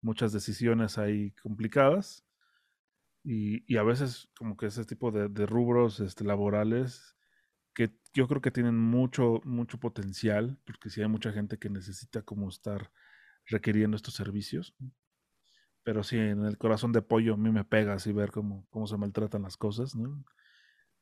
[0.00, 2.24] muchas decisiones ahí complicadas
[3.24, 7.16] y, a veces como que ese tipo de, rubros este, laborales
[7.74, 12.22] que yo creo que tienen mucho, mucho potencial, porque si hay mucha gente que necesita
[12.22, 12.92] como estar
[13.46, 14.74] requiriendo estos servicios.
[15.82, 18.86] Pero sí, en el corazón de pollo a mí me pega así ver cómo, cómo
[18.86, 20.24] se maltratan las cosas, ¿no?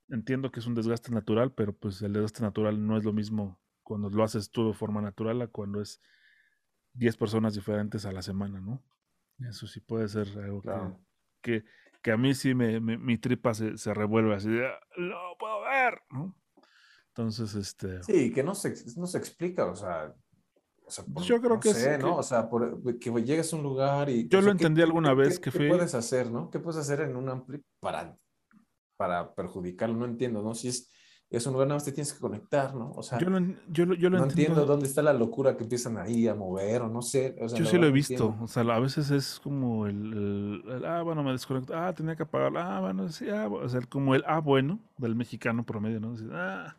[0.09, 3.61] Entiendo que es un desgaste natural, pero pues el desgaste natural no es lo mismo
[3.83, 6.01] cuando lo haces tú de forma natural a cuando es
[6.95, 8.83] 10 personas diferentes a la semana, ¿no?
[9.49, 10.71] Eso sí puede ser algo que,
[11.43, 11.65] que,
[12.07, 16.35] a mí sí me, mi tripa se, se, revuelve así de, no puedo ver, ¿no?
[17.09, 18.03] Entonces, este...
[18.03, 20.15] Sí, que no se, no se explica, o sea,
[21.13, 22.17] pues yo creo que sé, ¿no?
[22.17, 22.49] O sea,
[23.01, 24.29] que llegues a un lugar y...
[24.29, 25.63] Yo lo entendí alguna vez que fui...
[25.63, 26.51] ¿Qué puedes hacer, no?
[26.51, 28.17] ¿Qué puedes hacer en un ampli para,
[28.97, 29.97] para perjudicarlo?
[29.97, 30.55] No entiendo, ¿no?
[30.55, 30.91] Si es,
[31.31, 32.91] es un lugar, nada más te tienes que conectar, ¿no?
[32.93, 33.39] O sea, yo lo,
[33.69, 36.89] yo, yo lo no entiendo dónde está la locura que empiezan ahí a mover o
[36.89, 37.37] no sé.
[37.57, 38.37] yo sí lo he visto.
[38.41, 41.77] O sea, a veces es como el, ah, bueno, me desconecto.
[41.77, 42.57] Ah, tenía que apagar.
[42.57, 46.15] Ah, bueno, sí, ah, o sea, como el, ah, bueno, del mexicano promedio, ¿no?
[46.33, 46.77] ah,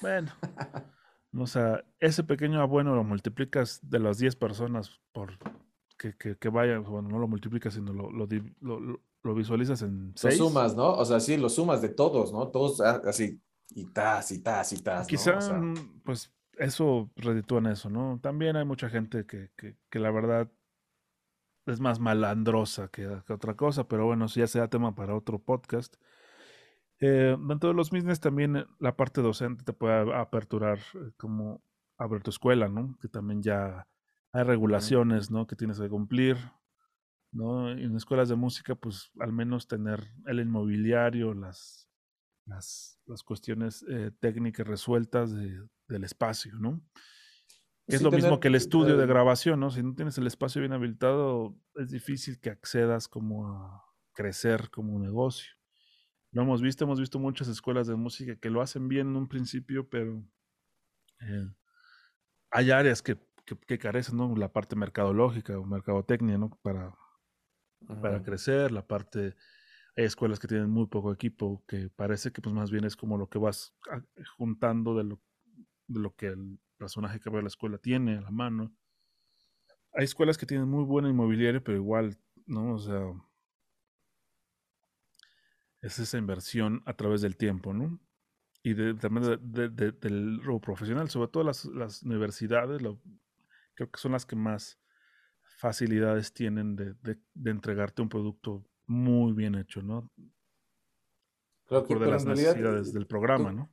[0.00, 0.30] bueno.
[1.34, 5.38] O sea, ese pequeño abuelo lo multiplicas de las 10 personas por
[5.96, 8.28] que, que, que vayan, bueno, no lo multiplicas, sino lo, lo,
[9.22, 10.38] lo, visualizas en 6.
[10.38, 10.92] Lo sumas, ¿no?
[10.92, 12.48] O sea, sí, lo sumas de todos, ¿no?
[12.48, 13.40] Todos así,
[13.70, 15.06] y tas, y tas, y tas.
[15.06, 15.38] Quizá,
[16.04, 18.18] pues, eso reditúa en eso, ¿no?
[18.22, 20.50] También hay mucha gente que, que, que la verdad
[21.66, 25.96] es más malandrosa que, que, otra cosa, pero bueno, ya sea tema para otro podcast.
[27.00, 31.62] Eh, dentro de los business también eh, la parte docente te puede aperturar eh, como
[31.98, 32.96] abrir tu escuela, ¿no?
[33.00, 33.88] Que también ya
[34.32, 35.46] hay regulaciones, ¿no?
[35.46, 36.36] Que tienes que cumplir,
[37.32, 37.70] ¿no?
[37.70, 41.88] En escuelas de música, pues al menos tener el inmobiliario, las,
[42.54, 43.84] las, las cuestiones
[44.20, 46.82] técnicas resueltas del espacio, ¿no?
[47.86, 49.70] es lo mismo que el estudio de grabación, ¿no?
[49.70, 54.94] Si no tienes el espacio bien habilitado, es difícil que accedas como a crecer como
[54.94, 55.50] un negocio.
[56.30, 59.28] Lo hemos visto, hemos visto muchas escuelas de música que lo hacen bien en un
[59.28, 60.24] principio, pero
[61.20, 61.46] eh,
[62.50, 64.34] hay áreas que, que, carecen, ¿no?
[64.36, 66.50] La parte mercadológica o mercadotecnia, ¿no?
[66.62, 66.94] Para,
[68.00, 69.36] para crecer, la parte...
[69.96, 73.18] Hay escuelas que tienen muy poco equipo, que parece que pues más bien es como
[73.18, 73.74] lo que vas
[74.36, 75.20] juntando de lo,
[75.86, 78.74] de lo que el personaje que va a la escuela tiene a la mano.
[79.92, 82.74] Hay escuelas que tienen muy buena inmobiliaria, pero igual, ¿no?
[82.74, 83.12] O sea,
[85.82, 88.00] es esa inversión a través del tiempo, ¿no?
[88.62, 92.80] Y también del robo profesional, sobre todo las, universidades,
[93.74, 94.80] creo que son las que más
[95.58, 100.10] facilidades tienen de, entregarte un producto muy bien hecho, ¿no?
[101.66, 103.70] Creo que de las necesidades del programa, ¿no?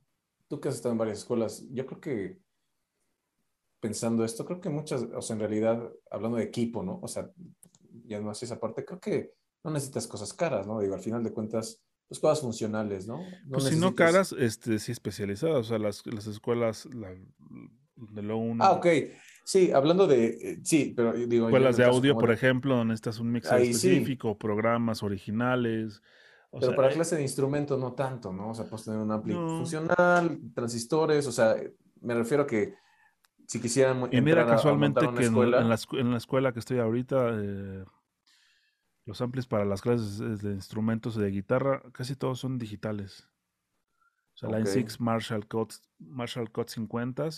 [0.48, 2.40] Tú que has estado en varias escuelas, yo creo que
[3.78, 6.98] pensando esto, creo que muchas, o sea, en realidad, hablando de equipo, ¿no?
[7.02, 7.30] O sea,
[8.06, 10.80] ya no hace esa parte, creo que no necesitas cosas caras, ¿no?
[10.80, 13.20] Digo, al final de cuentas, pues, cosas funcionales, ¿no?
[13.48, 17.14] pues si no caras, este, sí especializadas, o sea, las, las escuelas la,
[17.96, 18.64] de lo uno.
[18.64, 18.86] Ah, ok.
[19.50, 21.48] Sí, hablando de, eh, sí, pero digo...
[21.48, 26.00] Escuelas de audio, por ejemplo, donde estás un mix específico, programas originales.
[26.52, 28.50] pero para eh clase de instrumentos no tanto, ¿no?
[28.50, 31.56] O sea, puedes tener un ampli funcional, transistores, o sea,
[32.00, 32.74] me refiero a que
[33.48, 34.08] si quisieran...
[34.12, 35.62] Y mira, casualmente que en, la,
[35.94, 37.30] en, la, escuela que estoy ahorita...
[37.32, 37.84] Eh,
[39.06, 43.28] los amplis para las clases de instrumentos de guitarra casi todos son digitales.
[44.34, 47.30] O sea, Line 6 Marshall Cut, Marshall Cut 50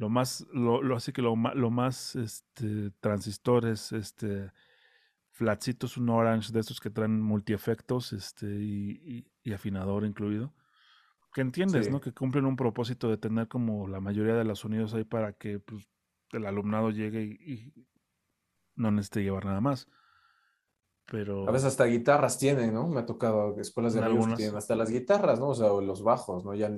[0.00, 4.50] lo más, lo, lo así que lo, lo más este, transistores, este,
[5.30, 10.54] flatsitos, un orange de estos que traen multiefectos este, y, y, afinador incluido.
[11.34, 12.00] Que entiendes, ¿no?
[12.00, 15.58] Que cumplen un propósito de tener como la mayoría de los sonidos ahí para que
[15.58, 15.86] pues,
[16.32, 17.86] el alumnado llegue y, y
[18.76, 19.86] no necesite llevar nada más.
[21.12, 22.86] A veces hasta guitarras tienen, ¿no?
[22.86, 25.48] Me ha tocado escuelas de que tienen hasta las guitarras, ¿no?
[25.48, 26.54] O sea, los bajos, ¿no?
[26.54, 26.70] Ya,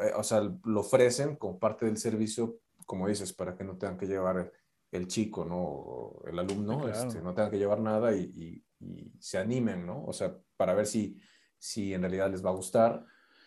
[0.00, 3.98] eh, o sea, lo ofrecen como parte del servicio, como dices, para que no tengan
[3.98, 4.52] que llevar
[4.90, 6.22] el chico, ¿no?
[6.30, 10.04] el alumno, este, no tengan que llevar nada y, y, se animen, ¿no?
[10.04, 11.18] O sea, para ver si,
[11.58, 13.04] si en realidad les va a gustar.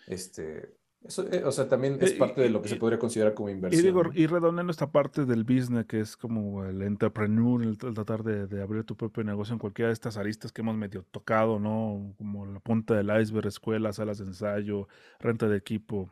[0.08, 3.50] Este, eso, eh, o sea, también es parte de lo que se podría considerar como
[3.50, 3.82] inversión.
[3.82, 8.24] Y digo, y redondeando esta parte del business, que es como el entrepreneur, el, tratar
[8.24, 12.16] de, abrir tu propio negocio en cualquiera de estas aristas que hemos medio tocado, ¿no?
[12.18, 14.88] Como la punta del iceberg, escuelas, salas de ensayo,
[15.20, 16.10] renta de equipo,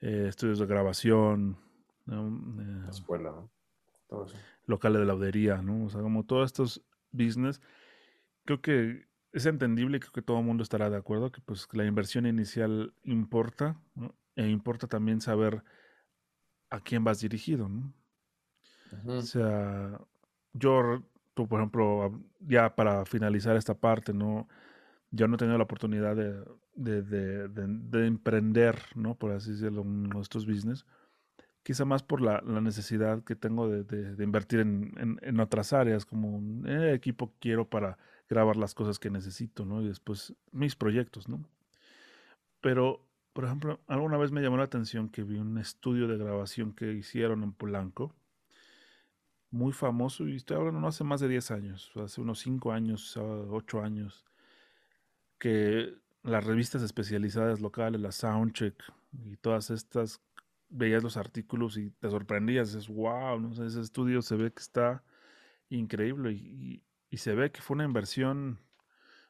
[0.00, 1.58] eh, estudios de grabación,
[2.06, 2.88] ¿no?
[2.90, 3.50] escuela, ¿no?
[4.08, 4.36] Todo eso.
[4.66, 5.86] Locales de laudería, ¿no?
[5.86, 7.60] O sea, como todos estos business,
[8.44, 11.66] creo que es entendible y creo que todo el mundo estará de acuerdo que pues
[11.72, 13.80] la inversión inicial importa
[14.36, 15.64] e importa también saber
[16.70, 17.92] a quién vas dirigido, ¿no?
[19.06, 20.00] O sea,
[20.52, 21.02] yo,
[21.34, 24.48] tú, por ejemplo, ya para finalizar esta parte, ¿no?
[25.14, 29.14] Yo no he tenido la oportunidad de, de, de, emprender, ¿no?
[29.14, 30.84] Por así decirlo, en nuestros business.
[31.62, 36.04] Quizá más por la, la necesidad que tengo de, invertir en, en, en, otras áreas,
[36.04, 37.96] como un eh, equipo quiero para
[38.28, 39.82] grabar las cosas que necesito, ¿no?
[39.82, 41.48] Y después mis proyectos, ¿no?
[42.60, 46.72] Pero, por ejemplo, alguna vez me llamó la atención que vi un estudio de grabación
[46.72, 48.12] que hicieron en Polanco,
[49.52, 53.16] muy famoso, y estoy hablando no hace más de 10 años, hace unos 5 años,
[53.16, 54.24] 8 años,
[55.38, 58.82] que las revistas especializadas locales, la Soundcheck
[59.24, 60.20] y todas estas
[60.68, 63.64] veías los artículos y te sorprendías, es wow, ¿no?
[63.64, 65.02] ese estudio se ve que está
[65.68, 68.58] increíble y, y, se ve que fue una inversión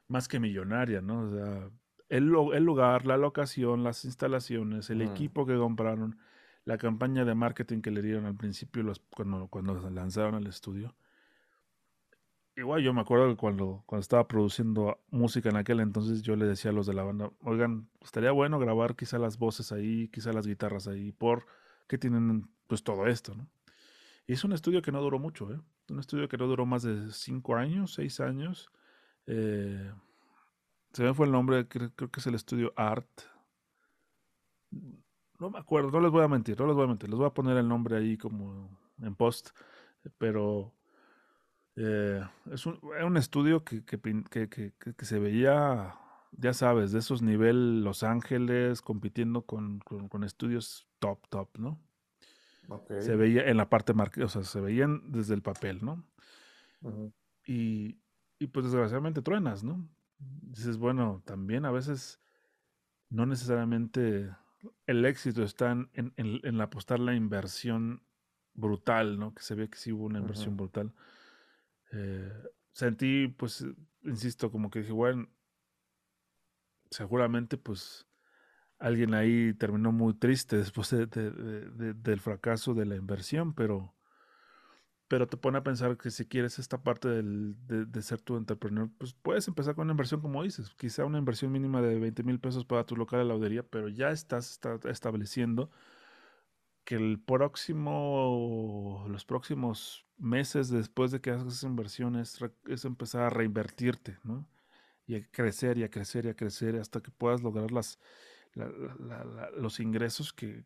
[0.07, 1.21] más que millonaria, ¿no?
[1.21, 1.69] O sea,
[2.09, 6.17] el, el lugar, la locación, las instalaciones, el equipo que compraron,
[6.63, 10.95] la campaña de marketing que le dieron al principio los, cuando, cuando lanzaron al estudio.
[12.57, 16.45] Igual yo me acuerdo que cuando, cuando estaba produciendo música en aquel entonces yo le
[16.45, 20.31] decía a los de la banda, oigan, estaría bueno grabar quizá las voces ahí, quizá
[20.31, 21.45] las guitarras ahí, por
[21.87, 23.47] que tienen pues todo esto, ¿no?
[24.27, 25.59] Y es un estudio que no duró mucho, ¿eh?
[25.89, 28.71] Un estudio que no duró más de cinco años, seis años.
[29.27, 29.91] Eh,
[30.93, 33.07] se me fue el nombre, creo, que es el estudio Art.
[35.39, 37.09] No me acuerdo, no les voy a mentir, no les voy a mentir.
[37.09, 38.69] Les voy a poner el nombre ahí como
[38.99, 39.49] en post.
[40.17, 40.73] Pero
[41.75, 42.21] eh,
[42.51, 43.83] es un, estudio que,
[44.99, 45.95] se veía,
[46.31, 49.81] ya sabes, de esos nivel Los Ángeles, compitiendo con,
[50.23, 51.79] estudios top, top, ¿no?
[52.99, 56.03] Se veía en la parte marca, o sea, se veían desde el papel, ¿no?
[57.47, 57.99] y,
[58.39, 59.87] y pues desgraciadamente truenas, ¿no?
[60.19, 62.21] dices, bueno, también a veces
[63.09, 64.33] no necesariamente
[64.87, 68.01] el éxito está en, en, apostar la inversión
[68.53, 69.33] brutal, ¿no?
[69.33, 70.93] Que se ve que sí hubo una inversión brutal.
[71.95, 72.31] Eh,
[72.73, 73.65] sentí, pues,
[74.03, 75.29] insisto, como que dije, bueno,
[76.91, 78.05] seguramente, pues,
[78.77, 83.95] alguien ahí terminó muy triste después del fracaso de la inversión, pero
[85.07, 89.13] pero te pone a pensar que si quieres esta parte de, ser tu entrepreneur, pues
[89.13, 92.65] puedes empezar con una inversión como dices, quizá una inversión mínima de 20 mil pesos
[92.65, 95.69] para tu local de laudería, pero ya estás estableciendo
[96.85, 103.29] que el próximo, los próximos meses después de que hagas esas inversiones es empezar a
[103.29, 104.47] reinvertirte, ¿no?
[105.07, 107.99] Y a crecer y a crecer y a crecer hasta que puedas lograr las,
[109.57, 110.63] los ingresos que,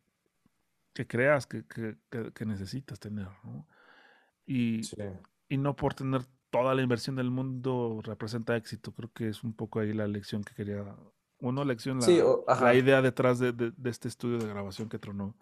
[0.93, 3.65] que creas que, que necesitas tener, ¿no?
[4.45, 4.81] Y,
[5.47, 8.91] y no por tener toda la inversión del mundo representa éxito.
[8.91, 10.83] Creo que es un poco ahí la lección que quería.
[11.39, 15.35] Uno, lección, la, la idea detrás de, de, este estudio de grabación que tronó.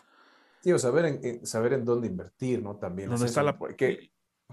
[0.61, 2.77] Sí, o saber en, saber en dónde invertir, ¿no?
[2.77, 3.09] También.
[3.09, 4.11] ¿Dónde está la, que,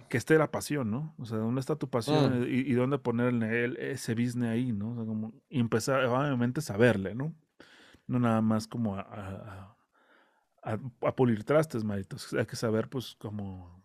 [0.09, 1.15] que esté la pasión, ¿no?
[1.19, 2.45] O sea, ¿dónde está tu pasión mm.
[2.45, 3.35] y, y, dónde poner
[3.79, 4.93] ese business ahí, ¿no?
[4.93, 7.35] O sea, como empezar, obviamente, saberle, ¿no?
[8.07, 9.77] No nada más como a,
[10.63, 12.33] a, a pulir trastes, maritos.
[12.35, 13.83] Hay que saber, pues, como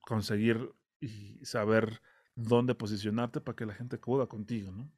[0.00, 2.00] conseguir y saber
[2.34, 4.90] dónde posicionarte para que la gente acuda contigo, ¿no?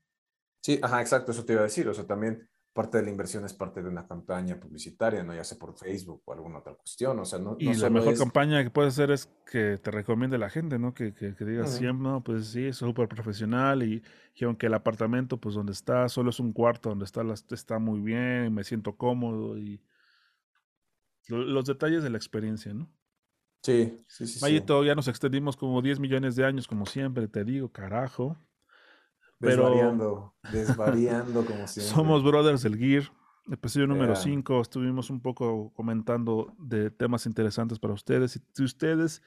[0.63, 1.89] Sí, ajá, exacto, eso te iba a decir.
[1.89, 5.33] O sea, también parte de la inversión es parte de una campaña publicitaria, ¿no?
[5.33, 7.19] Ya sea por Facebook o alguna otra cuestión.
[7.21, 7.57] O sea, no.
[7.59, 10.93] Y la mejor campaña que puedes hacer es que te recomiende la gente, ¿no?
[10.93, 14.03] Que, que, digas siempre, no, pues sí, es súper profesional y,
[14.35, 18.01] y, aunque el apartamento, pues donde está, solo es un cuarto donde está, está muy
[18.01, 19.81] bien, me siento cómodo y
[21.29, 22.91] los detalles de la experiencia, ¿no?
[23.63, 24.41] Sí, sí, sí.
[24.43, 28.37] Mayito, ya nos extendimos como 10 millones de años, como siempre, te digo, carajo.
[29.39, 31.95] Desvariando, desvariando como siempre.
[31.95, 33.05] Somos brothers del Gear.
[33.51, 38.41] Episodio número 5, estuvimos un poco comentando de temas interesantes para ustedes.
[38.55, 39.21] Si ustedes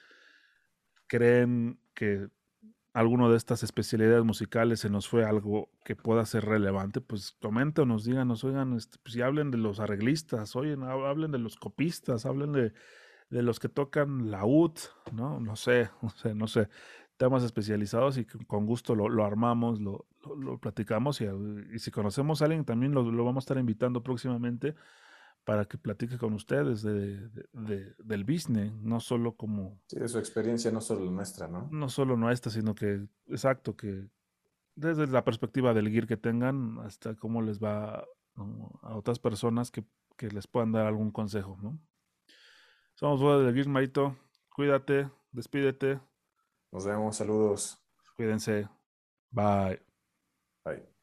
[1.06, 2.28] creen que
[2.94, 8.06] alguno de estas especialidades musicales se nos fue algo que pueda ser relevante, pues coméntenos,
[8.06, 12.74] díganos, oigan, este, pues, hablen de los arreglistas, oigan, hablen de los copistas, hablen de
[13.30, 14.80] de los que tocan la UT,
[15.12, 15.40] ¿no?
[15.40, 16.70] No sé, no sé, no sé,
[17.18, 22.64] temas especializados y con gusto lo, armamos, lo, lo, platicamos y, si conocemos a alguien
[22.64, 24.76] también lo, vamos a estar invitando próximamente
[25.44, 29.80] para que platique con ustedes de, del business, no solo como...
[29.88, 31.69] Sí, de su experiencia, no solo nuestra, ¿no?
[31.72, 34.10] No solo nuestra, sino que, exacto, que
[34.76, 38.06] desde la perspectiva del gear que tengan hasta cómo les va
[38.81, 39.85] a otras personas que,
[40.18, 41.80] que les puedan dar algún consejo, ¿no?
[42.94, 44.15] Somos Boda del Geek, Marito.
[44.49, 45.99] Cuídate, despídete.
[46.78, 47.76] Nos vemos, saludos.
[48.16, 48.70] Cuídense.
[49.32, 49.82] Bye.
[50.64, 50.97] Bye.